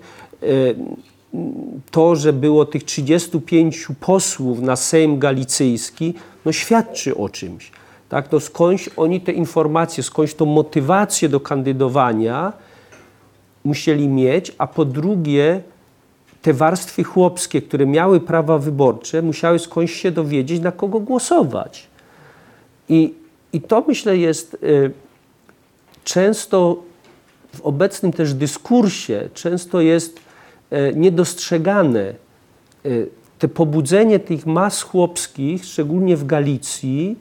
to, 1.90 2.16
że 2.16 2.32
było 2.32 2.64
tych 2.64 2.84
35 2.84 3.88
posłów 4.00 4.60
na 4.60 4.76
Sejm 4.76 5.18
Galicyjski, 5.18 6.14
no 6.44 6.52
świadczy 6.52 7.16
o 7.16 7.28
czymś. 7.28 7.70
Tak? 8.08 8.32
No 8.32 8.40
skądś 8.40 8.90
oni 8.96 9.20
te 9.20 9.32
informacje, 9.32 10.02
skądś 10.02 10.34
tą 10.34 10.46
motywację 10.46 11.28
do 11.28 11.40
kandydowania 11.40 12.52
musieli 13.64 14.08
mieć, 14.08 14.52
a 14.58 14.66
po 14.66 14.84
drugie 14.84 15.62
te 16.42 16.52
warstwy 16.52 17.04
chłopskie, 17.04 17.62
które 17.62 17.86
miały 17.86 18.20
prawa 18.20 18.58
wyborcze, 18.58 19.22
musiały 19.22 19.58
skądś 19.58 19.92
się 19.92 20.10
dowiedzieć, 20.10 20.60
na 20.60 20.72
kogo 20.72 21.00
głosować. 21.00 21.86
I 22.88 23.14
i 23.52 23.60
to 23.60 23.84
myślę 23.88 24.16
jest 24.18 24.54
y, 24.54 24.92
często 26.04 26.82
w 27.54 27.60
obecnym 27.60 28.12
też 28.12 28.34
dyskursie, 28.34 29.28
często 29.34 29.80
jest 29.80 30.20
y, 30.72 30.92
niedostrzegane 30.96 32.14
y, 32.86 33.08
te 33.38 33.48
pobudzenie 33.48 34.18
tych 34.18 34.46
mas 34.46 34.82
chłopskich, 34.82 35.64
szczególnie 35.64 36.16
w 36.16 36.26
Galicji, 36.26 37.16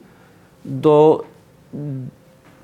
do, 0.64 1.24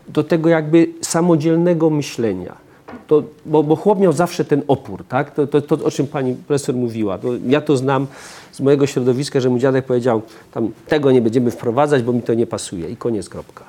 do 0.08 0.24
tego 0.24 0.48
jakby 0.48 0.88
samodzielnego 1.00 1.90
myślenia. 1.90 2.67
To, 3.07 3.22
bo, 3.47 3.62
bo 3.62 3.76
chłop 3.76 4.01
miał 4.01 4.12
zawsze 4.12 4.45
ten 4.45 4.62
opór, 4.68 5.05
tak? 5.09 5.34
To, 5.34 5.47
to, 5.47 5.61
to 5.61 5.84
o 5.84 5.91
czym 5.91 6.07
pani 6.07 6.34
profesor 6.34 6.74
mówiła. 6.74 7.18
To, 7.18 7.28
ja 7.47 7.61
to 7.61 7.76
znam 7.76 8.07
z 8.53 8.61
mojego 8.61 8.86
środowiska, 8.86 9.41
że 9.41 9.51
mój 9.51 9.61
dziadek 9.61 9.84
powiedział, 9.84 10.22
tam 10.53 10.70
tego 10.89 11.12
nie 11.12 11.22
będziemy 11.22 11.51
wprowadzać, 11.51 12.03
bo 12.03 12.12
mi 12.12 12.22
to 12.22 12.34
nie 12.34 12.47
pasuje 12.47 12.91
i 12.91 12.97
koniec, 12.97 13.28
kropka. 13.28 13.64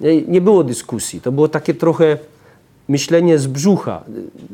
Nie, 0.00 0.22
nie 0.22 0.40
było 0.40 0.64
dyskusji, 0.64 1.20
to 1.20 1.32
było 1.32 1.48
takie 1.48 1.74
trochę 1.74 2.18
myślenie 2.88 3.38
z 3.38 3.46
brzucha, 3.46 4.04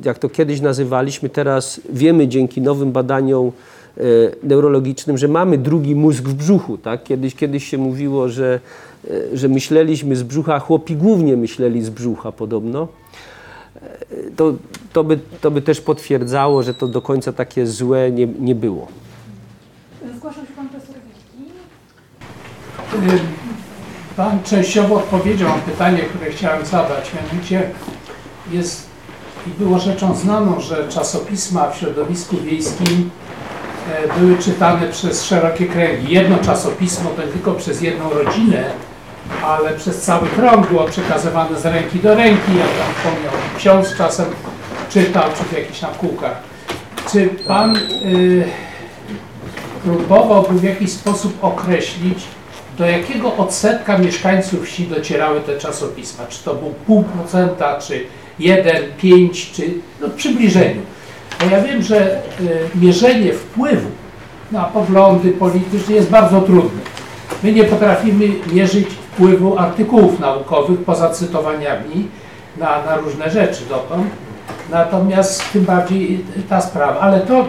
jak 0.05 0.19
to 0.19 0.29
kiedyś 0.29 0.61
nazywaliśmy, 0.61 1.29
teraz 1.29 1.81
wiemy 1.93 2.29
dzięki 2.29 2.61
nowym 2.61 2.93
badaniom 2.93 3.47
e, 3.47 4.01
neurologicznym, 4.43 5.19
że 5.19 5.29
mamy 5.29 5.59
drugi 5.59 5.95
mózg 5.95 6.25
w 6.25 6.35
brzuchu. 6.35 6.79
Tak? 6.79 7.05
Kiedyś, 7.05 7.35
kiedyś 7.35 7.69
się 7.69 7.79
mówiło, 7.79 8.29
że, 8.29 8.61
e, 9.11 9.37
że 9.37 9.49
myśleliśmy 9.49 10.17
z 10.17 10.23
brzucha, 10.23 10.55
a 10.55 10.59
chłopi 10.59 10.97
głównie 10.97 11.37
myśleli 11.37 11.83
z 11.83 11.91
brzucha 11.91 12.33
podobno. 12.33 12.89
To, 14.37 14.55
to, 14.93 15.05
by, 15.05 15.19
to 15.41 15.51
by 15.51 15.63
też 15.63 15.81
potwierdzało, 15.81 16.63
że 16.63 16.75
to 16.75 16.89
do 16.89 17.03
końca 17.03 17.33
takie 17.33 17.67
złe 17.67 18.11
nie, 18.11 18.27
nie 18.27 18.55
było. 18.55 18.89
Zgłaszał 20.17 20.45
się 20.47 20.53
pan 20.53 20.69
profesor 20.69 20.95
Wilki. 23.01 23.25
Pan 24.17 24.43
częściowo 24.43 24.95
odpowiedział 24.95 25.49
na 25.49 25.55
pytanie, 25.55 25.99
które 25.99 26.31
chciałem 26.31 26.67
zadać. 26.67 27.11
Mianowicie 27.15 27.71
jest 28.53 28.89
i 29.47 29.51
było 29.63 29.79
rzeczą 29.79 30.15
znaną, 30.15 30.61
że 30.61 30.89
czasopisma 30.89 31.71
w 31.71 31.77
środowisku 31.77 32.37
wiejskim 32.37 33.11
e, 33.93 34.21
były 34.21 34.39
czytane 34.39 34.89
przez 34.89 35.25
szerokie 35.25 35.67
kręgi. 35.67 36.15
Jedno 36.15 36.39
czasopismo 36.39 37.11
to 37.11 37.23
tylko 37.23 37.53
przez 37.53 37.83
jedną 37.83 38.11
rodzinę, 38.11 38.71
ale 39.45 39.73
przez 39.73 40.03
cały 40.03 40.29
krąg 40.29 40.69
było 40.69 40.85
przekazywane 40.85 41.61
z 41.61 41.67
ręki 41.67 41.99
do 42.01 42.15
ręki. 42.15 42.57
Jak 42.59 42.69
tam 42.69 42.95
wspomniał, 42.95 43.33
ksiądz 43.57 43.97
czasem 43.97 44.27
czytał, 44.91 45.25
czy 45.39 45.45
w 45.45 45.59
jakichś 45.59 45.81
tam 45.81 45.91
kółkach. 45.95 46.37
Czy 47.13 47.29
pan 47.29 47.77
y, 47.77 48.45
próbowałby 49.85 50.59
w 50.59 50.63
jakiś 50.63 50.93
sposób 50.93 51.45
określić, 51.45 52.19
do 52.79 52.87
jakiego 52.87 53.37
odsetka 53.37 53.99
mieszkańców 53.99 54.67
wsi 54.67 54.87
docierały 54.87 55.41
te 55.41 55.59
czasopisma? 55.59 56.27
Czy 56.27 56.45
to 56.45 56.55
był 56.55 56.75
pół 56.87 57.03
procenta, 57.03 57.79
czy 57.79 58.05
1, 58.39 58.83
5, 58.99 59.51
czy 59.53 59.75
no 60.01 60.09
w 60.09 60.13
przybliżeniu? 60.15 60.83
Bo 61.41 61.51
ja 61.51 61.63
wiem, 61.63 61.83
że 61.83 62.23
y, 62.41 62.69
mierzenie 62.75 63.33
wpływu 63.33 63.91
na 64.53 64.65
poglądy 64.65 65.31
polityczne 65.31 65.95
jest 65.95 66.11
bardzo 66.11 66.41
trudne. 66.41 66.81
My 67.43 67.53
nie 67.53 67.65
potrafimy 67.65 68.29
mierzyć 68.53 68.89
wpływu 69.19 69.59
artykułów 69.59 70.21
naukowych 70.21 70.85
poza 70.85 71.11
cytowaniami 71.11 72.09
na, 72.57 72.83
na 72.83 72.97
różne 72.97 73.31
rzeczy 73.31 73.65
dotąd. 73.69 74.07
Natomiast 74.71 75.53
tym 75.53 75.65
bardziej 75.65 76.25
ta 76.49 76.61
sprawa, 76.61 77.01
ale 77.01 77.21
to, 77.21 77.47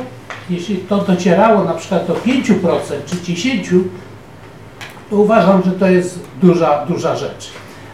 jeśli 0.50 0.78
to 0.78 0.98
docierało 0.98 1.64
na 1.64 1.74
przykład 1.74 2.08
do 2.08 2.14
5% 2.14 2.54
czy 3.06 3.16
10%, 3.16 3.84
to 5.10 5.16
uważam, 5.16 5.62
że 5.66 5.72
to 5.72 5.88
jest 5.88 6.20
duża, 6.42 6.86
duża 6.86 7.16
rzecz. 7.16 7.50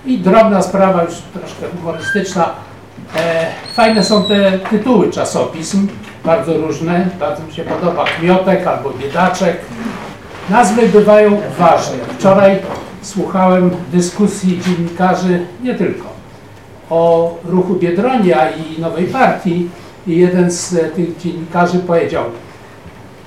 I 0.05 0.17
drobna 0.17 0.61
sprawa, 0.61 1.03
już 1.03 1.13
troszkę 1.13 1.77
humorystyczna. 1.77 2.49
E, 3.15 3.45
fajne 3.73 4.03
są 4.03 4.23
te 4.23 4.59
tytuły 4.59 5.11
czasopism, 5.11 5.87
bardzo 6.25 6.57
różne. 6.57 7.07
Bardzo 7.19 7.43
mi 7.43 7.53
się 7.53 7.63
podoba 7.63 8.05
Kmiotek 8.05 8.67
albo 8.67 8.89
Biedaczek. 8.89 9.57
Nazwy 10.49 10.87
bywają 10.87 11.41
ważne. 11.59 11.97
Wczoraj 12.19 12.59
słuchałem 13.05 13.71
dyskusji 13.91 14.61
dziennikarzy, 14.61 15.45
nie 15.63 15.75
tylko, 15.75 16.05
o 16.89 17.35
ruchu 17.45 17.75
Biedronia 17.75 18.49
i 18.49 18.81
Nowej 18.81 19.05
Partii 19.05 19.69
i 20.07 20.17
jeden 20.17 20.51
z 20.51 20.69
tych 20.95 21.17
dziennikarzy 21.17 21.79
powiedział, 21.79 22.23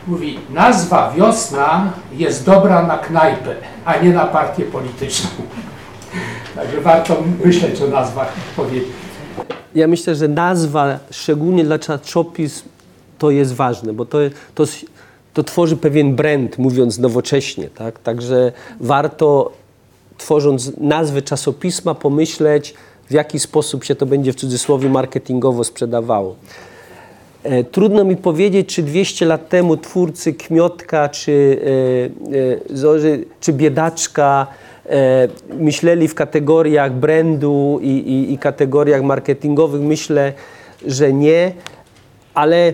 mówi, 0.06 0.38
nazwa 0.54 1.12
wiosna 1.16 1.92
jest 2.12 2.46
dobra 2.46 2.86
na 2.86 2.98
knajpę, 2.98 3.54
a 3.84 3.96
nie 3.96 4.10
na 4.10 4.26
partię 4.26 4.64
polityczną. 4.64 5.30
Także 6.56 6.80
warto 6.80 7.22
myśleć 7.44 7.82
o 7.82 7.86
nazwach 7.86 8.32
odpowiednich. 8.48 9.08
Ja 9.74 9.86
myślę, 9.86 10.14
że 10.14 10.28
nazwa, 10.28 10.98
szczególnie 11.10 11.64
dla 11.64 11.78
czasopism, 11.78 12.68
to 13.18 13.30
jest 13.30 13.54
ważne, 13.54 13.92
bo 13.92 14.04
to, 14.04 14.18
to, 14.54 14.64
to 15.34 15.42
tworzy 15.42 15.76
pewien 15.76 16.16
brand, 16.16 16.58
mówiąc 16.58 16.98
nowocześnie. 16.98 17.68
Tak? 17.68 17.98
Także 17.98 18.52
warto, 18.80 19.52
tworząc 20.18 20.72
nazwę 20.78 21.22
czasopisma, 21.22 21.94
pomyśleć, 21.94 22.74
w 23.10 23.12
jaki 23.12 23.38
sposób 23.38 23.84
się 23.84 23.94
to 23.94 24.06
będzie 24.06 24.32
w 24.32 24.36
cudzysłowie 24.36 24.88
marketingowo 24.88 25.64
sprzedawało. 25.64 26.36
E, 27.42 27.64
trudno 27.64 28.04
mi 28.04 28.16
powiedzieć, 28.16 28.74
czy 28.74 28.82
200 28.82 29.26
lat 29.26 29.48
temu 29.48 29.76
twórcy 29.76 30.34
Kmiotka, 30.34 31.08
czy, 31.08 31.60
e, 32.32 33.04
e, 33.04 33.18
czy 33.40 33.52
Biedaczka 33.52 34.46
myśleli 35.58 36.08
w 36.08 36.14
kategoriach 36.14 36.92
brandu 36.92 37.78
i, 37.82 37.88
i, 37.88 38.32
i 38.32 38.38
kategoriach 38.38 39.02
marketingowych. 39.02 39.80
Myślę, 39.80 40.32
że 40.86 41.12
nie, 41.12 41.52
ale 42.34 42.72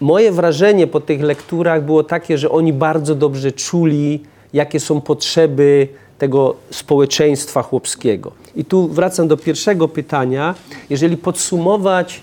moje 0.00 0.32
wrażenie 0.32 0.86
po 0.86 1.00
tych 1.00 1.22
lekturach 1.22 1.84
było 1.84 2.04
takie, 2.04 2.38
że 2.38 2.50
oni 2.50 2.72
bardzo 2.72 3.14
dobrze 3.14 3.52
czuli, 3.52 4.22
jakie 4.52 4.80
są 4.80 5.00
potrzeby 5.00 5.88
tego 6.20 6.54
społeczeństwa 6.70 7.62
chłopskiego. 7.62 8.32
I 8.56 8.64
tu 8.64 8.88
wracam 8.88 9.28
do 9.28 9.36
pierwszego 9.36 9.88
pytania. 9.88 10.54
Jeżeli 10.90 11.16
podsumować 11.16 12.22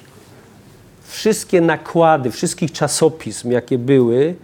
wszystkie 1.08 1.62
nakłady, 1.62 2.32
wszystkich 2.32 2.72
czasopism, 2.72 3.52
jakie 3.52 3.78
były, 3.78 4.36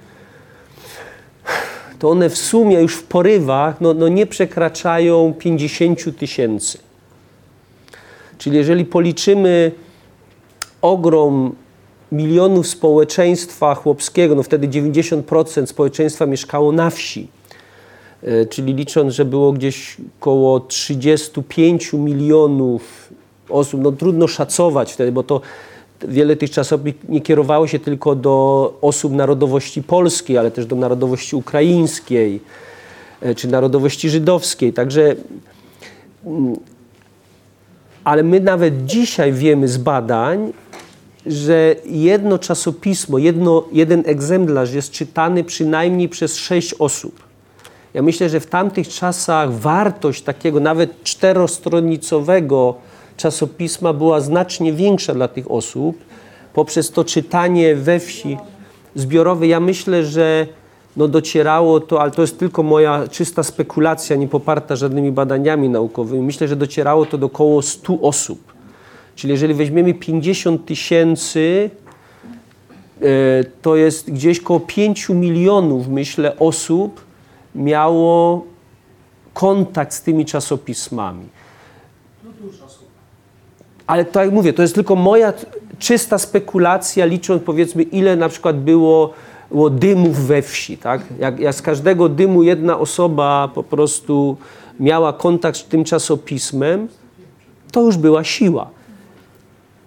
to 1.99 2.09
one 2.09 2.29
w 2.29 2.37
sumie 2.37 2.81
już 2.81 2.95
w 2.95 3.03
porywach 3.03 3.81
no, 3.81 3.93
no 3.93 4.07
nie 4.07 4.25
przekraczają 4.25 5.33
50 5.39 6.17
tysięcy. 6.17 6.77
Czyli 8.37 8.57
jeżeli 8.57 8.85
policzymy 8.85 9.71
ogrom 10.81 11.55
milionów 12.11 12.67
społeczeństwa 12.67 13.75
chłopskiego, 13.75 14.35
no 14.35 14.43
wtedy 14.43 14.67
90% 14.67 15.65
społeczeństwa 15.65 16.25
mieszkało 16.25 16.71
na 16.71 16.89
wsi, 16.89 17.27
czyli 18.49 18.73
licząc, 18.73 19.13
że 19.13 19.25
było 19.25 19.51
gdzieś 19.51 19.97
około 20.19 20.59
35 20.59 21.93
milionów 21.93 23.13
osób, 23.49 23.81
no 23.81 23.91
trudno 23.91 24.27
szacować 24.27 24.93
wtedy, 24.93 25.11
bo 25.11 25.23
to 25.23 25.41
wiele 26.07 26.35
tych 26.35 26.51
czasopism 26.51 26.97
nie 27.09 27.21
kierowało 27.21 27.67
się 27.67 27.79
tylko 27.79 28.15
do 28.15 28.77
osób 28.81 29.13
narodowości 29.13 29.83
polskiej, 29.83 30.37
ale 30.37 30.51
też 30.51 30.65
do 30.65 30.75
narodowości 30.75 31.35
ukraińskiej 31.35 32.41
e, 33.21 33.35
czy 33.35 33.47
narodowości 33.47 34.09
żydowskiej. 34.09 34.73
Także, 34.73 35.15
mm, 36.25 36.55
ale 38.03 38.23
my 38.23 38.39
nawet 38.39 38.85
dzisiaj 38.85 39.33
wiemy 39.33 39.67
z 39.67 39.77
badań, 39.77 40.53
że 41.25 41.75
jedno 41.85 42.39
czasopismo, 42.39 43.17
jedno, 43.17 43.63
jeden 43.71 44.03
egzemplarz 44.05 44.73
jest 44.73 44.91
czytany 44.91 45.43
przynajmniej 45.43 46.09
przez 46.09 46.35
sześć 46.35 46.73
osób. 46.73 47.32
Ja 47.93 48.01
myślę, 48.01 48.29
że 48.29 48.39
w 48.39 48.47
tamtych 48.47 48.87
czasach 48.87 49.53
wartość 49.53 50.21
takiego 50.21 50.59
nawet 50.59 51.03
czterostronicowego 51.03 52.75
czasopisma 53.17 53.93
była 53.93 54.21
znacznie 54.21 54.73
większa 54.73 55.13
dla 55.13 55.27
tych 55.27 55.51
osób. 55.51 55.97
Poprzez 56.53 56.91
to 56.91 57.03
czytanie 57.03 57.75
we 57.75 57.99
wsi 57.99 58.37
zbiorowe, 58.95 59.47
ja 59.47 59.59
myślę, 59.59 60.05
że 60.05 60.47
no 60.97 61.07
docierało 61.07 61.79
to, 61.79 62.01
ale 62.01 62.11
to 62.11 62.21
jest 62.21 62.39
tylko 62.39 62.63
moja 62.63 63.07
czysta 63.07 63.43
spekulacja, 63.43 64.15
nie 64.15 64.27
poparta 64.27 64.75
żadnymi 64.75 65.11
badaniami 65.11 65.69
naukowymi. 65.69 66.21
Myślę, 66.21 66.47
że 66.47 66.55
docierało 66.55 67.05
to 67.05 67.17
do 67.17 67.25
około 67.25 67.61
100 67.61 68.01
osób. 68.01 68.53
Czyli 69.15 69.31
jeżeli 69.31 69.53
weźmiemy 69.53 69.93
50 69.93 70.65
tysięcy, 70.65 71.69
e, 73.01 73.05
to 73.61 73.75
jest 73.75 74.11
gdzieś 74.11 74.39
około 74.39 74.59
5 74.59 75.13
milionów, 75.13 75.87
myślę, 75.87 76.39
osób 76.39 77.02
miało 77.55 78.45
kontakt 79.33 79.93
z 79.93 80.01
tymi 80.01 80.25
czasopismami. 80.25 81.25
Ale 83.87 84.05
tak 84.05 84.25
jak 84.25 84.33
mówię, 84.33 84.53
to 84.53 84.61
jest 84.61 84.75
tylko 84.75 84.95
moja 84.95 85.33
czysta 85.79 86.17
spekulacja, 86.17 87.05
licząc 87.05 87.43
powiedzmy, 87.43 87.83
ile 87.83 88.15
na 88.15 88.29
przykład 88.29 88.59
było, 88.59 89.13
było 89.51 89.69
dymów 89.69 90.19
we 90.19 90.41
wsi. 90.41 90.77
Tak? 90.77 91.01
Jak, 91.19 91.39
jak 91.39 91.55
z 91.55 91.61
każdego 91.61 92.09
dymu 92.09 92.43
jedna 92.43 92.79
osoba 92.79 93.49
po 93.55 93.63
prostu 93.63 94.37
miała 94.79 95.13
kontakt 95.13 95.57
z 95.57 95.65
tym 95.65 95.83
czasopismem, 95.83 96.87
to 97.71 97.81
już 97.81 97.97
była 97.97 98.23
siła. 98.23 98.69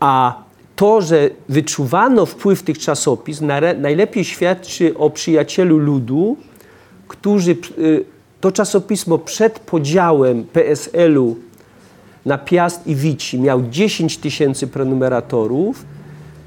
A 0.01 0.35
to, 0.77 1.01
że 1.01 1.31
wyczuwano 1.49 2.27
wpływ 2.27 2.63
tych 2.63 2.79
czasopism, 2.79 3.47
najlepiej 3.79 4.25
świadczy 4.25 4.99
o 4.99 5.11
przyjacielu 5.11 5.79
ludu, 5.79 6.37
którzy 7.09 7.57
y, 7.79 8.05
to 8.41 8.53
czasopismo 8.53 9.19
przed 9.19 9.59
podziałem 9.59 10.45
PSL-u 10.45 11.37
na 12.27 12.39
Piast 12.39 12.87
i 12.87 12.95
Wici 12.95 13.41
miał 13.41 13.63
10 13.63 14.19
tysięcy 14.19 14.67
prenumeratorów, 14.67 15.85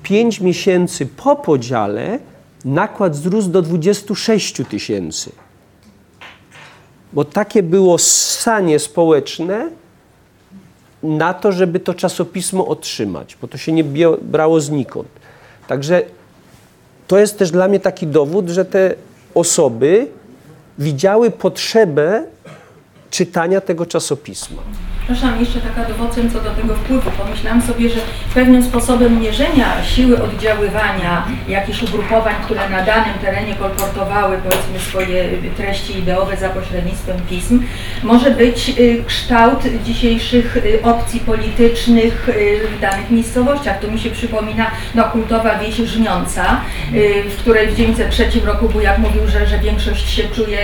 5 0.03 0.41
miesięcy 0.41 1.05
po 1.05 1.35
podziale 1.35 2.19
nakład 2.65 3.13
wzrósł 3.13 3.49
do 3.49 3.61
26 3.61 4.61
tysięcy. 4.69 5.31
Bo 7.13 7.25
takie 7.25 7.63
było 7.63 7.97
ssanie 7.97 8.79
społeczne 8.79 9.69
na 11.03 11.33
to, 11.33 11.51
żeby 11.51 11.79
to 11.79 11.93
czasopismo 11.93 12.67
otrzymać, 12.67 13.37
bo 13.41 13.47
to 13.47 13.57
się 13.57 13.71
nie 13.71 13.83
brało 14.21 14.61
znikąd. 14.61 15.07
Także 15.67 16.01
to 17.07 17.17
jest 17.19 17.39
też 17.39 17.51
dla 17.51 17.67
mnie 17.67 17.79
taki 17.79 18.07
dowód, 18.07 18.49
że 18.49 18.65
te 18.65 18.95
osoby 19.35 20.07
widziały 20.79 21.31
potrzebę 21.31 22.23
czytania 23.09 23.61
tego 23.61 23.85
czasopisma. 23.85 24.61
Przepraszam, 25.09 25.39
jeszcze 25.39 25.59
taka 25.61 25.85
dowodem 25.85 26.31
co 26.31 26.39
do 26.39 26.49
tego 26.49 26.75
wpływu. 26.75 27.11
Pomyślałam 27.11 27.61
sobie, 27.61 27.89
że 27.89 27.99
pewnym 28.33 28.63
sposobem 28.63 29.19
mierzenia 29.19 29.83
siły 29.83 30.23
oddziaływania 30.23 31.27
jakichś 31.47 31.83
ugrupowań, 31.83 32.35
które 32.45 32.69
na 32.69 32.81
danym 32.81 33.13
terenie 33.21 33.55
kolportowały 33.55 34.37
powiedzmy 34.37 34.79
swoje 34.79 35.29
treści 35.57 35.97
ideowe 35.99 36.37
za 36.37 36.49
pośrednictwem 36.49 37.17
pism, 37.29 37.63
może 38.03 38.31
być 38.31 38.69
y, 38.79 39.03
kształt 39.07 39.63
dzisiejszych 39.85 40.57
y, 40.57 40.79
opcji 40.83 41.19
politycznych 41.19 42.29
y, 42.29 42.59
w 42.77 42.79
danych 42.79 43.11
miejscowościach. 43.11 43.79
Tu 43.79 43.91
mi 43.91 43.99
się 43.99 44.09
przypomina 44.09 44.71
no, 44.95 45.03
kultowa 45.03 45.59
wieś 45.59 45.75
Żniąca, 45.75 46.61
w 47.29 47.37
której 47.39 47.67
w 47.67 47.71
1903 47.71 48.45
roku 48.45 48.69
Bujak 48.69 48.97
mówił, 48.97 49.27
że, 49.27 49.47
że 49.47 49.59
większość 49.59 50.09
się 50.09 50.23
czuje 50.23 50.59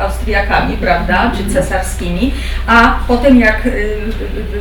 Austriakami, 0.00 0.76
prawda, 0.76 1.32
czy 1.36 1.44
cesarskimi, 1.84 2.32
a 2.66 2.98
potem 3.08 3.40
jak 3.40 3.68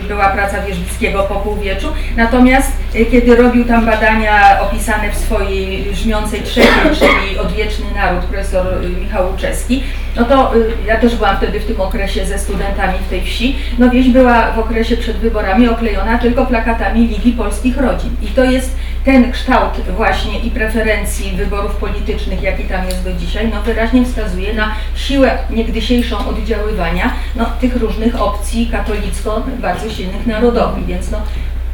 była 0.07 0.29
praca 0.29 0.61
Wierzbickiego 0.61 1.23
po 1.23 1.35
półwieczu. 1.35 1.87
Natomiast 2.17 2.71
kiedy 3.11 3.35
robił 3.35 3.65
tam 3.65 3.85
badania 3.85 4.61
opisane 4.61 5.11
w 5.11 5.17
swojej 5.17 5.91
brzmiącej 5.91 6.41
trzeciej, 6.41 6.95
czyli 6.99 7.37
Odwieczny 7.37 7.85
Naród, 7.95 8.23
profesor 8.23 8.65
Michał 9.01 9.31
Łuczewski, 9.31 9.83
no 10.15 10.25
to 10.25 10.55
y, 10.55 10.71
ja 10.87 10.99
też 10.99 11.15
byłam 11.15 11.37
wtedy 11.37 11.59
w 11.59 11.65
tym 11.65 11.81
okresie 11.81 12.25
ze 12.25 12.39
studentami 12.39 12.93
w 13.07 13.09
tej 13.09 13.21
wsi. 13.21 13.55
No 13.79 13.89
wieś 13.89 14.09
była 14.09 14.51
w 14.51 14.59
okresie 14.59 14.97
przed 14.97 15.17
wyborami 15.17 15.67
oklejona 15.67 16.17
tylko 16.17 16.45
plakatami 16.45 17.07
Ligi 17.07 17.31
Polskich 17.31 17.77
Rodzin. 17.77 18.15
I 18.21 18.27
to 18.27 18.43
jest 18.43 18.75
ten 19.05 19.31
kształt 19.31 19.73
właśnie 19.95 20.39
i 20.39 20.51
preferencji 20.51 21.31
wyborów 21.31 21.75
politycznych, 21.75 22.41
jaki 22.41 22.63
tam 22.63 22.85
jest 22.85 23.03
do 23.03 23.13
dzisiaj, 23.13 23.51
no 23.53 23.61
wyraźnie 23.61 24.05
wskazuje 24.05 24.53
na 24.53 24.75
siłę 24.95 25.37
niegdysiejszą 25.49 26.27
oddziaływania 26.27 27.13
no, 27.35 27.45
tych 27.61 27.75
różnych 27.75 28.21
opcji 28.21 28.69
katolicko 28.71 29.43
bardzo 29.59 29.89
silnych 29.89 30.27
narodowych. 30.27 30.85
Więc 30.85 31.11
no, 31.11 31.21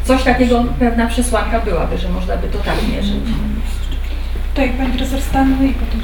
coś 0.03 0.23
takiego, 0.23 0.65
pewna 0.79 1.07
przesłanka 1.07 1.59
byłaby, 1.59 1.97
że 1.97 2.09
można 2.09 2.37
by 2.37 2.47
to 2.47 2.57
tak 2.57 2.75
mierzyć. 2.91 3.23
Tak, 4.55 4.73
pani 4.77 4.89
profesor 4.93 5.21
Stanu 5.21 5.63
i 5.63 5.73
potem... 5.73 6.01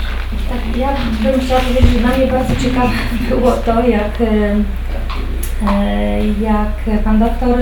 Tak, 0.49 0.77
ja 0.77 0.89
bym 1.31 1.41
chciała 1.41 1.61
powiedzieć, 1.61 1.91
że 1.91 1.99
dla 1.99 2.17
mnie 2.17 2.27
bardzo 2.27 2.55
ciekawe 2.55 2.93
było 3.29 3.51
to, 3.51 3.87
jak, 3.87 4.21
jak 6.41 7.01
pan 7.03 7.19
doktor 7.19 7.57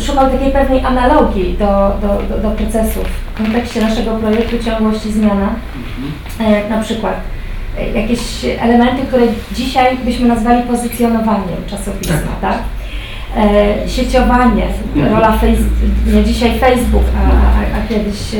szukał 0.00 0.30
takiej 0.30 0.52
pewnej 0.52 0.84
analogii 0.84 1.56
do, 1.58 1.98
do, 2.02 2.22
do, 2.28 2.42
do 2.42 2.50
procesów 2.50 3.04
w 3.34 3.36
kontekście 3.36 3.80
naszego 3.80 4.16
projektu 4.16 4.64
ciągłości 4.64 5.12
zmiana. 5.12 5.54
E, 6.40 6.68
na 6.70 6.82
przykład 6.82 7.14
jakieś 7.94 8.20
elementy, 8.60 9.02
które 9.06 9.22
dzisiaj 9.52 9.96
byśmy 10.04 10.28
nazwali 10.28 10.62
pozycjonowaniem 10.62 11.66
czasopisma, 11.70 12.32
tak? 12.40 12.58
e, 13.36 13.88
sieciowanie, 13.88 14.66
rola 15.10 15.32
Facebook, 15.32 15.72
nie 16.06 16.24
dzisiaj 16.24 16.58
Facebook, 16.58 17.04
a, 17.16 17.20
a, 17.20 17.78
a 17.78 17.88
kiedyś 17.88 18.34
e, 18.34 18.38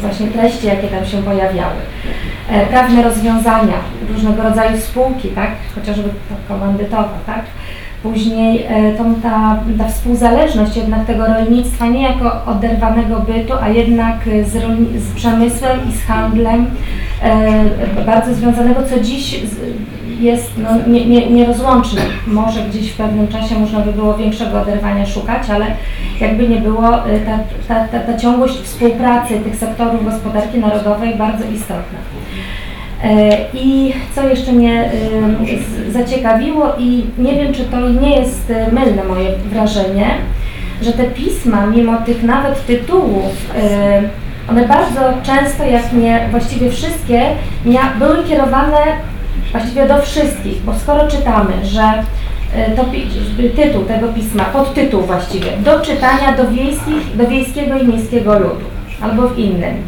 właśnie 0.00 0.26
treści, 0.26 0.66
jakie 0.66 0.88
tam 0.88 1.06
się 1.06 1.22
pojawiały. 1.22 1.74
E, 2.50 2.66
prawne 2.66 3.02
rozwiązania, 3.02 3.76
różnego 4.12 4.42
rodzaju 4.42 4.80
spółki, 4.80 5.28
tak, 5.28 5.50
chociażby 5.74 6.08
komandytowa, 6.48 7.18
tak. 7.26 7.42
Później 8.02 8.66
e, 8.68 8.92
tą, 8.92 9.14
ta, 9.14 9.60
ta 9.78 9.88
współzależność 9.88 10.76
jednak 10.76 11.06
tego 11.06 11.26
rolnictwa 11.26 11.86
nie 11.86 12.02
jako 12.02 12.44
oderwanego 12.46 13.20
bytu, 13.20 13.52
a 13.60 13.68
jednak 13.68 14.16
z, 14.24 14.52
z 15.02 15.12
przemysłem 15.14 15.78
i 15.90 15.92
z 15.92 16.02
handlem, 16.02 16.66
e, 17.22 18.04
bardzo 18.06 18.34
związanego, 18.34 18.80
co 18.82 19.00
dziś 19.00 19.40
jest 20.20 20.50
no, 20.58 20.68
nie, 20.86 21.06
nie, 21.06 21.30
nierozłączne. 21.30 22.00
Może 22.26 22.60
gdzieś 22.62 22.90
w 22.90 22.96
pewnym 22.96 23.28
czasie 23.28 23.58
można 23.58 23.80
by 23.80 23.92
było 23.92 24.14
większego 24.14 24.62
oderwania 24.62 25.06
szukać, 25.06 25.50
ale 25.50 25.66
jakby 26.20 26.48
nie 26.48 26.60
było, 26.60 26.90
ta, 27.26 27.38
ta, 27.68 27.84
ta, 27.84 28.00
ta 28.00 28.18
ciągłość 28.18 28.54
współpracy 28.54 29.40
tych 29.40 29.56
sektorów 29.56 30.04
gospodarki 30.04 30.58
narodowej 30.58 31.14
bardzo 31.14 31.44
istotna. 31.44 31.98
I 33.54 33.94
co 34.14 34.28
jeszcze 34.28 34.52
mnie 34.52 34.90
zaciekawiło 35.90 36.72
i 36.78 37.04
nie 37.18 37.34
wiem, 37.34 37.54
czy 37.54 37.64
to 37.64 37.88
nie 37.88 38.16
jest 38.16 38.52
mylne 38.72 39.04
moje 39.04 39.30
wrażenie, 39.38 40.06
że 40.82 40.92
te 40.92 41.04
pisma, 41.04 41.66
mimo 41.66 41.96
tych 41.96 42.22
nawet 42.22 42.66
tytułów, 42.66 43.54
one 44.50 44.68
bardzo 44.68 45.00
często, 45.22 45.64
jak 45.64 45.92
nie 45.92 46.28
właściwie 46.30 46.70
wszystkie, 46.70 47.22
były 47.98 48.24
kierowane 48.24 48.78
właściwie 49.52 49.88
do 49.88 50.02
wszystkich, 50.02 50.62
bo 50.62 50.74
skoro 50.74 51.08
czytamy, 51.08 51.52
że 51.62 51.82
to 52.76 52.84
tytuł 53.56 53.84
tego 53.84 54.08
pisma, 54.08 54.44
podtytuł 54.44 55.02
właściwie, 55.02 55.46
do 55.64 55.80
czytania 55.80 56.36
do, 56.36 56.50
wiejskich, 56.50 57.16
do 57.16 57.26
wiejskiego 57.26 57.78
i 57.78 57.86
miejskiego 57.86 58.38
ludu, 58.38 58.64
albo 59.00 59.28
w 59.28 59.38
innym, 59.38 59.64
e, 59.64 59.80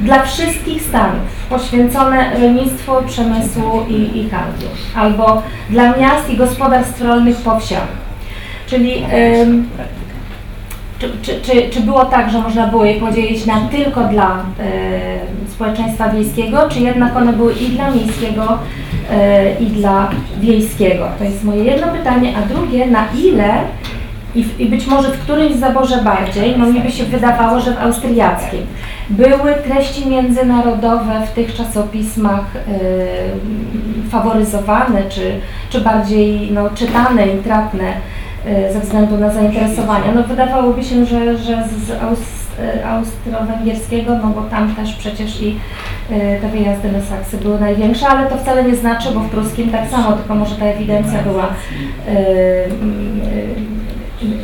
dla 0.00 0.22
wszystkich 0.22 0.82
stanów, 0.82 1.46
poświęcone 1.50 2.40
rolnictwu, 2.40 2.92
przemysłu 3.06 3.84
i, 3.88 4.18
i 4.18 4.30
handlu, 4.30 4.68
albo 4.96 5.42
dla 5.70 5.96
miast 5.96 6.30
i 6.30 6.36
gospodarstw 6.36 7.00
rolnych 7.00 7.36
po 7.36 7.60
wsiach. 7.60 7.88
Czyli 8.66 9.04
czy, 10.98 11.10
czy, 11.22 11.40
czy, 11.40 11.68
czy, 11.70 11.80
było 11.80 12.04
tak, 12.04 12.30
że 12.30 12.38
można 12.38 12.66
było 12.66 12.84
je 12.84 13.00
podzielić 13.00 13.46
na 13.46 13.60
tylko 13.60 14.04
dla 14.04 14.36
y, 15.46 15.50
społeczeństwa 15.50 16.08
wiejskiego, 16.08 16.68
czy 16.68 16.80
jednak 16.80 17.16
one 17.16 17.32
były 17.32 17.52
i 17.52 17.68
dla 17.68 17.90
miejskiego, 17.90 18.58
y, 19.60 19.64
i 19.64 19.66
dla 19.66 20.10
wiejskiego? 20.40 21.08
To 21.18 21.24
jest 21.24 21.44
moje 21.44 21.64
jedno 21.64 21.86
pytanie, 21.86 22.32
a 22.36 22.54
drugie, 22.54 22.86
na 22.86 23.04
ile 23.24 23.54
i, 24.34 24.46
i 24.58 24.66
być 24.66 24.86
może 24.86 25.10
w 25.10 25.20
którymś 25.20 25.56
zaborze 25.56 26.02
bardziej, 26.02 26.54
no 26.58 26.66
mi 26.66 26.80
by 26.80 26.90
się 26.90 27.04
wydawało, 27.04 27.60
że 27.60 27.72
w 27.72 27.78
austriackim, 27.78 28.60
były 29.10 29.54
treści 29.64 30.08
międzynarodowe 30.08 31.26
w 31.26 31.30
tych 31.30 31.54
czasopismach 31.54 32.56
y, 32.56 34.10
faworyzowane, 34.10 35.02
czy, 35.08 35.40
czy 35.70 35.80
bardziej 35.80 36.50
no, 36.52 36.70
czytane, 36.70 37.26
intratne, 37.26 37.92
Y, 38.46 38.72
ze 38.72 38.80
względu 38.80 39.16
na 39.18 39.30
zainteresowania. 39.30 40.12
No 40.14 40.22
wydawałoby 40.22 40.84
się, 40.84 41.06
że, 41.06 41.38
że 41.38 41.64
z 41.68 41.90
y, 41.90 42.86
austro-węgierskiego, 42.86 44.18
no 44.22 44.28
bo 44.28 44.42
tam 44.42 44.74
też 44.74 44.94
przecież 44.94 45.42
i 45.42 45.48
y, 46.10 46.40
te 46.40 46.48
wyjazdy 46.48 46.92
na 46.92 47.00
Saksy 47.00 47.36
były 47.36 47.60
największe, 47.60 48.08
ale 48.08 48.30
to 48.30 48.36
wcale 48.36 48.64
nie 48.64 48.76
znaczy, 48.76 49.08
bo 49.14 49.20
w 49.20 49.30
pruskim 49.30 49.70
tak 49.70 49.88
samo, 49.88 50.12
tylko 50.12 50.34
może 50.34 50.56
ta 50.56 50.64
ewidencja 50.64 51.22
była 51.22 51.48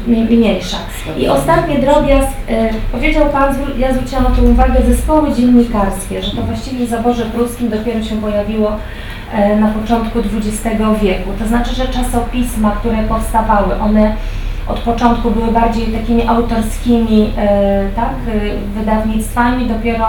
mniejsza. 0.09 0.77
I 1.19 1.29
ostatni 1.29 1.79
drobiazg, 1.79 2.29
powiedział 2.93 3.27
Pan, 3.27 3.55
ja 3.79 3.95
zwróciłam 3.95 4.25
na 4.25 4.31
to 4.31 4.43
uwagę, 4.43 4.75
zespoły 4.87 5.33
dziennikarskie, 5.33 6.23
że 6.23 6.37
to 6.37 6.43
właściwie 6.43 6.87
w 6.87 6.91
zaborze 6.91 7.25
pruskim 7.25 7.69
dopiero 7.69 8.03
się 8.03 8.17
pojawiło 8.17 8.77
E, 9.35 9.57
na 9.57 9.69
początku 9.69 10.19
XX 10.19 10.79
wieku. 11.03 11.31
To 11.39 11.47
znaczy, 11.47 11.75
że 11.75 11.89
czasopisma, 11.89 12.71
które 12.71 13.03
powstawały, 13.03 13.81
one 13.81 14.17
od 14.69 14.79
początku 14.79 15.31
były 15.31 15.53
bardziej 15.53 15.87
takimi 15.87 16.29
autorskimi 16.29 17.31
e, 17.37 17.89
tak, 17.97 18.13
e, 18.29 18.79
wydawnictwami, 18.79 19.67
dopiero 19.67 20.07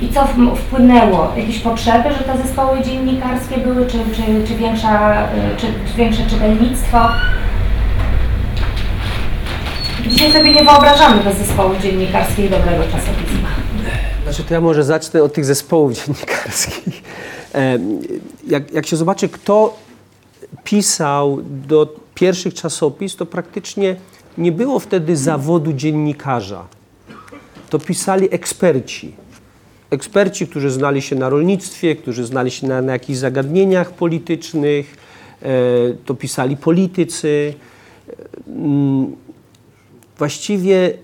i 0.00 0.08
co 0.08 0.26
wpłynęło? 0.56 1.32
Jakieś 1.36 1.58
potrzeby, 1.58 2.08
że 2.18 2.24
te 2.24 2.38
zespoły 2.42 2.82
dziennikarskie 2.82 3.58
były, 3.58 3.86
czy, 3.86 3.98
czy, 4.16 4.48
czy, 4.48 4.54
większa, 4.54 5.14
czy, 5.56 5.66
czy 5.66 5.96
większe 5.96 6.22
czytelnictwo? 6.26 6.98
Dzisiaj 10.08 10.32
sobie 10.32 10.52
nie 10.52 10.64
wyobrażamy 10.64 11.24
bez 11.24 11.36
zespołu 11.38 11.74
dziennikarskiego 11.82 12.48
dobrego 12.48 12.82
czasopisma. 12.82 13.48
Znaczy 14.24 14.42
to 14.42 14.54
ja 14.54 14.60
może 14.60 14.84
zacznę 14.84 15.22
od 15.22 15.32
tych 15.32 15.44
zespołów 15.44 15.92
dziennikarskich 15.98 17.02
jak, 18.46 18.72
jak 18.72 18.86
się 18.86 18.96
zobaczy, 18.96 19.28
kto 19.28 19.76
pisał 20.64 21.38
do 21.68 21.94
pierwszych 22.14 22.54
czasopis, 22.54 23.16
to 23.16 23.26
praktycznie 23.26 23.96
nie 24.38 24.52
było 24.52 24.78
wtedy 24.78 25.16
zawodu 25.16 25.72
dziennikarza. 25.72 26.66
To 27.70 27.78
pisali 27.78 28.28
eksperci. 28.34 29.14
Eksperci, 29.90 30.46
którzy 30.46 30.70
znali 30.70 31.02
się 31.02 31.16
na 31.16 31.28
rolnictwie, 31.28 31.96
którzy 31.96 32.24
znali 32.24 32.50
się 32.50 32.66
na, 32.66 32.82
na 32.82 32.92
jakichś 32.92 33.18
zagadnieniach 33.18 33.92
politycznych, 33.92 34.96
e, 35.42 35.48
to 36.04 36.14
pisali 36.14 36.56
politycy. 36.56 37.54
Właściwie 40.18 40.94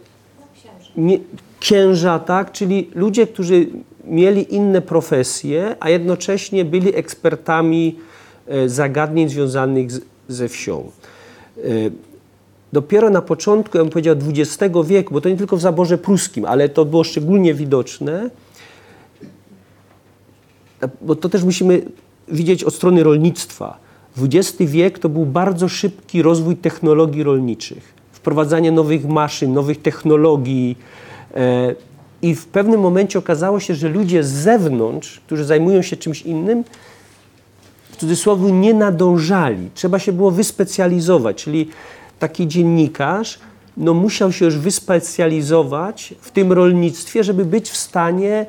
nie, 0.96 1.18
księża, 1.61 2.18
tak? 2.18 2.52
czyli 2.52 2.90
ludzie, 2.94 3.26
którzy 3.26 3.66
mieli 4.04 4.54
inne 4.54 4.82
profesje, 4.82 5.76
a 5.80 5.90
jednocześnie 5.90 6.64
byli 6.64 6.96
ekspertami 6.96 7.98
e, 8.46 8.68
zagadnień 8.68 9.28
związanych 9.28 9.92
z, 9.92 10.00
ze 10.28 10.48
wsią. 10.48 10.90
E, 11.58 11.61
dopiero 12.72 13.11
na 13.11 13.22
początku, 13.22 13.78
ja 13.78 13.84
bym 13.84 13.92
powiedział, 13.92 14.16
XX 14.28 14.74
wieku, 14.84 15.14
bo 15.14 15.20
to 15.20 15.28
nie 15.28 15.36
tylko 15.36 15.56
w 15.56 15.61
zaborze 15.61 15.98
pruskim, 15.98 16.44
ale 16.44 16.68
to 16.68 16.84
było 16.84 17.04
szczególnie 17.04 17.54
widoczne, 17.54 18.30
bo 21.00 21.16
to 21.16 21.28
też 21.28 21.44
musimy 21.44 21.82
widzieć 22.28 22.64
od 22.64 22.74
strony 22.74 23.02
rolnictwa. 23.02 23.78
XX 24.18 24.58
wiek 24.58 24.98
to 24.98 25.08
był 25.08 25.26
bardzo 25.26 25.68
szybki 25.68 26.22
rozwój 26.22 26.56
technologii 26.56 27.22
rolniczych, 27.22 27.99
wprowadzanie 28.20 28.72
nowych 28.72 29.08
maszyn, 29.08 29.52
nowych 29.52 29.82
technologii, 29.82 30.78
e, 31.34 31.74
i 32.22 32.34
w 32.34 32.46
pewnym 32.46 32.80
momencie 32.80 33.18
okazało 33.18 33.60
się, 33.60 33.74
że 33.74 33.88
ludzie 33.88 34.24
z 34.24 34.30
zewnątrz, 34.30 35.20
którzy 35.26 35.44
zajmują 35.44 35.82
się 35.82 35.96
czymś 35.96 36.22
innym, 36.22 36.64
w 37.90 37.96
cudzysłowie 37.96 38.52
nie 38.52 38.74
nadążali. 38.74 39.70
Trzeba 39.74 39.98
się 39.98 40.12
było 40.12 40.30
wyspecjalizować, 40.30 41.44
czyli 41.44 41.68
taki 42.18 42.48
dziennikarz 42.48 43.38
no, 43.76 43.94
musiał 43.94 44.32
się 44.32 44.44
już 44.44 44.58
wyspecjalizować 44.58 46.14
w 46.20 46.30
tym 46.30 46.52
rolnictwie, 46.52 47.24
żeby 47.24 47.44
być 47.44 47.70
w 47.70 47.76
stanie 47.76 48.46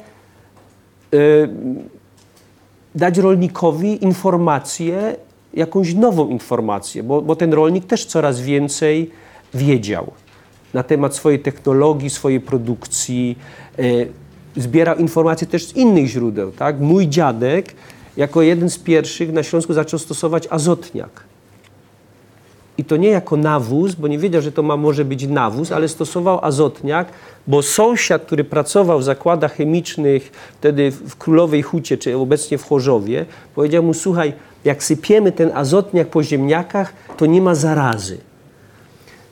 y, 1.13 1.49
dać 2.95 3.17
rolnikowi 3.17 4.03
informację, 4.03 5.15
jakąś 5.53 5.93
nową 5.93 6.29
informację, 6.29 7.03
bo, 7.03 7.21
bo 7.21 7.35
ten 7.35 7.53
rolnik 7.53 7.85
też 7.85 8.05
coraz 8.05 8.41
więcej 8.41 9.11
wiedział 9.53 10.11
na 10.73 10.83
temat 10.83 11.15
swojej 11.15 11.39
technologii, 11.39 12.09
swojej 12.09 12.39
produkcji. 12.39 13.37
E, 13.79 13.83
zbierał 14.55 14.97
informacje 14.97 15.47
też 15.47 15.65
z 15.65 15.75
innych 15.75 16.07
źródeł. 16.07 16.51
Tak? 16.51 16.79
Mój 16.79 17.07
dziadek 17.07 17.75
jako 18.17 18.41
jeden 18.41 18.69
z 18.69 18.77
pierwszych 18.77 19.33
na 19.33 19.43
Śląsku 19.43 19.73
zaczął 19.73 19.99
stosować 19.99 20.47
azotniak. 20.49 21.23
I 22.77 22.83
to 22.83 22.97
nie 22.97 23.09
jako 23.09 23.37
nawóz, 23.37 23.95
bo 23.95 24.07
nie 24.07 24.19
wiedział, 24.19 24.41
że 24.41 24.51
to 24.51 24.63
ma, 24.63 24.77
może 24.77 25.05
być 25.05 25.27
nawóz, 25.27 25.71
ale 25.71 25.87
stosował 25.87 26.45
azotniak, 26.45 27.07
bo 27.47 27.61
sąsiad, 27.61 28.25
który 28.25 28.43
pracował 28.43 28.99
w 28.99 29.03
zakładach 29.03 29.55
chemicznych 29.55 30.31
wtedy 30.59 30.91
w 30.91 31.15
Królowej 31.15 31.61
Hucie, 31.61 31.97
czy 31.97 32.17
obecnie 32.17 32.57
w 32.57 32.63
Chorzowie, 32.63 33.25
powiedział 33.55 33.83
mu, 33.83 33.93
słuchaj, 33.93 34.33
jak 34.65 34.83
sypiemy 34.83 35.31
ten 35.31 35.51
azotniak 35.53 36.07
po 36.07 36.23
ziemniakach, 36.23 36.93
to 37.17 37.25
nie 37.25 37.41
ma 37.41 37.55
zarazy. 37.55 38.17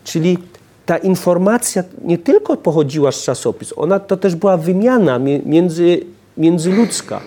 Czyli 0.03 0.37
ta 0.85 0.97
informacja 0.97 1.83
nie 2.03 2.17
tylko 2.17 2.57
pochodziła 2.57 3.11
z 3.11 3.23
czasopis, 3.23 3.73
ona 3.75 3.99
to 3.99 4.17
też 4.17 4.35
była 4.35 4.57
wymiana 4.57 5.19
między, 5.45 6.01
międzyludzka. 6.37 7.21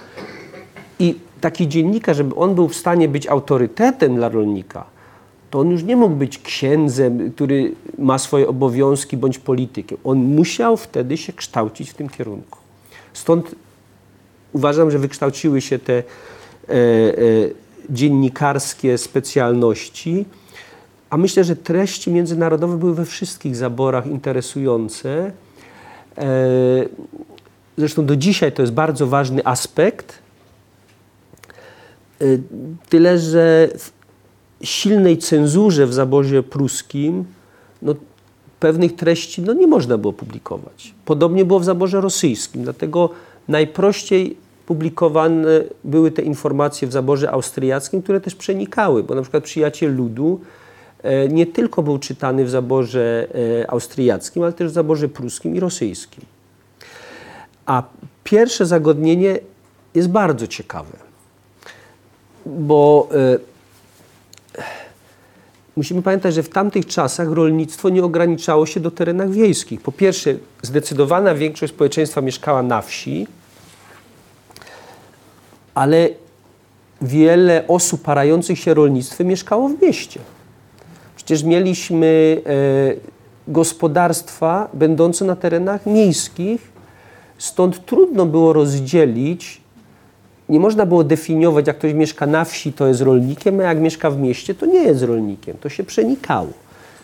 I 0.99 1.15
taki 1.41 1.69
dziennikarz, 1.69 2.17
żeby 2.17 2.35
on 2.35 2.55
był 2.55 2.69
w 2.69 2.75
stanie 2.75 3.09
być 3.09 3.27
autorytetem 3.27 4.17
dla 4.17 4.29
rolnika, 4.29 4.85
to 5.51 5.59
on 5.59 5.71
już 5.71 5.83
nie 5.83 5.97
mógł 5.97 6.17
być 6.17 6.39
księdzem, 6.39 7.33
który 7.33 7.73
ma 7.99 8.19
swoje 8.19 8.49
obowiązki 8.49 9.17
bądź 9.17 9.39
politykiem. 9.39 9.99
On 10.05 10.19
musiał 10.19 10.77
wtedy 10.77 11.17
się 11.17 11.33
kształcić 11.33 11.91
w 11.91 11.95
tym 11.95 12.09
kierunku. 12.09 12.59
Stąd 13.13 13.55
uważam, 14.53 14.91
że 14.91 14.99
wykształciły 14.99 15.61
się 15.61 15.79
te 15.79 15.93
e, 15.93 16.03
e, 16.03 16.75
dziennikarskie 17.91 18.99
specjalności 18.99 20.25
a 21.13 21.17
myślę, 21.17 21.45
że 21.45 21.57
treści 21.57 22.11
międzynarodowe 22.11 22.79
były 22.79 22.95
we 22.95 23.05
wszystkich 23.05 23.57
zaborach 23.57 24.07
interesujące. 24.07 25.33
E, 26.19 26.25
zresztą 27.79 28.07
do 28.07 28.17
dzisiaj 28.17 28.53
to 28.53 28.63
jest 28.63 28.73
bardzo 28.73 29.07
ważny 29.07 29.47
aspekt. 29.47 30.19
E, 32.21 32.25
tyle, 32.89 33.19
że 33.19 33.69
w 33.79 33.93
silnej 34.67 35.19
cenzurze 35.19 35.87
w 35.87 35.95
zaborze 35.95 36.43
pruskim 36.43 37.25
no, 37.83 37.95
pewnych 38.61 38.97
treści 38.97 39.43
no, 39.43 39.53
nie 39.53 39.67
można 39.67 39.99
było 39.99 40.13
publikować. 40.13 40.95
Podobnie 41.05 41.45
było 41.45 41.61
w 41.61 41.65
zaborze 41.65 42.01
rosyjskim, 42.01 42.63
dlatego 42.63 43.11
najprościej 43.49 44.37
publikowane 44.67 45.63
były 45.85 46.11
te 46.11 46.23
informacje 46.23 46.89
w 46.89 46.93
zaborze 46.93 47.31
austriackim, 47.31 48.03
które 48.03 48.21
też 48.21 48.35
przenikały, 48.35 49.03
bo 49.03 49.15
na 49.15 49.23
przykład 49.23 49.45
Przyjaciel 49.45 49.97
Ludu 49.97 50.41
nie 51.29 51.47
tylko 51.47 51.83
był 51.83 51.99
czytany 51.99 52.45
w 52.45 52.51
zaborze 52.51 53.29
e, 53.63 53.71
austriackim, 53.71 54.43
ale 54.43 54.53
też 54.53 54.71
w 54.71 54.75
zaborze 54.75 55.09
pruskim 55.09 55.57
i 55.57 55.61
rosyjskim. 55.61 56.25
A 57.67 57.83
pierwsze 58.25 58.67
zagodnienie 58.67 59.39
jest 59.95 60.09
bardzo 60.09 60.47
ciekawe, 60.47 60.97
bo 62.47 63.09
e, 63.15 63.39
musimy 65.77 66.03
pamiętać, 66.03 66.35
że 66.35 66.43
w 66.43 66.49
tamtych 66.49 66.87
czasach 66.87 67.29
rolnictwo 67.29 67.89
nie 67.89 68.05
ograniczało 68.05 68.67
się 68.67 68.81
do 68.81 68.91
terenach 68.91 69.31
wiejskich. 69.31 69.81
Po 69.81 69.93
pierwsze, 69.93 70.35
zdecydowana 70.63 71.35
większość 71.35 71.73
społeczeństwa 71.73 72.21
mieszkała 72.21 72.63
na 72.63 72.83
wsi, 72.83 73.27
ale 75.75 76.09
wiele 77.03 77.65
osób 77.69 78.03
parających 78.03 78.59
się 78.59 78.75
rolnictwem 78.75 79.27
mieszkało 79.27 79.69
w 79.69 79.83
mieście. 79.83 80.21
Przecież 81.25 81.43
mieliśmy 81.43 82.41
e, 82.47 83.53
gospodarstwa 83.53 84.69
będące 84.75 85.25
na 85.25 85.37
terenach 85.37 85.87
miejskich, 85.87 86.73
stąd 87.39 87.87
trudno 87.87 88.27
było 88.27 88.53
rozdzielić, 88.53 89.61
nie 90.49 90.61
można 90.61 90.87
było 90.87 91.05
definiować, 91.05 91.67
jak 91.67 91.79
ktoś 91.79 91.95
mieszka 91.95 92.27
na 92.27 92.45
wsi, 92.45 92.73
to 92.73 92.87
jest 92.87 93.01
rolnikiem, 93.01 93.61
a 93.61 93.63
jak 93.63 93.79
mieszka 93.79 94.11
w 94.11 94.19
mieście, 94.19 94.55
to 94.55 94.67
nie 94.67 94.83
jest 94.83 95.03
rolnikiem. 95.03 95.57
To 95.61 95.69
się 95.69 95.85
przenikało. 95.85 96.49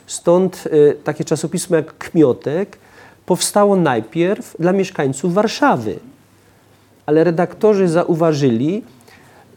Stąd 0.06 0.64
e, 0.90 0.94
takie 0.94 1.24
czasopismo 1.24 1.76
jak 1.76 1.98
Kmiotek 1.98 2.78
powstało 3.26 3.76
najpierw 3.76 4.56
dla 4.58 4.72
mieszkańców 4.72 5.34
Warszawy 5.34 5.98
ale 7.08 7.24
redaktorzy 7.24 7.88
zauważyli, 7.88 8.82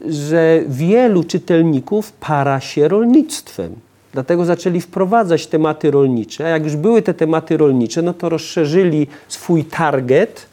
że 0.05 0.63
wielu 0.67 1.23
czytelników 1.23 2.11
para 2.11 2.59
się 2.59 2.87
rolnictwem. 2.87 3.75
Dlatego 4.13 4.45
zaczęli 4.45 4.81
wprowadzać 4.81 5.47
tematy 5.47 5.91
rolnicze. 5.91 6.45
A 6.45 6.49
jak 6.49 6.63
już 6.63 6.75
były 6.75 7.01
te 7.01 7.13
tematy 7.13 7.57
rolnicze, 7.57 8.01
no 8.01 8.13
to 8.13 8.29
rozszerzyli 8.29 9.07
swój 9.27 9.65
target 9.65 10.45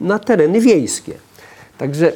na 0.00 0.18
tereny 0.18 0.60
wiejskie. 0.60 1.12
Także 1.78 2.12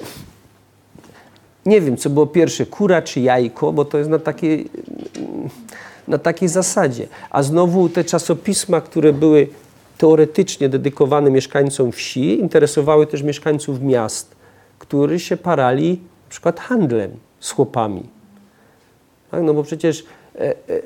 nie 1.67 1.81
wiem, 1.81 1.97
co 1.97 2.11
było 2.11 2.27
pierwsze, 2.27 2.67
kura 2.67 3.03
czy 3.03 3.21
jajko, 3.21 3.73
bo 3.73 3.85
to 3.85 3.99
jest 3.99 4.11
na 4.11 4.19
takiej, 4.19 4.69
na 6.09 6.19
takiej 6.19 6.49
zasadzie. 6.49 7.07
A 7.31 7.43
znowu 7.43 7.89
te 7.89 8.05
czasopisma, 8.05 8.81
które 8.81 9.13
były 9.13 9.49
teoretycznie 9.99 10.69
dedykowane 10.69 11.31
mieszkańcom 11.31 11.93
wsi, 11.93 12.41
interesowały 12.41 13.07
też 13.07 13.23
mieszkańców 13.23 13.83
miast, 13.83 14.35
którzy 14.79 15.21
się 15.21 15.37
parali 15.37 15.91
na 16.25 16.31
przykład 16.31 16.61
handlem 16.61 17.11
z 17.41 17.51
chłopami. 17.51 18.03
Tak? 19.31 19.43
No 19.43 19.55
bo 19.55 19.63
przecież 19.63 20.05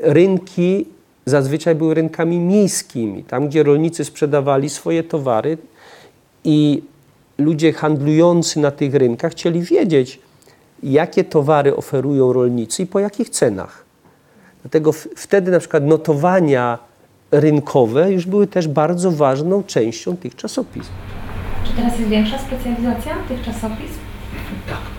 rynki 0.03 0.87
zazwyczaj 1.27 1.75
były 1.75 1.95
rynkami 1.95 2.39
miejskimi, 2.39 3.25
tam 3.25 3.49
gdzie 3.49 3.63
rolnicy 3.63 4.05
sprzedawali 4.05 4.71
swoje 4.71 5.03
towary 5.03 5.59
i 6.45 6.83
ludzie 7.39 7.73
handlujący 7.73 8.61
na 8.61 8.71
tych 8.71 8.95
rynkach 8.95 9.33
chcieli 9.33 9.63
wiedzieć, 9.63 10.21
jakie 10.83 11.25
towary 11.25 11.77
oferują 11.77 12.33
rolnicy 12.33 12.83
i 12.83 12.87
po 12.87 13.01
jakich 13.01 13.31
cenach. 13.31 13.85
Dlatego 14.63 14.93
wtedy 14.93 15.51
na 15.51 15.59
przykład 15.59 15.85
notowania 15.85 16.79
rynkowe 17.31 18.13
już 18.13 18.27
były 18.27 18.47
też 18.47 18.69
bardzo 18.69 19.11
ważną 19.11 19.63
częścią 19.63 20.17
tych 20.17 20.37
czasopism. 20.37 20.91
Czy 21.65 21.73
teraz 21.73 21.99
jest 21.99 22.11
większa 22.11 22.39
specjalizacja 22.39 23.17
tych 23.29 23.43
czasopism? 23.45 23.99
Tak. 24.69 24.96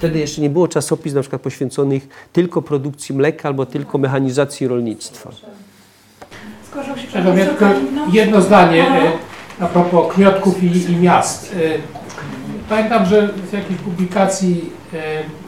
Wtedy 0.00 0.18
jeszcze 0.18 0.40
nie 0.40 0.50
było 0.50 0.68
czasopism 0.68 1.16
na 1.16 1.20
przykład 1.20 1.42
poświęconych 1.42 2.28
tylko 2.32 2.62
produkcji 2.62 3.14
mleka 3.14 3.48
albo 3.48 3.66
tylko 3.66 3.98
mechanizacji 3.98 4.68
rolnictwa. 4.68 5.30
Czego 7.12 7.32
mnie 7.32 7.46
tylko 7.46 7.66
jedno 8.12 8.40
zdanie 8.40 8.88
e, 8.88 9.12
a 9.60 9.66
propos 9.66 10.14
kmiotków 10.14 10.62
i, 10.62 10.92
i 10.92 10.96
miast. 10.96 11.56
E, 11.56 11.58
Pamiętam, 12.68 13.06
że 13.06 13.28
z 13.50 13.52
jakiejś 13.52 13.80
publikacji 13.80 14.70
e, 14.94 14.96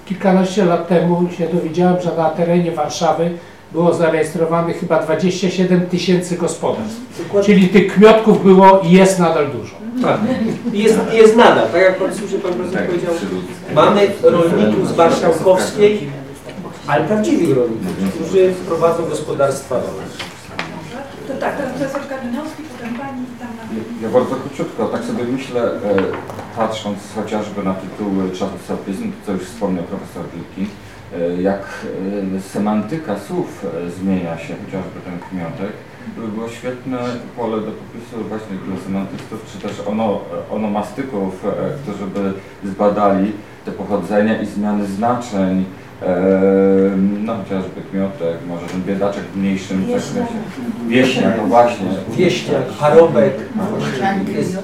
kilkanaście 0.07 0.64
lat 0.64 0.88
temu 0.88 1.28
się 1.38 1.48
dowiedziałem, 1.48 2.03
że 2.03 2.16
na 2.16 2.30
terenie 2.30 2.72
Warszawy 2.72 3.30
było 3.72 3.94
zarejestrowanych 3.94 4.80
chyba 4.80 5.03
27 5.03 5.86
tysięcy 5.86 6.36
gospodarstw. 6.36 7.00
Czyli 7.44 7.68
tych 7.68 7.94
kmiotków 7.94 8.44
było 8.44 8.80
i 8.80 8.90
jest 8.90 9.18
nadal 9.18 9.50
dużo. 9.50 9.82
Tak. 10.03 10.20
Jest, 10.72 10.99
jest 11.12 11.36
nadal, 11.36 11.68
tak 11.68 11.82
jak 11.82 11.99
pan 11.99 12.14
słusznie 12.14 12.38
pan 12.38 12.53
profesor 12.55 12.86
powiedział, 12.86 13.14
mamy 13.74 14.09
rolników 14.22 14.88
z 14.88 14.97
Marszałkowskiej, 14.97 16.11
ale 16.86 17.05
prawdziwych 17.05 17.57
rolników, 17.57 18.14
którzy 18.14 18.53
prowadzą 18.66 19.09
gospodarstwa 19.09 19.74
rolne. 19.74 20.03
To 21.28 21.34
tak, 21.34 21.57
teraz 21.57 21.72
profesor 21.72 22.09
Kalinowski, 22.09 22.62
potem 22.62 22.95
pani 22.95 23.22
i 23.22 23.38
tam 23.40 23.49
na... 23.57 23.62
Ja 24.03 24.09
bardzo 24.09 24.36
króciutko, 24.36 24.86
tak 24.86 25.05
sobie 25.05 25.24
myślę, 25.24 25.62
e, 25.62 25.78
patrząc 26.57 26.99
chociażby 27.14 27.62
na 27.62 27.74
tytuły 27.74 28.30
czasopism, 28.30 29.12
co 29.26 29.32
już 29.32 29.43
wspomniał 29.43 29.84
profesor 29.84 30.24
Wilki, 30.34 30.72
e, 31.14 31.43
jak 31.43 31.62
e, 32.36 32.40
semantyka 32.40 33.18
słów 33.28 33.66
zmienia 33.99 34.38
się, 34.38 34.55
chociażby 34.64 35.01
ten 35.05 35.18
kmiotek, 35.18 35.72
było 36.34 36.48
świetne 36.48 36.98
pole 37.36 37.57
do 37.57 37.72
popisu 37.72 38.28
właśnie 38.28 38.57
dla 38.66 38.84
semantystów, 38.84 39.46
czy 39.53 39.68
też 39.68 39.86
ono, 39.86 40.20
onomastyków, 40.50 41.44
e, 41.44 41.48
którzy 41.82 42.07
by 42.07 42.32
zbadali 42.68 43.32
te 43.64 43.72
pochodzenia 43.72 44.42
i 44.42 44.46
zmiany 44.46 44.86
znaczeń, 44.86 45.64
e, 46.03 46.20
no 47.24 47.36
chociażby 47.36 47.80
kmiotek, 47.90 48.36
może 48.48 48.66
ten 48.66 48.82
biedaczek 48.82 49.24
w 49.24 49.36
mniejszym 49.36 49.80
zakresie. 49.80 50.26
Wieśniak, 50.88 51.34
no 51.36 51.46
właśnie. 51.46 51.86
Wieśniak, 52.16 52.62
parobek. 52.80 53.34
Jest, 54.36 54.59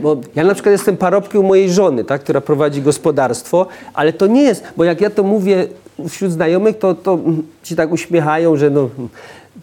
bo 0.00 0.16
ja 0.34 0.44
na 0.44 0.54
przykład 0.54 0.72
jestem 0.72 0.96
parobkiem 0.96 1.44
mojej 1.44 1.70
żony, 1.70 2.04
tak, 2.04 2.20
która 2.20 2.40
prowadzi 2.40 2.82
gospodarstwo, 2.82 3.66
ale 3.94 4.12
to 4.12 4.26
nie 4.26 4.42
jest, 4.42 4.64
bo 4.76 4.84
jak 4.84 5.00
ja 5.00 5.10
to 5.10 5.22
mówię 5.22 5.66
wśród 6.08 6.32
znajomych, 6.32 6.78
to, 6.78 6.94
to 6.94 7.18
ci 7.62 7.76
tak 7.76 7.92
uśmiechają, 7.92 8.56
że 8.56 8.70
no, 8.70 8.88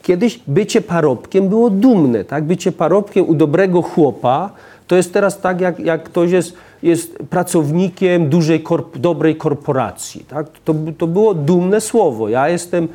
kiedyś 0.01 0.39
bycie 0.47 0.81
parobkiem 0.81 1.49
było 1.49 1.69
dumne, 1.69 2.23
tak? 2.23 2.43
Bycie 2.43 2.71
parobkiem 2.71 3.29
u 3.29 3.33
dobrego 3.33 3.81
chłopa 3.81 4.49
to 4.91 4.95
jest 4.95 5.13
teraz 5.13 5.39
tak, 5.39 5.61
jak, 5.61 5.79
jak 5.79 6.03
ktoś 6.03 6.31
jest, 6.31 6.57
jest 6.83 7.17
pracownikiem 7.29 8.29
dużej, 8.29 8.63
korp 8.63 8.97
dobrej 8.97 9.35
korporacji, 9.35 10.25
tak? 10.25 10.45
To, 10.65 10.75
to 10.97 11.07
było 11.07 11.33
dumne 11.33 11.81
słowo. 11.81 12.29
Ja 12.29 12.49
jestem 12.49 12.87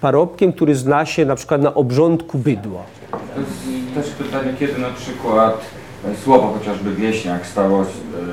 parobkiem, 0.00 0.52
który 0.52 0.74
zna 0.74 1.06
się 1.06 1.26
na 1.26 1.34
przykład 1.34 1.62
na 1.62 1.74
obrządku 1.74 2.38
bydła. 2.38 2.82
To 3.10 3.40
jest 3.40 3.94
też 3.94 4.26
pytanie, 4.26 4.54
kiedy 4.58 4.78
na 4.78 4.90
przykład 4.90 5.60
e, 6.12 6.16
słowo 6.16 6.54
chociażby 6.58 6.94
wieśniak 6.94 7.46
stało 7.46 7.84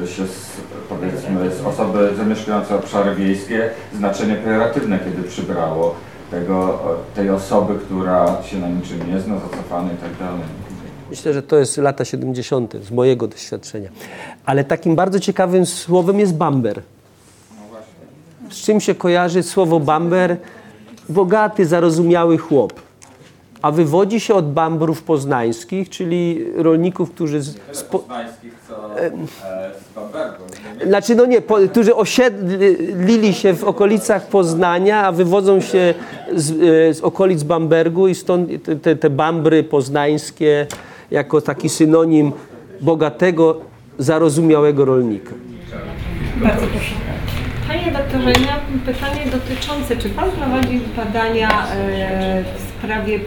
e, 0.03 0.07
się 0.07 0.27
z, 0.27 0.47
powiedzmy 0.89 1.51
z 1.51 1.65
osoby 1.65 2.09
zamieszkującej 2.17 2.77
obszary 2.77 3.15
wiejskie 3.15 3.69
znaczenie 3.93 4.35
pejoratywne, 4.35 4.99
kiedy 4.99 5.23
przybrało 5.23 5.95
tego, 6.31 6.79
tej 7.15 7.29
osoby, 7.29 7.79
która 7.85 8.43
się 8.43 8.57
na 8.57 8.69
niczym 8.69 9.13
nie 9.13 9.19
zna, 9.19 9.39
zacofany 9.39 9.93
i 9.93 9.97
tak 9.97 10.17
dalej. 10.19 10.41
Myślę, 11.09 11.33
że 11.33 11.43
to 11.43 11.57
jest 11.57 11.77
lata 11.77 12.05
70. 12.05 12.73
z 12.83 12.91
mojego 12.91 13.27
doświadczenia. 13.27 13.89
Ale 14.45 14.63
takim 14.63 14.95
bardzo 14.95 15.19
ciekawym 15.19 15.65
słowem 15.65 16.19
jest 16.19 16.35
bamber. 16.35 16.81
Z 18.49 18.55
czym 18.55 18.79
się 18.81 18.95
kojarzy 18.95 19.43
słowo 19.43 19.79
bamber? 19.79 20.37
Bogaty, 21.09 21.65
zarozumiały 21.65 22.37
chłop. 22.37 22.86
A 23.61 23.71
wywodzi 23.71 24.19
się 24.19 24.33
od 24.33 24.51
bambrów 24.53 25.03
poznańskich, 25.03 25.89
czyli 25.89 26.45
rolników, 26.55 27.11
którzy... 27.11 27.41
Z, 27.41 27.59
spo... 27.71 27.99
Poznańskich, 27.99 28.53
co 28.67 28.99
e, 28.99 29.11
z 29.11 29.95
Bambergu. 29.95 30.43
Znaczy, 30.87 31.15
no 31.15 31.25
nie, 31.25 31.41
po, 31.41 31.57
którzy 31.71 31.95
osiedlili 31.95 33.33
się 33.33 33.53
w 33.53 33.63
okolicach 33.63 34.27
Poznania, 34.27 35.03
a 35.03 35.11
wywodzą 35.11 35.61
się 35.61 35.93
z, 36.35 36.51
e, 36.51 36.93
z 36.93 37.01
okolic 37.01 37.43
Bambergu 37.43 38.07
i 38.07 38.15
stąd 38.15 38.49
te, 38.81 38.95
te 38.95 39.09
bambry 39.09 39.63
poznańskie 39.63 40.67
jako 41.11 41.41
taki 41.41 41.69
synonim 41.69 42.31
bogatego, 42.81 43.61
zarozumiałego 43.97 44.85
rolnika. 44.85 45.31
Bardzo 46.35 46.67
proszę. 46.67 46.95
Panie 47.67 47.91
doktorze, 47.91 48.31
ja 48.31 48.59
mam 48.71 48.79
pytanie 48.79 49.21
dotyczące, 49.31 49.97
czy 49.97 50.09
Pan 50.09 50.31
prowadzi 50.31 50.81
badania 50.97 51.67
e, 51.67 52.43
w 52.57 52.77
sprawie 52.77 53.19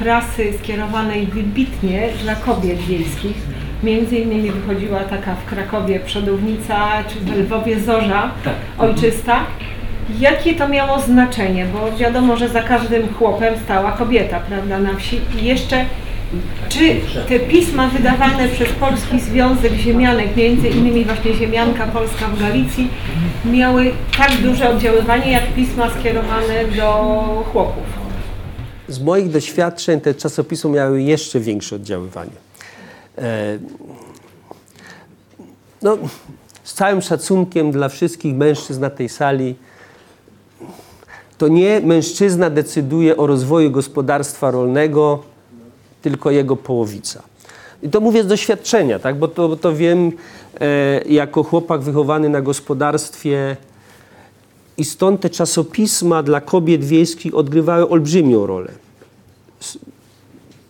prasy 0.00 0.52
skierowanej 0.58 1.26
wybitnie 1.26 2.08
dla 2.22 2.34
kobiet 2.34 2.78
wiejskich? 2.78 3.36
Między 3.82 4.16
innymi 4.16 4.50
wychodziła 4.50 5.00
taka 5.00 5.34
w 5.34 5.44
Krakowie 5.44 6.00
przodownica, 6.00 7.04
czy 7.08 7.20
w 7.20 7.38
Lwowie 7.38 7.80
Zorza 7.80 8.30
ojczysta. 8.78 9.40
Jakie 10.20 10.54
to 10.54 10.68
miało 10.68 11.00
znaczenie? 11.00 11.66
Bo 11.66 11.96
wiadomo, 11.96 12.36
że 12.36 12.48
za 12.48 12.62
każdym 12.62 13.14
chłopem 13.14 13.54
stała 13.64 13.92
kobieta, 13.92 14.40
prawda, 14.40 14.78
na 14.78 14.94
wsi. 14.94 15.20
I 15.40 15.44
jeszcze 15.44 15.84
czy 16.68 17.00
te 17.28 17.40
pisma 17.40 17.88
wydawane 17.88 18.48
przez 18.48 18.68
Polski 18.72 19.20
Związek 19.20 19.72
Ziemianek, 19.72 20.36
między 20.36 20.68
innymi 20.68 21.04
właśnie 21.04 21.34
Ziemianka 21.34 21.86
Polska 21.86 22.26
w 22.26 22.40
Galicji, 22.40 22.88
miały 23.44 23.92
tak 24.18 24.32
duże 24.32 24.70
oddziaływanie 24.70 25.32
jak 25.32 25.46
pisma 25.46 25.90
skierowane 25.90 26.64
do 26.76 26.92
chłopów? 27.52 27.99
Z 28.90 28.98
moich 28.98 29.30
doświadczeń 29.30 30.00
te 30.00 30.14
czasopisma 30.14 30.70
miały 30.70 31.02
jeszcze 31.02 31.40
większe 31.40 31.76
oddziaływanie. 31.76 32.30
E, 33.18 33.58
no, 35.82 35.98
z 36.64 36.74
całym 36.74 37.02
szacunkiem 37.02 37.72
dla 37.72 37.88
wszystkich 37.88 38.34
mężczyzn 38.34 38.80
na 38.80 38.90
tej 38.90 39.08
sali, 39.08 39.54
to 41.38 41.48
nie 41.48 41.80
mężczyzna 41.80 42.50
decyduje 42.50 43.16
o 43.16 43.26
rozwoju 43.26 43.70
gospodarstwa 43.70 44.50
rolnego, 44.50 45.22
tylko 46.02 46.30
jego 46.30 46.56
połowica. 46.56 47.22
I 47.82 47.88
to 47.88 48.00
mówię 48.00 48.22
z 48.22 48.26
doświadczenia, 48.26 48.98
tak? 48.98 49.18
bo, 49.18 49.28
to, 49.28 49.48
bo 49.48 49.56
to 49.56 49.74
wiem 49.74 50.12
e, 50.60 51.02
jako 51.02 51.42
chłopak 51.42 51.80
wychowany 51.80 52.28
na 52.28 52.40
gospodarstwie 52.40 53.56
i 54.80 54.84
stąd 54.84 55.20
te 55.20 55.30
czasopisma 55.30 56.22
dla 56.22 56.40
kobiet 56.40 56.84
wiejskich 56.84 57.34
odgrywały 57.34 57.88
olbrzymią 57.88 58.46
rolę. 58.46 58.72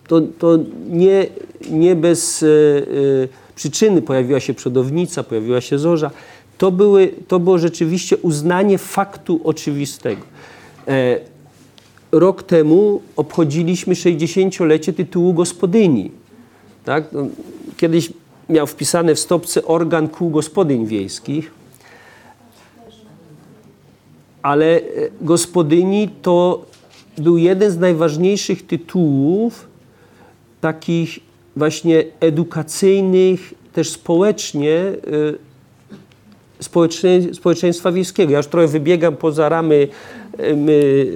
To, 0.09 0.21
to 0.21 0.59
nie, 0.89 1.27
nie 1.71 1.97
bez 1.97 2.43
e, 2.43 2.47
e, 2.47 2.49
przyczyny 3.55 4.03
pojawiła 4.03 4.41
się 4.41 4.55
przodownica, 4.55 5.23
pojawiła 5.23 5.61
się 5.61 5.79
zorza. 5.79 6.11
To, 6.59 6.71
były, 6.71 7.15
to 7.29 7.39
było 7.39 7.59
rzeczywiście 7.59 8.17
uznanie 8.17 8.79
faktu 8.79 9.41
oczywistego. 9.45 10.23
E, 10.89 11.21
rok 12.13 12.43
temu 12.43 13.03
obchodziliśmy 13.17 13.95
60-lecie 13.95 14.93
tytułu 14.93 15.35
gospodyni. 15.35 16.11
Tak? 16.85 17.13
No, 17.13 17.27
kiedyś 17.77 18.13
miał 18.49 18.67
wpisane 18.67 19.15
w 19.15 19.21
stopce 19.21 19.65
organ 19.65 20.09
kół 20.09 20.31
gospodyń 20.31 20.87
wiejskich, 20.87 21.60
ale 24.43 24.77
e, 24.77 24.83
gospodyni 25.21 26.09
to 26.23 26.65
był 27.19 27.37
jeden 27.37 27.71
z 27.71 27.79
najważniejszych 27.79 28.67
tytułów 28.67 29.69
takich 30.61 31.19
właśnie 31.57 32.05
edukacyjnych, 32.21 33.55
też 33.73 33.91
społecznie 33.91 34.71
y, 34.71 35.39
społeczeństwa 37.35 37.93
wiejskiego. 37.93 38.33
Ja 38.33 38.39
już 38.39 38.47
trochę 38.47 38.67
wybiegam 38.67 39.17
poza 39.17 39.49
ramy 39.49 39.89
y, 40.41 40.57
my, 40.57 41.07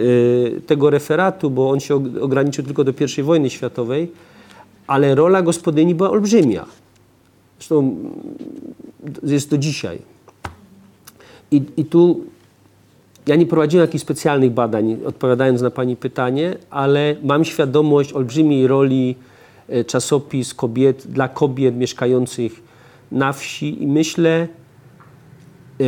tego 0.67 0.91
referatu, 0.91 1.51
bo 1.51 1.71
on 1.71 1.81
się 1.81 1.95
ograniczył 2.21 2.65
tylko 2.65 2.85
do 2.85 2.93
I 3.19 3.23
wojny 3.23 3.51
światowej, 3.51 4.11
ale 4.87 5.15
rola 5.15 5.43
gospodyni 5.43 5.95
była 5.95 6.11
olbrzymia. 6.11 6.67
Zresztą 7.59 7.97
jest 9.23 9.51
do 9.51 9.59
dzisiaj. 9.59 9.99
I, 11.51 11.63
I 11.77 11.85
tu 11.85 12.25
ja 13.27 13.37
nie 13.37 13.47
prowadziłem 13.47 13.87
jakichś 13.87 14.03
specjalnych 14.03 14.51
badań, 14.51 14.97
odpowiadając 15.07 15.63
na 15.63 15.71
Pani 15.71 15.97
pytanie, 15.97 16.57
ale 16.71 17.17
mam 17.23 17.45
świadomość 17.45 18.13
olbrzymiej 18.13 18.67
roli 18.67 19.17
E, 19.69 19.85
czasopis 19.85 20.55
kobiet, 20.55 21.07
dla 21.07 21.29
kobiet 21.29 21.77
mieszkających 21.77 22.63
na 23.13 23.33
wsi 23.33 23.83
i 23.83 23.87
myślę, 23.87 24.49
e, 25.81 25.85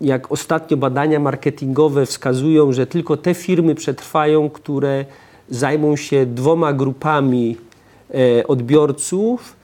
jak 0.00 0.32
ostatnio 0.32 0.76
badania 0.76 1.20
marketingowe 1.20 2.06
wskazują, 2.06 2.72
że 2.72 2.86
tylko 2.86 3.16
te 3.16 3.34
firmy 3.34 3.74
przetrwają, 3.74 4.50
które 4.50 5.04
zajmą 5.48 5.96
się 5.96 6.26
dwoma 6.26 6.72
grupami 6.72 7.56
e, 8.14 8.46
odbiorców. 8.46 9.56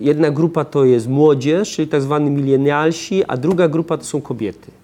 Jedna 0.00 0.30
grupa 0.30 0.64
to 0.64 0.84
jest 0.84 1.08
młodzież, 1.08 1.76
czyli 1.76 1.88
tak 1.88 2.02
zwani 2.02 2.30
milenialsi, 2.30 3.24
a 3.24 3.36
druga 3.36 3.68
grupa 3.68 3.98
to 3.98 4.04
są 4.04 4.20
kobiety. 4.20 4.81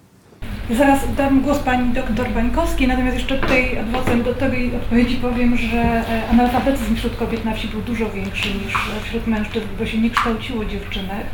Zaraz 0.77 1.15
dam 1.15 1.41
głos 1.41 1.59
pani 1.59 1.93
doktor 1.93 2.29
Bańkowskiej, 2.29 2.87
natomiast 2.87 3.17
jeszcze 3.17 3.37
tutaj 3.37 3.77
adwocem 3.77 4.23
do 4.23 4.33
tej 4.33 4.75
odpowiedzi 4.75 5.15
powiem, 5.15 5.57
że 5.57 5.77
e, 5.77 6.29
analfabetyzm 6.31 6.95
wśród 6.95 7.15
kobiet 7.15 7.45
na 7.45 7.53
wsi 7.53 7.67
był 7.67 7.81
dużo 7.81 8.09
większy 8.09 8.47
niż 8.53 8.73
wśród 9.03 9.27
mężczyzn, 9.27 9.65
bo 9.79 9.85
się 9.85 9.97
nie 9.97 10.09
kształciło 10.09 10.65
dziewczynek. 10.65 11.25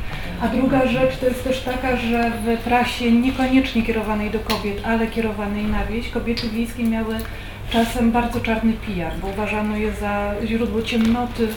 A 0.41 0.47
druga 0.47 0.87
rzecz 0.87 1.17
to 1.17 1.25
jest 1.25 1.43
też 1.43 1.61
taka, 1.61 1.97
że 1.97 2.31
w 2.31 2.57
prasie 2.57 3.11
niekoniecznie 3.11 3.83
kierowanej 3.83 4.31
do 4.31 4.39
kobiet, 4.39 4.81
ale 4.85 5.07
kierowanej 5.07 5.63
na 5.63 5.85
wieś, 5.85 6.09
kobiety 6.09 6.49
wiejskie 6.49 6.83
miały 6.83 7.15
czasem 7.69 8.11
bardzo 8.11 8.39
czarny 8.39 8.73
PR, 8.73 9.11
bo 9.21 9.27
uważano 9.27 9.77
je 9.77 9.91
za 9.91 10.31
źródło 10.45 10.81
ciemnoty, 10.81 11.47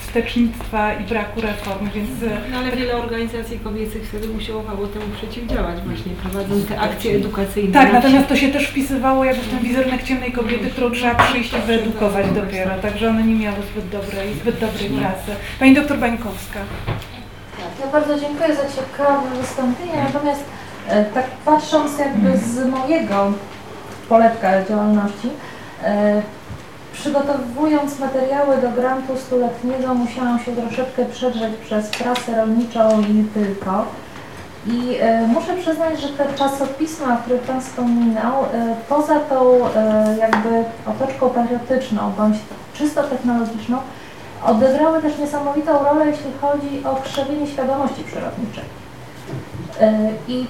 wstecznictwa 0.00 0.94
i 0.94 1.04
braku 1.04 1.40
reform, 1.40 1.90
więc... 1.94 2.10
No 2.50 2.58
ale 2.58 2.72
wiele 2.76 2.96
organizacji 2.96 3.58
kobiecych 3.58 4.08
wtedy 4.08 4.30
usiłowało 4.30 4.86
temu 4.86 5.04
przeciwdziałać 5.16 5.80
właśnie, 5.80 6.12
prowadząc 6.12 6.66
te 6.66 6.80
akcje 6.80 7.16
edukacyjne. 7.16 7.72
Tak, 7.72 7.92
natomiast 7.92 8.28
to 8.28 8.36
się 8.36 8.48
też 8.48 8.66
wpisywało 8.66 9.24
jakby 9.24 9.42
w 9.42 9.50
ten 9.50 9.58
wizerunek 9.58 10.02
ciemnej 10.02 10.32
kobiety, 10.32 10.70
którą 10.70 10.90
trzeba 10.90 11.14
przyjść 11.14 11.52
i 11.52 11.66
wyedukować 11.66 12.26
dopiero, 12.34 12.70
także 12.82 13.08
one 13.08 13.22
nie 13.22 13.34
miały 13.34 13.56
zbyt 13.72 13.88
dobrej, 13.88 14.34
zbyt 14.34 14.58
dobrej 14.58 14.90
pracy. 14.90 15.30
Pani 15.58 15.74
doktor 15.74 15.98
Bańkowska. 15.98 16.60
Tak, 17.56 17.86
ja 17.86 17.92
bardzo 17.92 18.20
dziękuję 18.20 18.56
za 18.56 18.62
ciekawe 18.62 19.36
wystąpienie, 19.40 20.04
natomiast 20.12 20.44
e, 20.88 21.04
tak 21.04 21.26
patrząc 21.44 21.98
jakby 21.98 22.38
z 22.38 22.66
mojego 22.70 23.32
poletka 24.08 24.64
działalności. 24.64 25.30
E, 25.84 26.22
przygotowując 26.92 27.98
materiały 27.98 28.56
do 28.56 28.70
grantu 28.70 29.16
stuletniego 29.16 29.94
musiałam 29.94 30.38
się 30.38 30.56
troszeczkę 30.56 31.04
przedrzeć 31.04 31.54
przez 31.56 31.88
prasę 31.88 32.36
rolniczą 32.36 33.00
i 33.00 33.14
nie 33.14 33.24
tylko. 33.24 33.84
I 34.66 34.96
e, 35.00 35.26
muszę 35.26 35.56
przyznać, 35.56 36.00
że 36.00 36.08
te 36.08 36.34
czasopisma, 36.34 37.14
o 37.14 37.16
których 37.16 37.42
Pan 37.42 37.60
wspominał, 37.60 38.44
e, 38.44 38.76
poza 38.88 39.20
tą 39.20 39.58
jakby 40.20 40.64
otoczką 40.86 41.30
patriotyczną 41.30 42.12
bądź 42.18 42.36
czysto 42.74 43.02
technologiczną, 43.02 43.78
odegrały 44.44 45.02
też 45.02 45.18
niesamowitą 45.18 45.84
rolę, 45.84 46.06
jeśli 46.06 46.30
chodzi 46.40 46.84
o 46.84 46.96
krzewienie 46.96 47.46
świadomości 47.46 48.04
przyrodniczej. 48.04 48.64
I 50.28 50.46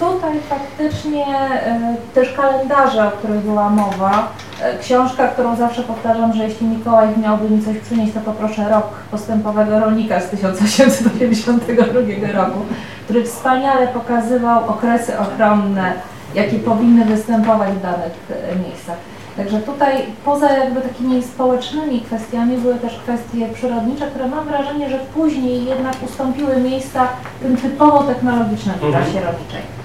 tutaj 0.00 0.40
faktycznie 0.48 1.26
e, 1.26 1.96
też 2.14 2.32
kalendarze, 2.32 3.08
o 3.08 3.10
których 3.10 3.40
była 3.40 3.70
mowa, 3.70 4.32
e, 4.62 4.78
książka, 4.78 5.28
którą 5.28 5.56
zawsze 5.56 5.82
powtarzam, 5.82 6.32
że 6.32 6.44
jeśli 6.44 6.66
Mikołaj 6.66 7.08
miałby 7.22 7.50
mi 7.50 7.64
coś 7.64 7.78
przynieść, 7.78 8.14
to 8.14 8.20
poproszę 8.20 8.68
rok 8.68 8.86
postępowego 9.10 9.80
rolnika 9.80 10.20
z 10.20 10.30
1852 10.30 12.32
roku, 12.32 12.58
który 13.04 13.24
wspaniale 13.24 13.88
pokazywał 13.88 14.68
okresy 14.68 15.18
ochronne, 15.18 15.92
jakie 16.34 16.58
powinny 16.58 17.04
występować 17.04 17.70
w 17.70 17.82
danych 17.82 18.12
e, 18.30 18.68
miejscach. 18.68 18.96
Także 19.36 19.60
tutaj 19.60 19.94
poza 20.24 20.52
jakby 20.52 20.80
takimi 20.80 21.22
społecznymi 21.22 22.00
kwestiami 22.00 22.56
były 22.56 22.74
też 22.74 22.98
kwestie 22.98 23.48
przyrodnicze, 23.54 24.06
które 24.06 24.28
mam 24.28 24.44
wrażenie, 24.44 24.90
że 24.90 24.98
później 25.14 25.64
jednak 25.64 25.94
ustąpiły 26.06 26.56
miejsca 26.56 27.08
tym 27.42 27.56
typowo 27.56 28.02
technologicznym 28.02 28.74
w 28.74 28.90
trasie 28.90 29.18
mhm. 29.18 29.24
rolniczej. 29.24 29.79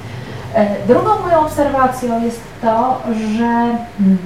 E, 0.56 0.88
drugą 0.88 1.19
moją 1.19 1.40
obserwacją 1.40 2.23
jest 2.23 2.41
to, 2.61 3.02
że 3.38 3.77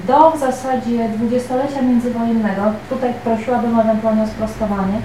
do 0.06 0.30
w 0.30 0.40
zasadzie 0.40 1.08
dwudziestolecia 1.08 1.82
międzywojennego, 1.82 2.62
tutaj 2.90 3.14
prosiłabym 3.24 3.80
ewentualnie 3.80 4.22
o 4.22 4.26
sprostowanie, 4.26 4.98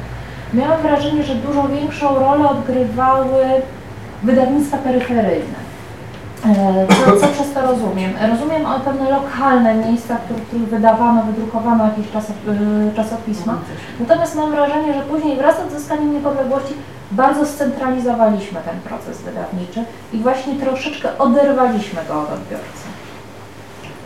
miałam 0.54 0.82
wrażenie, 0.82 1.24
że 1.24 1.36
dużo 1.36 1.68
większą 1.68 2.20
rolę 2.20 2.50
odgrywały 2.50 3.46
wydawnictwa 4.24 4.78
peryferyjne. 4.78 5.66
E, 6.46 6.88
co, 7.06 7.18
co 7.18 7.28
przez 7.28 7.54
to 7.54 7.62
rozumiem? 7.62 8.14
Rozumiem 8.32 8.66
pewne 8.86 9.12
lokalne 9.12 9.76
miejsca, 9.76 10.16
w 10.16 10.48
których 10.48 10.70
wydawano, 10.70 11.24
wydrukowano 11.24 11.84
jakieś 11.84 12.06
e, 12.08 12.96
czasopisma. 12.96 13.58
Natomiast 14.00 14.36
mam 14.36 14.52
wrażenie, 14.52 14.94
że 14.94 15.02
później 15.02 15.38
wraz 15.38 15.56
z 15.56 15.60
odzyskaniem 15.60 16.14
niepodległości 16.14 16.74
bardzo 17.12 17.46
scentralizowaliśmy 17.46 18.60
ten 18.66 18.80
proces 18.82 19.22
wydawniczy 19.22 19.84
i 20.14 20.18
właśnie 20.18 20.56
troszeczkę 20.56 21.18
oderwaliśmy 21.18 22.00
go 22.08 22.22
od 22.22 22.30
odbiorcy. 22.30 22.86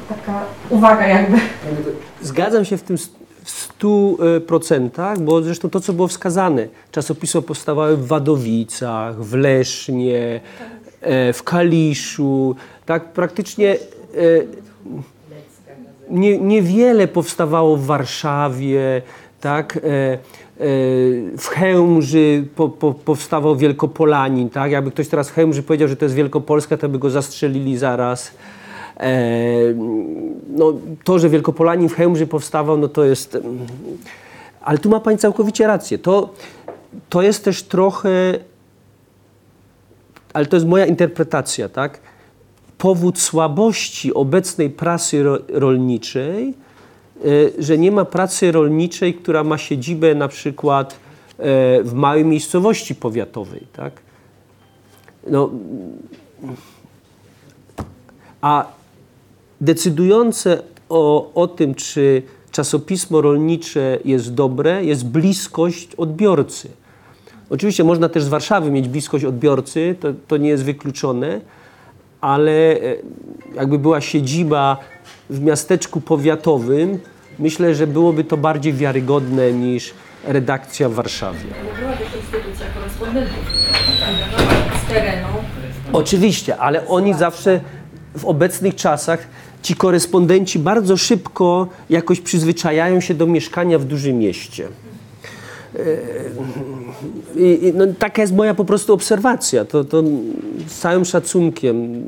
Taka 0.10 0.42
uwaga 0.70 1.08
jakby. 1.08 1.38
Zgadzam 2.22 2.66
się 2.66 2.78
w 2.78 2.84
tym 2.84 2.98
w 3.44 3.50
stu 3.52 4.18
e, 4.38 4.40
procentach, 4.40 5.20
bo 5.20 5.42
zresztą 5.42 5.70
to, 5.70 5.80
co 5.80 5.94
było 5.94 6.08
wskazane, 6.08 6.68
czasopisma 6.92 7.42
powstawały 7.42 7.98
w 7.98 8.08
Wadowicach, 8.08 9.24
w 9.24 9.34
Lesznie, 9.34 10.42
e, 11.02 11.34
w 11.34 11.44
Kaliszu, 11.44 12.56
tak 12.86 13.14
praktycznie 13.14 13.74
e, 13.74 13.78
nie, 16.10 16.38
niewiele 16.38 17.08
powstawało 17.08 17.78
w 17.78 17.86
Warszawie, 17.86 19.02
tak, 19.42 19.80
w 21.38 21.48
Chełmży 21.48 22.46
po, 22.56 22.70
po, 22.70 22.94
powstawał 22.94 23.56
Wielkopolanin, 23.56 24.50
tak? 24.50 24.72
Jakby 24.72 24.92
ktoś 24.92 25.08
teraz 25.08 25.30
w 25.30 25.34
Chełmży 25.34 25.64
powiedział, 25.64 25.88
że 25.88 25.96
to 25.96 26.06
jest 26.06 26.16
Wielkopolska, 26.16 26.78
to 26.78 26.90
by 26.90 27.00
go 27.00 27.10
zastrzelili 27.10 27.78
zaraz. 27.78 28.32
E, 29.00 29.12
no, 30.50 30.74
to, 31.04 31.20
że 31.20 31.30
Wielkopolanin 31.30 31.90
w 31.90 31.94
Chełmży 31.94 32.28
powstawał, 32.28 32.78
no 32.78 32.88
to 32.88 33.04
jest... 33.04 33.38
Ale 34.62 34.78
tu 34.78 34.90
ma 34.90 35.00
Pani 35.00 35.18
całkowicie 35.18 35.68
rację. 35.68 35.98
To, 35.98 36.34
to 37.10 37.22
jest 37.22 37.44
też 37.44 37.64
trochę, 37.64 38.40
ale 40.34 40.46
to 40.46 40.56
jest 40.56 40.68
moja 40.68 40.86
interpretacja, 40.86 41.70
tak? 41.70 42.00
Powód 42.78 43.20
słabości 43.20 44.14
obecnej 44.14 44.70
prasy 44.70 45.24
ro, 45.24 45.38
rolniczej, 45.50 46.54
że 47.60 47.78
nie 47.78 47.92
ma 47.92 48.06
pracy 48.06 48.52
rolniczej, 48.52 49.14
która 49.14 49.44
ma 49.44 49.58
siedzibę 49.58 50.16
na 50.16 50.28
przykład 50.28 50.94
e, 50.94 50.96
w 51.84 51.94
małej 51.94 52.26
miejscowości 52.26 52.96
powiatowej, 52.96 53.68
tak? 53.74 53.94
No, 55.28 55.50
a 58.42 58.66
decydujące 59.62 60.62
o, 60.90 61.32
o 61.34 61.48
tym, 61.48 61.76
czy 61.76 62.22
czasopismo 62.52 63.22
rolnicze 63.22 64.00
jest 64.06 64.34
dobre, 64.34 64.86
jest 64.86 65.08
bliskość 65.08 65.96
odbiorcy. 65.96 66.70
Oczywiście 67.50 67.84
można 67.84 68.10
też 68.10 68.24
z 68.24 68.28
Warszawy 68.28 68.72
mieć 68.72 68.88
bliskość 68.88 69.26
odbiorcy, 69.26 69.96
to, 70.00 70.08
to 70.28 70.38
nie 70.38 70.50
jest 70.50 70.64
wykluczone, 70.64 71.42
ale 72.22 72.52
e, 72.52 72.96
jakby 73.56 73.80
była 73.80 74.02
siedziba 74.02 74.78
w 75.30 75.42
miasteczku 75.42 76.02
powiatowym, 76.02 77.00
myślę, 77.40 77.76
że 77.76 77.88
byłoby 77.88 78.24
to 78.24 78.38
bardziej 78.38 78.74
wiarygodne 78.74 79.54
niż 79.54 79.94
redakcja 80.24 80.90
w 80.90 80.94
Warszawie. 80.94 81.40
Była 81.80 81.92
też 81.92 82.08
instytucja 82.22 82.66
korespondentów 82.76 83.36
z 84.86 84.90
terenu. 84.94 85.28
Oczywiście, 85.94 86.58
ale 86.58 86.88
oni 86.88 87.14
zawsze 87.14 87.62
w 88.18 88.26
obecnych 88.26 88.76
czasach, 88.76 89.28
ci 89.62 89.76
korespondenci 89.76 90.60
bardzo 90.60 90.98
szybko 90.98 91.68
jakoś 91.90 92.22
przyzwyczajają 92.22 93.02
się 93.02 93.14
do 93.14 93.28
mieszkania 93.28 93.80
w 93.80 93.86
dużym 93.86 94.18
mieście. 94.18 94.68
E, 95.76 95.80
i, 97.36 97.74
no, 97.76 97.86
taka 98.00 98.22
jest 98.22 98.34
moja 98.34 98.54
po 98.54 98.66
prostu 98.66 98.94
obserwacja. 98.94 99.66
To, 99.66 99.84
to 99.84 100.04
z 100.68 100.80
całym 100.80 101.06
szacunkiem. 101.06 102.04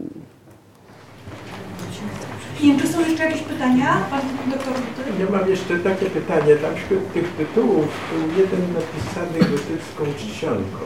Nie 2.63 2.79
czy 2.79 2.87
są 2.87 2.99
jeszcze 2.99 3.23
jakieś 3.25 3.41
pytania? 3.41 3.97
Pan 4.11 4.21
doktor? 4.51 4.73
Ja 5.19 5.37
mam 5.39 5.49
jeszcze 5.49 5.79
takie 5.79 6.05
pytanie. 6.05 6.55
Tam 6.55 6.75
wśród 6.75 7.13
tych 7.13 7.27
tytułów 7.37 7.87
był 8.11 8.43
jeden 8.43 8.61
napisany 8.73 9.39
gotycką 9.39 10.03
czcionką. 10.19 10.79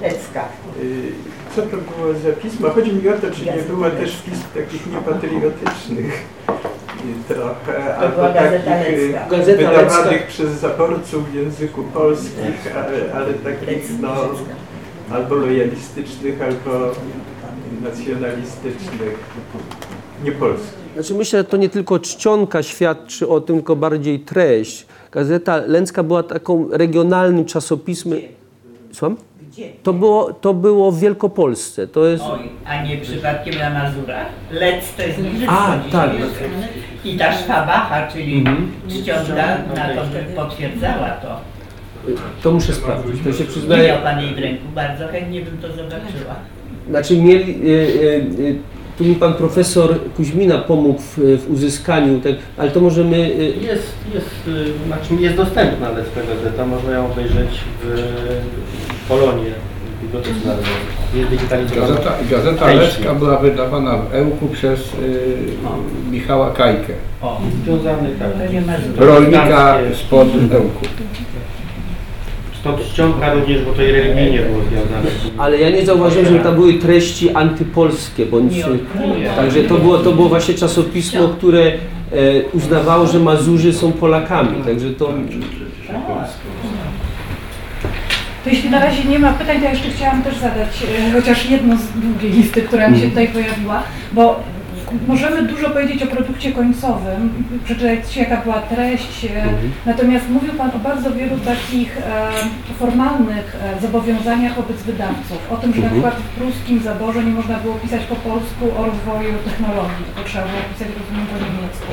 Lecka. 0.00 0.44
Y, 0.82 1.12
Co 1.56 1.62
to 1.62 1.76
było 1.76 2.14
za 2.24 2.32
pismo? 2.42 2.70
Chodzi 2.70 2.92
mi 2.92 3.08
o 3.08 3.12
to, 3.12 3.30
czy 3.30 3.44
nie 3.44 3.62
było 3.68 3.90
też 3.90 4.16
pism 4.16 4.42
takich 4.54 4.86
niepatriotycznych 4.86 6.24
y, 7.30 7.34
trochę, 7.34 7.96
albo 7.96 8.14
była 8.14 8.32
Gazeta 8.32 8.70
takich 8.70 8.98
y. 8.98 9.12
Gazeta 9.30 9.56
wydawanych 9.58 10.12
Lecka. 10.12 10.28
przez 10.28 10.50
zaborców 10.50 11.30
w 11.30 11.34
języku 11.34 11.82
polskim, 11.82 12.52
ale, 12.74 13.14
ale 13.14 13.34
takich 13.34 14.00
no, 14.00 14.14
albo 15.12 15.34
lojalistycznych, 15.34 16.42
albo 16.42 16.92
nacjonalistycznych, 17.82 19.18
niepolskich. 20.24 20.83
Znaczy 20.94 21.14
myślę, 21.14 21.38
że 21.38 21.44
to 21.44 21.56
nie 21.56 21.68
tylko 21.68 21.98
czcionka 21.98 22.62
świadczy 22.62 23.28
o 23.28 23.40
tym, 23.40 23.56
tylko 23.56 23.76
bardziej 23.76 24.20
treść. 24.20 24.86
Gazeta 25.12 25.56
Lęcka 25.66 26.02
była 26.02 26.22
taką 26.22 26.68
regionalnym 26.70 27.44
czasopismem. 27.44 28.18
Słucham? 28.92 29.16
Gdzie? 29.50 29.68
To 29.82 29.92
było, 29.92 30.32
to 30.32 30.54
było 30.54 30.92
w 30.92 31.00
Wielkopolsce. 31.00 31.86
To 31.86 32.06
jest... 32.06 32.24
Oj, 32.26 32.40
a 32.66 32.82
nie 32.82 32.98
przypadkiem 32.98 33.54
na 33.58 33.70
Mazurach? 33.70 34.26
Lec 34.52 34.84
to 34.96 35.02
jest 35.02 35.18
Niżycko 35.18 35.52
A, 35.52 35.78
tak. 35.92 36.10
I 37.04 37.16
ta 37.18 37.32
szwabacha, 37.32 38.12
czyli 38.12 38.38
Mhm. 38.38 38.72
czcionka 38.88 39.34
na 39.76 39.88
to 39.94 40.02
potwierdzała 40.36 41.10
to. 41.10 41.40
To 42.42 42.52
muszę 42.52 42.72
sprawdzić. 42.72 43.24
To 43.24 43.32
się 43.32 43.44
Nie 43.44 43.50
przyznaje. 43.50 43.88
miał 43.88 44.02
Pan 44.02 44.20
jej 44.20 44.34
w 44.34 44.38
ręku, 44.38 44.62
bardzo 44.74 45.08
chętnie 45.08 45.40
bym 45.40 45.58
to 45.58 45.68
zobaczyła. 45.68 46.34
Znaczy 46.90 47.16
mieli, 47.22 47.68
y, 47.68 47.70
y, 47.70 48.40
y, 48.40 48.58
tu 48.98 49.04
mi 49.04 49.14
pan 49.14 49.34
profesor 49.34 49.94
Kuźmina 50.16 50.58
pomógł 50.58 51.00
w, 51.00 51.18
w 51.18 51.50
uzyskaniu, 51.52 52.20
tak, 52.20 52.32
ale 52.56 52.70
to 52.70 52.80
możemy... 52.80 53.16
y, 53.16 53.54
Jest, 53.62 53.94
jest, 54.14 54.48
y, 54.48 54.86
znaczy 54.86 55.14
jest 55.22 55.36
dostępna 55.36 55.88
Lecka 55.90 56.20
Gazeta, 56.34 56.66
można 56.66 56.92
ją 56.92 57.12
obejrzeć 57.12 57.60
w 57.82 59.08
Polonie, 59.08 59.50
w 59.98 60.02
Bibliotece 60.02 60.46
Narodowej. 60.46 60.72
Jest 61.14 61.30
digitalizowana. 61.30 61.86
Gazeta, 61.88 62.12
gazeta 62.30 62.66
Części. 62.66 63.02
Była 63.18 63.38
wydawana 63.38 63.96
w 63.98 64.14
Ełku 64.14 64.48
przez 64.48 64.80
y, 64.80 64.90
Michała 66.10 66.50
Kajkę, 66.50 66.92
O, 67.22 67.40
związany 67.64 68.08
tak. 68.18 68.28
Rolnika 68.96 69.78
spod 69.94 70.28
Ełku. 70.52 70.86
Stąd 72.64 72.80
czcionka 72.80 73.34
również, 73.34 73.62
bo 73.62 73.72
to 73.72 73.82
i 73.82 73.92
religijnie 73.92 74.38
było 74.40 74.60
związane. 74.62 75.10
Ale 75.38 75.58
ja 75.58 75.70
nie 75.70 75.86
zauważyłem, 75.86 76.26
żeby 76.26 76.40
tam 76.40 76.54
były 76.54 76.74
treści 76.74 77.30
antypolskie, 77.30 78.26
bądź... 78.26 78.52
Nie, 78.52 78.64
nie. 79.20 79.26
Także 79.36 79.62
to 79.62 79.78
było, 79.78 79.98
to 79.98 80.12
było 80.12 80.28
właśnie 80.28 80.54
czasopismo, 80.54 81.28
które 81.28 81.62
e, 81.62 81.72
uznawało, 82.52 83.06
że 83.06 83.18
Mazurzy 83.18 83.72
są 83.72 83.92
Polakami, 83.92 84.64
także 84.64 84.90
to... 84.90 85.12
To 88.44 88.50
jeśli 88.50 88.70
na 88.70 88.78
razie 88.78 89.04
nie 89.04 89.18
ma 89.18 89.32
pytań, 89.32 89.58
to 89.58 89.64
ja 89.64 89.70
jeszcze 89.70 89.90
chciałam 89.90 90.22
też 90.22 90.36
zadać 90.36 90.86
e, 91.08 91.12
chociaż 91.12 91.50
jedno 91.50 91.76
z 91.76 92.00
długiej 92.00 92.32
listy, 92.32 92.62
która 92.62 92.90
mi 92.90 93.00
się 93.00 93.08
tutaj 93.08 93.28
pojawiła, 93.28 93.82
bo 94.12 94.40
możemy 95.08 95.42
dużo 95.42 95.70
powiedzieć 95.70 96.02
o 96.02 96.06
produkcie 96.06 96.52
końcowym, 96.52 97.44
przeczytać 97.64 98.16
jaka 98.16 98.36
była 98.36 98.60
treść, 98.60 99.24
e, 99.24 99.28
natomiast 99.86 100.28
mówił 100.28 100.52
Pan 100.52 100.70
o 100.70 100.78
bardzo 100.78 101.12
wielu 101.12 101.38
takich 101.38 101.98
e, 101.98 102.02
formalnych 102.78 103.56
e, 103.62 103.80
zobowiązaniach 103.80 104.54
wobec 104.56 104.82
wydawców, 104.82 105.38
o 105.50 105.56
tym, 105.56 105.74
że 105.74 105.80
na 105.80 105.90
przykład 105.90 106.14
w 106.14 106.28
pruskim 106.40 106.82
zaborze 106.82 107.24
nie 107.24 107.32
można 107.32 107.58
było 107.58 107.74
pisać 107.74 108.02
po 108.02 108.16
polsku 108.16 108.64
o 108.78 108.86
rozwoju 108.86 109.34
technologii, 109.44 110.04
tylko 110.06 110.28
trzeba 110.28 110.44
było 110.44 110.62
pisać 110.72 110.88
rozumiem 110.98 111.26
po 111.26 111.36
niemiecku. 111.44 111.92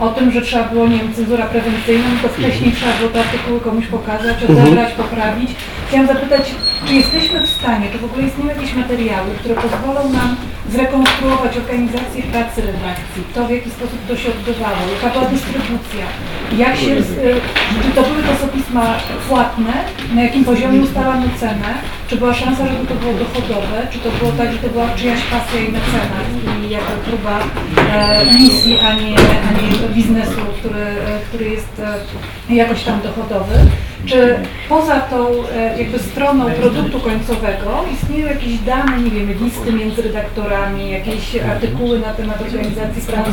O 0.00 0.08
tym, 0.08 0.32
że 0.32 0.42
trzeba 0.42 0.64
było, 0.64 0.86
nie 0.88 0.98
wiem, 0.98 1.14
cenzura 1.14 1.46
prewencyjna, 1.46 2.04
no 2.14 2.28
to 2.28 2.34
wcześniej 2.34 2.72
trzeba 2.72 2.92
było 2.92 3.10
te 3.10 3.20
artykuły 3.20 3.60
komuś 3.60 3.86
pokazać, 3.86 4.44
odebrać, 4.44 4.92
poprawić. 4.92 5.50
Chciałam 5.88 6.06
zapytać, 6.06 6.54
czy 6.86 6.94
jesteśmy 6.94 7.40
w 7.46 7.50
stanie, 7.50 7.86
czy 7.92 7.98
w 7.98 8.04
ogóle 8.04 8.26
istnieją 8.26 8.48
jakieś 8.48 8.74
materiały, 8.74 9.30
które 9.40 9.54
pozwolą 9.54 10.12
nam 10.12 10.36
zrekonstruować 10.70 11.56
organizację 11.56 12.22
pracy 12.32 12.60
redakcji, 12.60 13.22
to 13.34 13.46
w 13.46 13.50
jaki 13.50 13.70
sposób 13.70 13.98
to 14.08 14.16
się 14.16 14.28
odbywało, 14.28 14.82
jaka 14.94 15.08
była 15.14 15.30
dystrybucja, 15.30 16.04
jak 16.58 16.76
się, 16.76 16.92
czy 17.82 17.90
to 17.94 18.02
były 18.02 18.22
czasopisma 18.22 18.86
płatne, 19.28 19.72
na 20.14 20.22
jakim 20.22 20.44
poziomie 20.44 20.80
ustalano 20.80 21.26
cenę, 21.40 21.74
czy 22.08 22.16
była 22.16 22.34
szansa, 22.34 22.66
żeby 22.66 22.86
to 22.86 22.94
było 22.94 23.12
dochodowe, 23.12 23.86
czy 23.90 23.98
to 23.98 24.10
było 24.10 24.32
tak, 24.32 24.52
że 24.52 24.58
to 24.58 24.68
była 24.68 24.88
czyjaś 24.96 25.20
pasja 25.22 25.60
i 25.60 25.72
mecenat 25.72 26.26
i 26.66 26.70
jaka 26.70 26.94
próba 27.06 27.38
e, 27.92 28.34
misji, 28.34 28.78
a 28.78 28.94
nie, 28.94 29.14
a 29.48 29.50
nie 29.62 29.68
biznesu, 29.88 30.40
który, 30.58 30.86
który 31.28 31.50
jest 31.50 31.82
e, 32.50 32.54
jakoś 32.54 32.82
tam 32.82 33.00
dochodowy. 33.00 33.54
Czy 34.06 34.36
poza 34.68 35.00
tą 35.00 35.28
e, 35.54 35.78
jakby 35.78 35.98
stroną 35.98 36.50
produktu 36.50 37.00
końcowego 37.00 37.84
istnieją 37.94 38.26
jakieś 38.26 38.58
dane, 38.58 39.00
nie 39.00 39.10
wiem, 39.10 39.32
listy 39.44 39.72
między 39.72 40.02
redaktorami, 40.02 40.90
jakieś 40.90 41.36
artykuły 41.36 41.98
na 41.98 42.12
temat 42.12 42.40
organizacji 42.40 43.02
pracy, 43.02 43.32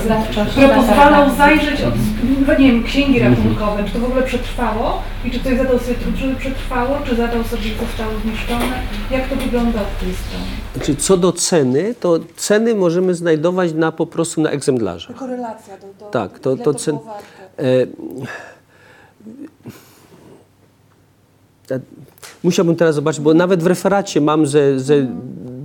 które 0.51 0.69
pozwolą 0.69 1.35
zajrzeć 1.35 1.81
od, 1.81 1.93
no 2.47 2.59
nie 2.59 2.71
wiem, 2.71 2.83
księgi 2.83 3.19
rachunkowe, 3.19 3.83
czy 3.85 3.91
to 3.93 3.99
w 3.99 4.03
ogóle 4.03 4.21
przetrwało 4.21 5.01
i 5.25 5.31
czy 5.31 5.39
ktoś 5.39 5.57
zadał 5.57 5.79
sobie 5.79 5.95
trud, 5.95 6.15
żeby 6.15 6.35
przetrwało, 6.35 6.97
czy 7.05 7.15
zadał 7.15 7.43
sobie 7.43 7.69
zostało 7.87 8.11
zniszczone? 8.23 8.81
Jak 9.11 9.29
to 9.29 9.35
wygląda 9.35 9.81
od 9.81 9.99
tej 9.99 10.13
strony? 10.13 10.45
Znaczy, 10.75 10.95
co 10.95 11.17
do 11.17 11.31
ceny, 11.31 11.95
to 11.99 12.19
ceny 12.35 12.75
możemy 12.75 13.15
znajdować 13.15 13.73
na, 13.73 13.91
po 13.91 14.05
prostu 14.05 14.41
na 14.41 14.49
egzemplarzu. 14.49 15.13
Korelacja 15.13 15.77
do, 15.77 16.05
do 16.05 16.11
Tak, 16.11 16.39
to, 16.39 16.55
ile 16.55 16.63
to 16.63 16.73
cen... 16.73 16.97
e, 17.57 17.63
musiałbym 22.43 22.75
teraz 22.75 22.95
zobaczyć, 22.95 23.21
bo 23.21 23.33
nawet 23.33 23.63
w 23.63 23.67
referacie 23.67 24.21
mam 24.21 24.45
ze, 24.45 24.79
ze 24.79 25.07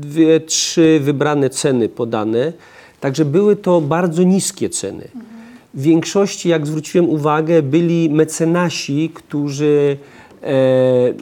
dwie, 0.01 0.41
trzy 0.41 1.01
wybrane 1.03 1.51
ceny 1.51 1.89
podane, 1.89 2.53
także 3.01 3.25
były 3.25 3.57
to 3.57 3.81
bardzo 3.81 4.23
niskie 4.23 4.71
ceny. 4.71 5.09
W 5.75 5.83
większości, 5.83 6.49
jak 6.49 6.67
zwróciłem 6.67 7.09
uwagę, 7.09 7.63
byli 7.63 8.11
mecenasi, 8.11 9.11
którzy 9.15 9.97
e, 10.43 11.15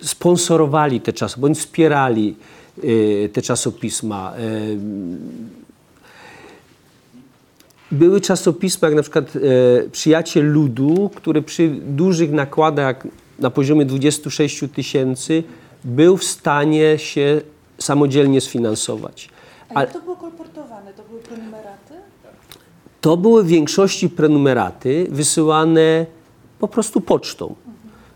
sponsorowali 0.00 1.00
te 1.00 1.12
czasy, 1.12 1.40
bądź 1.40 1.58
wspierali 1.58 2.36
e, 3.24 3.28
te 3.28 3.42
czasopisma. 3.42 4.32
E, 4.36 5.61
były 7.92 8.20
czasopisma, 8.20 8.88
jak 8.88 8.96
na 8.96 9.02
przykład 9.02 9.32
e, 9.36 9.88
Przyjaciel 9.90 10.52
Ludu, 10.52 11.10
który 11.14 11.42
przy 11.42 11.68
dużych 11.68 12.32
nakładach 12.32 13.06
na 13.38 13.50
poziomie 13.50 13.84
26 13.84 14.64
tysięcy 14.74 15.42
był 15.84 16.16
w 16.16 16.24
stanie 16.24 16.98
się 16.98 17.40
samodzielnie 17.78 18.40
sfinansować. 18.40 19.28
Ale 19.74 19.84
jak 19.84 19.92
to 19.92 20.00
było 20.00 20.16
kolportowane? 20.16 20.92
To 20.92 21.02
były 21.02 21.20
prenumeraty? 21.20 21.94
to 23.02 23.16
były 23.16 23.44
w 23.44 23.46
większości 23.46 24.08
prenumeraty 24.08 25.06
wysyłane 25.10 26.06
po 26.58 26.68
prostu 26.68 27.00
pocztą, 27.00 27.54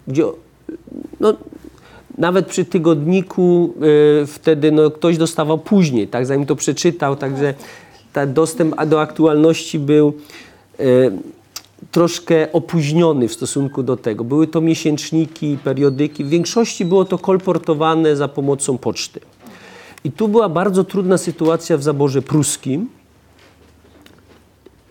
gdzie 0.09 0.25
no, 1.21 1.35
nawet 2.19 2.47
przy 2.47 2.65
tygodniku 2.65 3.75
y, 4.23 4.27
wtedy 4.27 4.73
no, 4.73 4.91
ktoś 4.91 5.19
dostawał 5.19 5.59
później, 5.59 6.09
tak, 6.09 6.27
zanim 6.27 6.47
to 6.47 6.57
przeczytał, 6.57 7.17
także 7.17 7.55
ten 8.17 8.35
dostęp 8.35 8.85
do 8.85 9.01
aktualności 9.01 9.79
był 9.79 10.13
y, 10.81 11.13
troszkę 11.91 12.53
opóźniony 12.53 13.29
w 13.29 13.33
stosunku 13.33 13.83
do 13.83 13.97
tego. 13.97 14.25
Były 14.25 14.47
to 14.47 14.61
miesięczniki, 14.61 15.59
periodyki. 15.65 16.25
W 16.25 16.29
większości 16.29 16.85
było 16.85 17.05
to 17.05 17.19
kolportowane 17.19 18.17
za 18.17 18.29
pomocą 18.29 18.79
poczty. 18.79 19.21
I 20.05 20.13
tu 20.13 20.29
była 20.29 20.49
bardzo 20.49 20.85
trudna 20.85 21.19
sytuacja 21.19 21.77
w 21.77 21.83
zaborze 21.83 22.23
pruskim. 22.23 22.89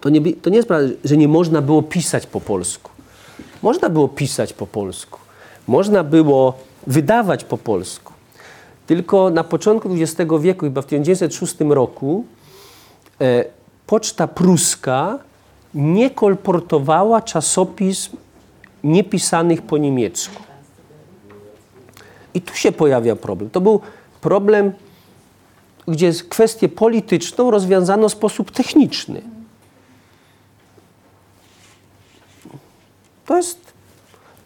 To 0.01 0.09
nie, 0.09 0.33
to 0.33 0.49
nie 0.49 0.55
jest 0.55 0.67
prawda, 0.67 0.93
że 1.03 1.17
nie 1.17 1.27
można 1.27 1.61
było 1.61 1.83
pisać 1.83 2.27
po 2.27 2.41
polsku. 2.41 2.91
Można 3.61 3.89
było 3.89 4.07
pisać 4.07 4.53
po 4.53 4.67
polsku. 4.67 5.19
Można 5.67 6.03
było 6.03 6.57
wydawać 6.87 7.43
po 7.43 7.57
polsku. 7.57 8.13
Tylko 8.87 9.29
na 9.29 9.43
początku 9.43 9.89
XX 9.93 10.31
wieku, 10.41 10.65
chyba 10.65 10.81
w 10.81 10.85
1906 10.85 11.55
roku, 11.69 12.25
e, 12.25 12.44
poczta 13.87 14.27
pruska 14.27 15.19
nie 15.73 16.09
kolportowała 16.09 17.21
czasopism 17.21 18.17
niepisanych 18.83 19.61
po 19.61 19.77
niemiecku. 19.77 20.43
I 22.33 22.41
tu 22.41 22.55
się 22.55 22.71
pojawia 22.71 23.15
problem. 23.15 23.49
To 23.49 23.61
był 23.61 23.81
problem, 24.21 24.71
gdzie 25.87 26.11
kwestię 26.29 26.69
polityczną 26.69 27.51
rozwiązano 27.51 28.09
w 28.09 28.11
sposób 28.11 28.51
techniczny. 28.51 29.21
To 33.25 33.37
jest 33.37 33.73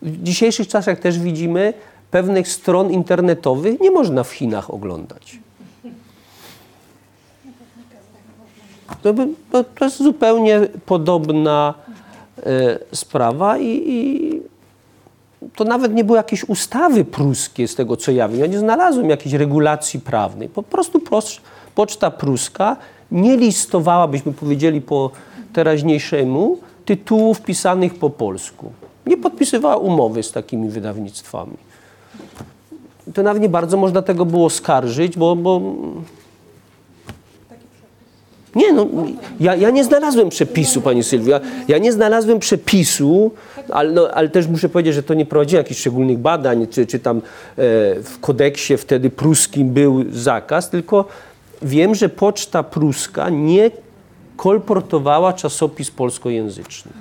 w 0.02 0.24
dzisiejszych 0.24 0.68
czasach 0.68 1.00
też 1.00 1.20
widzimy, 1.20 1.74
pewnych 2.12 2.48
stron 2.48 2.92
internetowych 2.92 3.80
nie 3.80 3.92
można 3.92 4.24
w 4.24 4.32
Chinach 4.32 4.74
oglądać. 4.74 5.40
To, 9.02 9.14
by, 9.14 9.28
to, 9.52 9.86
jest 9.86 10.04
zupełnie 10.04 10.62
podobna 10.86 11.74
e, 12.38 12.80
sprawa 12.96 13.58
i, 13.58 13.84
i 13.86 14.42
to 15.56 15.64
nawet 15.64 15.94
nie 15.94 16.04
były 16.04 16.18
jakieś 16.18 16.44
ustawy 16.44 17.06
pruskie 17.06 17.68
z 17.68 17.76
tego, 17.76 17.98
co 17.98 18.12
ja 18.12 18.28
wiem. 18.28 18.40
Ja 18.40 18.48
nie 18.48 18.60
znalazłem 18.60 19.10
jakiejś 19.10 19.36
regulacji 19.36 20.00
prawnej. 20.00 20.50
Po 20.50 20.64
prostu 20.64 21.00
pros- 21.00 21.40
poczta 21.76 22.12
pruska 22.12 22.78
nie 23.12 23.38
listowała, 23.38 24.08
byśmy 24.08 24.34
powiedzieli 24.34 24.82
po 24.82 25.12
teraźniejszemu, 25.54 26.58
tytułów 26.86 27.42
pisanych 27.42 27.96
po 27.96 28.10
polsku. 28.10 28.72
Nie 29.06 29.18
podpisywała 29.18 29.78
umowy 29.78 30.24
z 30.24 30.32
takimi 30.32 30.70
wydawnictwami. 30.70 31.58
To 33.14 33.24
nawet 33.24 33.42
nie 33.42 33.50
bardzo 33.50 33.78
można 33.78 34.02
tego 34.02 34.26
było 34.26 34.50
skarżyć, 34.50 35.18
bo, 35.18 35.36
bo 35.36 35.62
no, 38.86 39.06
ja, 39.40 39.56
ja 39.56 39.70
nie 39.70 39.84
znalazłem 39.84 40.30
przepisu, 40.30 40.82
Pani 40.82 41.04
Sylwia. 41.04 41.40
Ja 41.68 41.78
nie 41.78 41.92
znalazłem 41.92 42.40
przepisu, 42.40 43.32
ale, 43.70 43.92
no, 43.92 44.10
ale 44.12 44.30
też 44.30 44.48
muszę 44.48 44.70
powiedzieć, 44.70 44.94
że 44.96 45.04
to 45.04 45.14
nie 45.14 45.26
prowadziłem 45.26 45.64
jakichś 45.64 45.80
szczególnych 45.80 46.18
badań, 46.18 46.68
czy, 46.68 46.86
czy 46.86 47.00
tam 47.00 47.18
e, 47.18 47.22
w 48.04 48.18
kodeksie 48.22 48.78
wtedy 48.78 49.10
pruskim 49.10 49.70
był 49.70 50.06
zakaz, 50.12 50.70
tylko 50.70 51.06
wiem, 51.62 51.96
że 51.96 52.10
poczta 52.10 52.64
pruska 52.64 53.30
nie 53.30 53.72
kolportowała 54.38 55.34
czasopis 55.34 55.92
polskojęzycznych. 55.92 56.96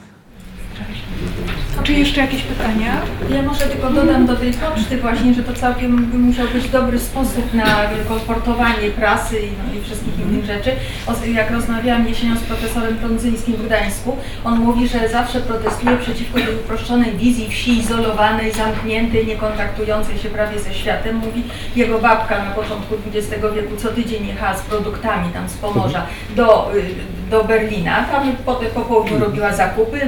A 1.55 1.57
czy 1.83 1.93
jeszcze 1.93 2.21
jakieś 2.21 2.43
pytania? 2.43 2.93
Ja 3.31 3.43
może 3.43 3.61
tylko 3.65 3.91
dodam 3.91 4.27
do 4.27 4.37
tej 4.37 4.53
poczty 4.53 4.97
właśnie, 4.99 5.35
że 5.35 5.43
to 5.43 5.53
całkiem 5.53 6.05
by 6.07 6.19
musiał 6.19 6.49
być 6.49 6.69
dobry 6.69 6.99
sposób 6.99 7.55
na 7.55 7.65
kolportowanie 8.09 8.91
prasy 8.97 9.41
i, 9.41 9.47
no, 9.47 9.81
i 9.81 9.85
wszystkich 9.85 10.19
innych 10.21 10.45
rzeczy. 10.45 10.71
O- 11.07 11.27
Jak 11.27 11.51
rozmawiałam 11.51 12.09
jesienią 12.09 12.37
z 12.37 12.41
profesorem 12.41 12.97
Prądzyńskim 12.97 13.55
w 13.55 13.67
Gdańsku, 13.67 14.17
on 14.45 14.59
mówi, 14.61 14.89
że 14.89 15.09
zawsze 15.09 15.41
protestuje 15.41 15.97
przeciwko 15.97 16.39
tej 16.39 16.55
uproszczonej 16.55 17.17
wizji 17.17 17.49
wsi 17.51 17.79
izolowanej, 17.79 18.53
zamkniętej, 18.53 19.27
nie 19.27 19.37
kontaktującej 19.37 20.19
się 20.19 20.29
prawie 20.29 20.59
ze 20.61 20.75
światem. 20.75 21.17
Mówi, 21.17 21.43
jego 21.77 21.99
babka 21.99 22.45
na 22.45 22.51
początku 22.51 22.95
XX 23.15 23.43
wieku 23.55 23.77
co 23.77 23.89
tydzień 23.89 24.27
jechała 24.27 24.57
z 24.57 24.63
produktami 24.63 25.29
tam 25.33 25.49
z 25.49 25.55
Pomorza 25.55 26.07
do, 26.37 26.75
y, 26.77 26.83
do 27.31 27.45
Berlina, 27.45 28.05
tam 28.05 28.37
potem 28.47 28.71
po 28.71 28.81
południu 28.81 29.19
robiła 29.19 29.53
zakupy, 29.53 30.01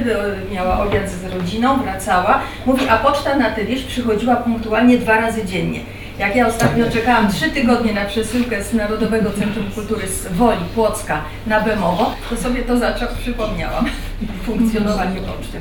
miała 0.51 0.83
obiad 0.85 1.09
z 1.09 1.33
rodziną, 1.33 1.77
wracała. 1.83 2.41
Mówi, 2.65 2.89
a 2.89 2.97
poczta 2.97 3.37
na 3.37 3.51
tę 3.51 3.65
wieś 3.65 3.83
przychodziła 3.83 4.35
punktualnie 4.35 4.97
dwa 4.97 5.17
razy 5.17 5.45
dziennie. 5.45 5.79
Jak 6.19 6.35
ja 6.35 6.47
ostatnio 6.47 6.89
czekałam 6.91 7.31
trzy 7.31 7.49
tygodnie 7.49 7.93
na 7.93 8.05
przesyłkę 8.05 8.63
z 8.63 8.73
Narodowego 8.73 9.31
Centrum 9.31 9.65
Kultury 9.75 10.07
z 10.07 10.27
Woli, 10.27 10.59
Płocka 10.75 11.21
na 11.47 11.61
Bemowo, 11.61 12.13
to 12.29 12.37
sobie 12.37 12.61
to 12.61 12.77
zaczął, 12.77 13.07
przypomniałam, 13.21 13.85
funkcjonowanie 14.45 15.21
poczty. 15.21 15.59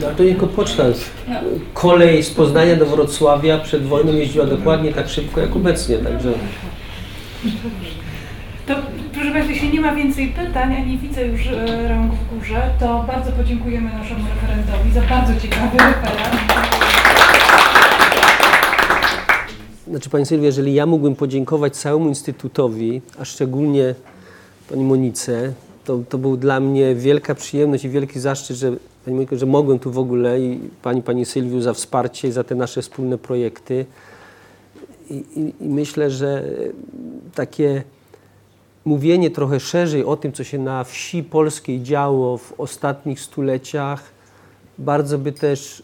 No, 0.00 0.06
ale 0.06 0.14
to 0.14 0.22
nie 0.22 0.30
tylko 0.30 0.46
poczta. 0.46 0.82
Kolej 1.74 2.22
z 2.22 2.30
Poznania 2.30 2.76
do 2.76 2.86
Wrocławia 2.86 3.58
przed 3.58 3.82
wojną 3.82 4.12
jeździła 4.12 4.46
dokładnie 4.46 4.92
tak 4.92 5.08
szybko 5.08 5.40
jak 5.40 5.56
obecnie, 5.56 5.98
także... 5.98 6.32
To 8.70 8.76
proszę 9.14 9.32
Państwa, 9.32 9.52
jeśli 9.52 9.72
nie 9.72 9.80
ma 9.80 9.94
więcej 9.94 10.28
pytań, 10.28 10.74
a 10.74 10.84
nie 10.84 10.98
widzę 10.98 11.26
już 11.26 11.46
e, 11.46 11.88
rąk 11.88 12.12
w 12.14 12.34
górze, 12.34 12.70
to 12.80 13.04
bardzo 13.06 13.32
podziękujemy 13.32 13.90
naszemu 13.92 14.24
referentowi 14.34 14.92
za 14.92 15.00
bardzo 15.00 15.40
ciekawy 15.40 15.78
referat. 15.78 16.36
Znaczy 19.88 20.10
Pani 20.10 20.26
Sylwia, 20.26 20.46
jeżeli 20.46 20.74
ja 20.74 20.86
mógłbym 20.86 21.16
podziękować 21.16 21.76
całemu 21.76 22.08
Instytutowi, 22.08 23.02
a 23.18 23.24
szczególnie 23.24 23.94
Pani 24.68 24.84
Monice, 24.84 25.52
to, 25.84 25.98
to 26.08 26.18
był 26.18 26.36
dla 26.36 26.60
mnie 26.60 26.94
wielka 26.94 27.34
przyjemność 27.34 27.84
i 27.84 27.88
wielki 27.88 28.20
zaszczyt, 28.20 28.56
że, 28.56 28.72
Pani 29.04 29.14
Moniko, 29.16 29.36
że 29.36 29.46
mogłem 29.46 29.78
tu 29.78 29.90
w 29.90 29.98
ogóle 29.98 30.40
i 30.40 30.60
Pani, 30.82 31.02
Pani 31.02 31.24
Sylwiu 31.24 31.60
za 31.60 31.74
wsparcie 31.74 32.28
i 32.28 32.32
za 32.32 32.44
te 32.44 32.54
nasze 32.54 32.82
wspólne 32.82 33.18
projekty. 33.18 33.86
I, 35.10 35.14
i, 35.14 35.64
i 35.64 35.68
myślę, 35.68 36.10
że 36.10 36.44
takie 37.34 37.82
mówienie 38.84 39.30
trochę 39.30 39.60
szerzej 39.60 40.04
o 40.04 40.16
tym, 40.16 40.32
co 40.32 40.44
się 40.44 40.58
na 40.58 40.84
wsi 40.84 41.22
polskiej 41.22 41.82
działo 41.82 42.38
w 42.38 42.60
ostatnich 42.60 43.20
stuleciach, 43.20 44.02
bardzo 44.78 45.18
by 45.18 45.32
też 45.32 45.82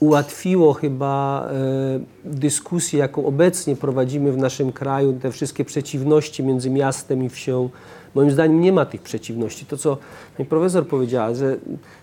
ułatwiło 0.00 0.72
chyba 0.72 1.46
e, 1.48 2.00
dyskusję, 2.24 2.98
jaką 2.98 3.26
obecnie 3.26 3.76
prowadzimy 3.76 4.32
w 4.32 4.36
naszym 4.36 4.72
kraju, 4.72 5.12
te 5.12 5.32
wszystkie 5.32 5.64
przeciwności 5.64 6.42
między 6.42 6.70
miastem 6.70 7.24
i 7.24 7.28
wsią. 7.28 7.70
Moim 8.14 8.30
zdaniem 8.30 8.60
nie 8.60 8.72
ma 8.72 8.84
tych 8.86 9.02
przeciwności. 9.02 9.66
To, 9.66 9.76
co 9.76 9.98
pani 10.36 10.48
profesor 10.48 10.86
powiedziała, 10.86 11.34
że 11.34 11.56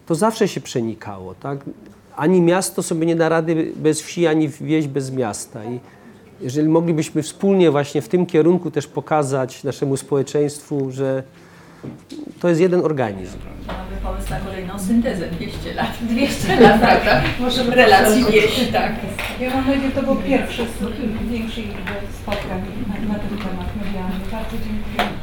to 0.05 0.15
zawsze 0.15 0.47
się 0.47 0.61
przenikało. 0.61 1.35
Tak? 1.35 1.59
Ani 2.15 2.41
miasto 2.41 2.83
sobie 2.83 3.05
nie 3.05 3.15
da 3.15 3.29
rady 3.29 3.71
bez 3.75 4.01
wsi, 4.01 4.27
ani 4.27 4.49
wieś 4.49 4.87
bez 4.87 5.11
miasta. 5.11 5.65
I 5.65 5.79
jeżeli 6.41 6.69
moglibyśmy 6.69 7.23
wspólnie 7.23 7.71
właśnie 7.71 8.01
w 8.01 8.07
tym 8.09 8.25
kierunku 8.25 8.71
też 8.71 8.87
pokazać 8.87 9.63
naszemu 9.63 9.97
społeczeństwu, 9.97 10.91
że 10.91 11.23
to 12.39 12.49
jest 12.49 12.61
jeden 12.61 12.85
organizm. 12.85 13.37
Mamy 13.67 13.97
pomysł 14.03 14.29
na 14.29 14.39
kolejną 14.39 14.79
syntezę 14.79 15.27
200 15.27 15.73
lat. 15.73 15.91
200 16.11 16.59
lat, 16.59 16.79
prawda? 16.81 17.21
Możemy 17.39 17.75
relacji 17.75 18.25
wieś, 18.31 18.71
tak. 18.71 18.91
Ja 19.39 19.49
mam 19.49 19.67
nadzieję, 19.67 19.89
że 19.89 20.01
to 20.01 20.03
był 20.03 20.15
pierwszy 20.15 20.65
z 20.65 21.29
większej 21.31 21.63
liczby 21.63 21.91
spotkań 22.21 22.61
na, 22.87 23.13
na 23.13 23.19
ten 23.19 23.37
temat 23.37 23.67
medialny. 23.85 24.19
Bardzo 24.31 24.57
dziękuję. 24.65 25.17